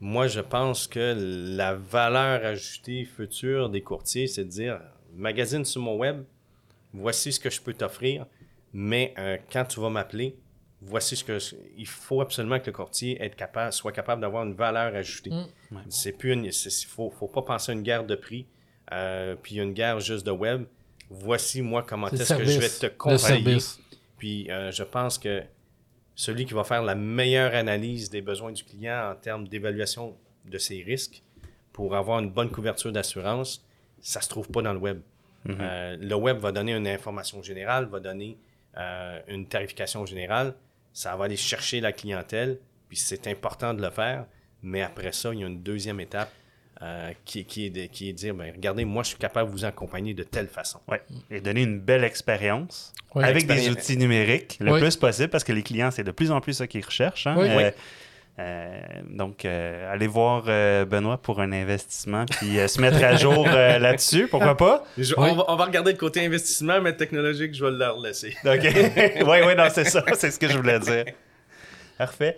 moi, 0.00 0.26
je 0.26 0.40
pense 0.40 0.86
que 0.86 1.14
la 1.56 1.74
valeur 1.74 2.44
ajoutée 2.44 3.04
future 3.04 3.70
des 3.70 3.80
courtiers, 3.80 4.26
c'est 4.26 4.44
de 4.44 4.50
dire 4.50 4.80
magasine 5.14 5.64
sur 5.64 5.80
mon 5.80 5.96
web, 5.96 6.24
voici 6.92 7.32
ce 7.32 7.40
que 7.40 7.48
je 7.50 7.60
peux 7.60 7.72
t'offrir, 7.72 8.26
mais 8.72 9.14
euh, 9.18 9.38
quand 9.52 9.64
tu 9.64 9.80
vas 9.80 9.88
m'appeler, 9.90 10.36
voici 10.86 11.16
ce 11.16 11.24
que 11.24 11.38
je- 11.38 11.54
il 11.76 11.86
faut 11.86 12.20
absolument 12.20 12.58
que 12.60 12.66
le 12.66 12.72
courtier 12.72 13.22
être 13.22 13.36
capable, 13.36 13.72
soit 13.72 13.92
capable 13.92 14.20
d'avoir 14.20 14.44
une 14.44 14.54
valeur 14.54 14.94
ajoutée. 14.94 15.30
Mm. 15.30 15.78
C'est 15.88 16.12
plus 16.12 16.32
une, 16.32 16.50
c'est- 16.52 16.86
faut, 16.86 17.10
faut 17.10 17.28
pas 17.28 17.42
penser 17.42 17.72
à 17.72 17.74
une 17.74 17.82
guerre 17.82 18.04
de 18.04 18.14
prix, 18.14 18.46
euh, 18.92 19.34
puis 19.40 19.56
une 19.56 19.72
guerre 19.72 20.00
juste 20.00 20.26
de 20.26 20.30
web. 20.30 20.64
Voici 21.10 21.62
moi 21.62 21.82
comment 21.86 22.08
est-ce 22.08 22.34
que 22.34 22.44
je 22.44 22.58
vais 22.58 22.68
te 22.68 22.86
Le 22.86 22.92
conseiller. 22.92 23.44
Puis 24.18 24.50
euh, 24.50 24.70
je 24.70 24.82
pense 24.82 25.18
que 25.18 25.42
celui 26.14 26.46
qui 26.46 26.54
va 26.54 26.64
faire 26.64 26.82
la 26.82 26.94
meilleure 26.94 27.54
analyse 27.54 28.08
des 28.10 28.22
besoins 28.22 28.52
du 28.52 28.62
client 28.64 29.10
en 29.12 29.14
termes 29.16 29.46
d'évaluation 29.48 30.16
de 30.44 30.58
ses 30.58 30.82
risques 30.82 31.22
pour 31.72 31.94
avoir 31.96 32.20
une 32.20 32.30
bonne 32.30 32.50
couverture 32.50 32.92
d'assurance, 32.92 33.64
ça 34.00 34.20
se 34.20 34.28
trouve 34.28 34.48
pas 34.48 34.62
dans 34.62 34.72
le 34.72 34.78
web. 34.78 35.00
Euh, 35.60 35.96
le 36.00 36.14
web 36.14 36.38
va 36.38 36.52
donner 36.52 36.72
une 36.74 36.86
information 36.88 37.42
générale, 37.42 37.86
va 37.86 38.00
donner 38.00 38.38
euh, 38.78 39.20
une 39.28 39.46
tarification 39.46 40.06
générale, 40.06 40.54
ça 40.94 41.14
va 41.16 41.26
aller 41.26 41.36
chercher 41.36 41.80
la 41.82 41.92
clientèle, 41.92 42.58
puis 42.88 42.96
c'est 42.96 43.26
important 43.26 43.74
de 43.74 43.82
le 43.82 43.90
faire, 43.90 44.24
mais 44.62 44.80
après 44.80 45.12
ça, 45.12 45.34
il 45.34 45.40
y 45.40 45.44
a 45.44 45.46
une 45.46 45.60
deuxième 45.62 46.00
étape 46.00 46.30
euh, 46.82 47.12
qui, 47.24 47.44
qui 47.44 47.66
est 47.66 47.70
de, 47.70 47.84
qui 47.86 48.08
est 48.08 48.12
de 48.12 48.18
dire, 48.18 48.34
ben, 48.34 48.50
regardez, 48.54 48.84
moi, 48.86 49.02
je 49.02 49.08
suis 49.10 49.18
capable 49.18 49.50
de 49.50 49.54
vous 49.56 49.64
accompagner 49.64 50.14
de 50.14 50.22
telle 50.22 50.48
façon. 50.48 50.80
Ouais. 50.88 51.02
Et 51.30 51.40
donner 51.40 51.62
une 51.62 51.78
belle 51.80 52.04
expérience 52.04 52.92
Ouais. 53.14 53.24
avec 53.24 53.46
des 53.46 53.68
outils 53.70 53.96
numériques 53.96 54.56
le 54.60 54.72
Oui. 54.72 54.80
plus 54.80 54.96
possible 54.96 55.28
parce 55.28 55.44
que 55.44 55.52
les 55.52 55.62
clients, 55.62 55.90
c'est 55.92 56.02
de 56.02 56.10
plus 56.10 56.30
en 56.32 56.40
plus 56.40 56.54
ça 56.54 56.66
qu'ils 56.66 56.84
recherchent. 56.84 57.26
hein. 57.28 57.36
Oui. 57.38 57.48
Euh, 57.48 57.56
Oui. 57.56 57.72
Euh, 58.38 58.80
donc, 59.10 59.44
euh, 59.44 59.92
allez 59.92 60.06
voir 60.08 60.44
euh, 60.48 60.84
Benoît 60.84 61.18
pour 61.18 61.40
un 61.40 61.52
investissement 61.52 62.24
puis 62.26 62.58
euh, 62.58 62.66
se 62.66 62.80
mettre 62.80 63.02
à 63.04 63.14
jour 63.16 63.46
euh, 63.48 63.78
là-dessus. 63.78 64.26
Pourquoi 64.28 64.56
pas? 64.56 64.84
Je- 64.98 65.14
Oui. 65.16 65.28
on, 65.30 65.34
va, 65.36 65.44
on 65.48 65.56
va 65.56 65.64
regarder 65.66 65.92
le 65.92 65.98
côté 65.98 66.24
investissement, 66.26 66.80
mais 66.80 66.94
technologique, 66.96 67.54
je 67.54 67.64
vais 67.64 67.70
le 67.70 68.02
laisser. 68.02 68.30
OK. 68.44 69.24
oui, 69.28 69.38
oui, 69.46 69.54
non, 69.56 69.68
c'est 69.70 69.84
ça. 69.84 70.04
C'est 70.14 70.30
ce 70.32 70.38
que 70.38 70.48
je 70.48 70.56
voulais 70.56 70.80
dire. 70.80 71.04
Parfait. 71.96 72.36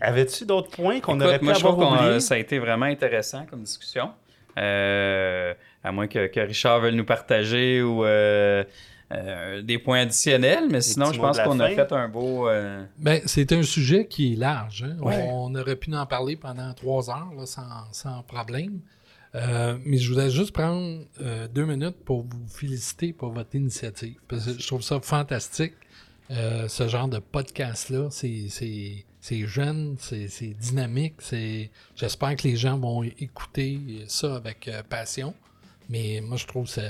Avais-tu 0.00 0.46
d'autres 0.46 0.70
points 0.70 0.98
qu'on 1.00 1.20
aurait 1.20 1.38
pu 1.38 1.44
moi, 1.44 1.54
je 1.54 1.58
avoir 1.60 1.74
trouve 1.76 1.96
que 1.98 2.02
oubliés? 2.04 2.20
ça 2.20 2.34
a 2.34 2.38
été 2.38 2.58
vraiment 2.58 2.86
intéressant 2.86 3.46
comme 3.48 3.62
discussion. 3.62 4.10
Euh, 4.58 5.54
à 5.84 5.92
moins 5.92 6.08
que, 6.08 6.26
que 6.26 6.40
Richard 6.40 6.80
veuille 6.80 6.96
nous 6.96 7.04
partager 7.04 7.82
ou 7.82 8.04
euh, 9.12 9.62
des 9.62 9.78
points 9.78 10.00
additionnels, 10.00 10.68
mais 10.70 10.80
sinon, 10.80 11.12
je 11.12 11.20
pense 11.20 11.38
qu'on 11.40 11.58
a 11.60 11.68
fait 11.70 11.92
un 11.92 12.08
beau. 12.08 12.48
euh, 12.48 12.84
Ben, 12.98 13.20
c'est 13.26 13.52
un 13.52 13.62
sujet 13.62 14.06
qui 14.06 14.32
est 14.32 14.36
large. 14.36 14.84
hein. 14.88 14.96
Ouais. 15.00 15.28
On, 15.32 15.54
aurait 15.54 15.76
pu 15.76 15.92
en 15.94 16.06
parler 16.06 16.36
pendant 16.36 16.72
trois 16.74 17.10
heures 17.10 17.32
là, 17.36 17.44
sans, 17.46 17.62
sans 17.92 18.22
problème. 18.22 18.80
Euh, 19.34 19.78
mais 19.84 19.96
je 19.98 20.08
voudrais 20.08 20.30
juste 20.30 20.52
prendre 20.52 21.04
euh, 21.20 21.46
deux 21.48 21.64
minutes 21.64 21.96
pour 22.04 22.22
vous 22.22 22.48
féliciter 22.48 23.12
pour 23.12 23.30
votre 23.32 23.54
initiative. 23.54 24.16
Parce 24.28 24.44
que 24.46 24.58
je 24.60 24.66
trouve 24.66 24.82
ça 24.82 24.98
fantastique. 25.00 25.74
Euh, 26.32 26.68
ce 26.68 26.86
genre 26.86 27.08
de 27.08 27.18
podcast-là, 27.18 28.08
c'est, 28.10 28.46
c'est, 28.48 29.04
c'est 29.20 29.46
jeune, 29.46 29.96
c'est, 29.98 30.28
c'est 30.28 30.54
dynamique. 30.54 31.14
C'est, 31.18 31.70
j'espère 31.96 32.36
que 32.36 32.46
les 32.46 32.56
gens 32.56 32.78
vont 32.78 33.02
écouter 33.02 33.80
ça 34.06 34.36
avec 34.36 34.68
euh, 34.68 34.82
passion. 34.88 35.34
Mais 35.88 36.20
moi, 36.24 36.36
je 36.36 36.46
trouve 36.46 36.64
que 36.66 36.70
ça, 36.72 36.82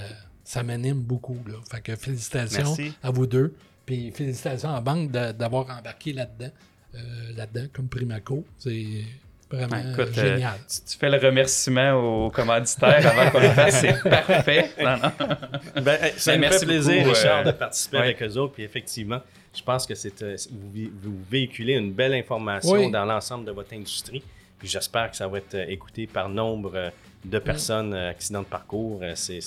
ça 0.51 0.65
m'anime 0.65 1.01
beaucoup. 1.01 1.39
Là. 1.47 1.55
Fait 1.71 1.81
que 1.81 1.95
félicitations 1.95 2.75
Merci. 2.77 2.93
à 3.05 3.11
vous 3.13 3.25
deux. 3.29 3.55
Puis 3.87 4.11
félicitations 4.11 4.71
à 4.71 4.75
la 4.75 4.81
banque 4.81 5.13
d'avoir 5.13 5.71
embarqué 5.71 6.13
là-dedans, 6.13 6.51
euh, 6.97 6.99
là-dedans 7.37 7.67
comme 7.73 7.89
Primaco. 7.89 8.45
C'est 8.59 9.05
vraiment 9.49 9.77
écoute, 9.79 10.09
euh, 10.19 10.35
génial. 10.35 10.59
tu, 10.69 10.93
tu 10.93 10.99
fais 10.99 11.09
le 11.09 11.19
remerciement 11.19 11.93
aux 11.93 12.31
commanditaires 12.31 13.07
avant 13.07 13.31
qu'on 13.31 13.39
le 13.39 13.51
fasse, 13.51 13.81
c'est 13.81 14.03
parfait. 14.03 14.71
Non, 14.83 14.97
non. 14.97 15.83
Ben, 15.83 15.99
hey, 16.03 16.15
ça 16.17 16.33
Ben, 16.33 16.39
me 16.39 16.41
merci 16.41 16.59
fait 16.61 16.67
plaisir, 16.67 16.99
beaucoup, 17.05 17.15
Richard, 17.15 17.41
euh, 17.41 17.45
de 17.45 17.51
participer 17.53 17.97
ouais. 17.99 18.03
avec 18.03 18.23
eux 18.23 18.37
autres. 18.37 18.55
Puis 18.55 18.65
effectivement, 18.65 19.21
je 19.57 19.63
pense 19.63 19.87
que 19.87 19.95
c'est, 19.95 20.21
euh, 20.23 20.37
vous, 20.51 21.17
véhiculez 21.31 21.75
une 21.75 21.93
belle 21.93 22.15
information 22.15 22.73
Oui. 22.73 22.91
dans 22.91 23.05
l'ensemble 23.05 23.45
de 23.45 23.53
votre 23.53 23.73
industrie. 23.73 24.25
Puis 24.59 24.67
j'espère 24.69 25.13
que 25.13 25.17
ça 25.17 25.29
va 25.29 25.39
être 25.39 25.55
euh, 25.55 25.65
écouté 25.69 26.09
par 26.09 26.29
nombre 26.29 26.73
euh, 26.75 26.91
de 27.25 27.39
personnes 27.39 27.95
euh, 27.95 28.11
accidents 28.11 28.43
de 28.43 28.47
parcours. 28.47 29.01
Euh, 29.03 29.13
c'est 29.15 29.41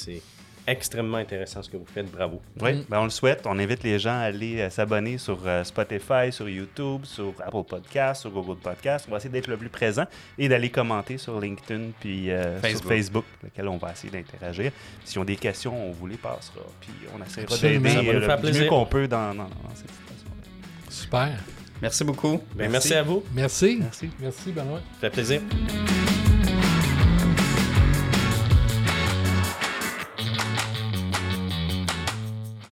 extrêmement 0.67 1.17
intéressant 1.17 1.61
ce 1.61 1.69
que 1.69 1.77
vous 1.77 1.85
faites. 1.85 2.09
Bravo. 2.11 2.41
Oui, 2.61 2.73
Mm. 2.73 2.83
ben 2.89 2.99
on 2.99 3.03
le 3.05 3.09
souhaite. 3.09 3.41
On 3.45 3.57
invite 3.59 3.83
les 3.83 3.99
gens 3.99 4.11
à 4.17 4.23
aller 4.23 4.59
euh, 4.61 4.69
s'abonner 4.69 5.17
sur 5.17 5.39
euh, 5.45 5.63
Spotify, 5.63 6.31
sur 6.31 6.47
YouTube, 6.47 7.05
sur 7.05 7.33
Apple 7.45 7.63
Podcasts, 7.67 8.21
sur 8.21 8.31
Google 8.31 8.57
Podcasts. 8.59 9.05
On 9.07 9.11
va 9.11 9.17
essayer 9.17 9.31
d'être 9.31 9.47
le 9.47 9.57
plus 9.57 9.69
présent 9.69 10.05
et 10.37 10.47
d'aller 10.47 10.69
commenter 10.69 11.17
sur 11.17 11.39
LinkedIn 11.39 11.91
puis 11.99 12.31
euh, 12.31 12.53
sur 12.59 12.61
Facebook. 12.69 12.87
Facebook, 12.93 13.25
lequel 13.43 13.67
on 13.67 13.77
va 13.77 13.91
essayer 13.91 14.11
d'interagir. 14.11 14.71
S'ils 15.03 15.19
ont 15.19 15.25
des 15.25 15.35
questions, 15.35 15.89
on 15.89 15.91
vous 15.91 16.07
les 16.07 16.17
passera. 16.17 16.61
Puis 16.81 16.91
on 17.17 17.23
essaiera 17.23 17.57
d'aider 17.57 17.79
le 18.11 18.51
mieux 18.63 18.65
qu'on 18.67 18.85
peut 18.85 19.07
dans, 19.07 19.29
dans- 19.35 19.43
dans 19.43 19.75
cette 19.75 19.89
situation. 19.91 20.27
Super. 20.89 21.31
Merci 21.81 22.03
beaucoup. 22.05 22.37
Ben, 22.55 22.69
Merci. 22.71 22.71
merci 22.71 22.93
à 22.93 23.03
vous. 23.03 23.23
Merci. 23.33 23.77
Merci. 23.81 24.09
Merci, 24.21 24.51
Benoît. 24.53 24.79
Ça 24.93 24.99
fait 25.01 25.09
plaisir. 25.09 25.41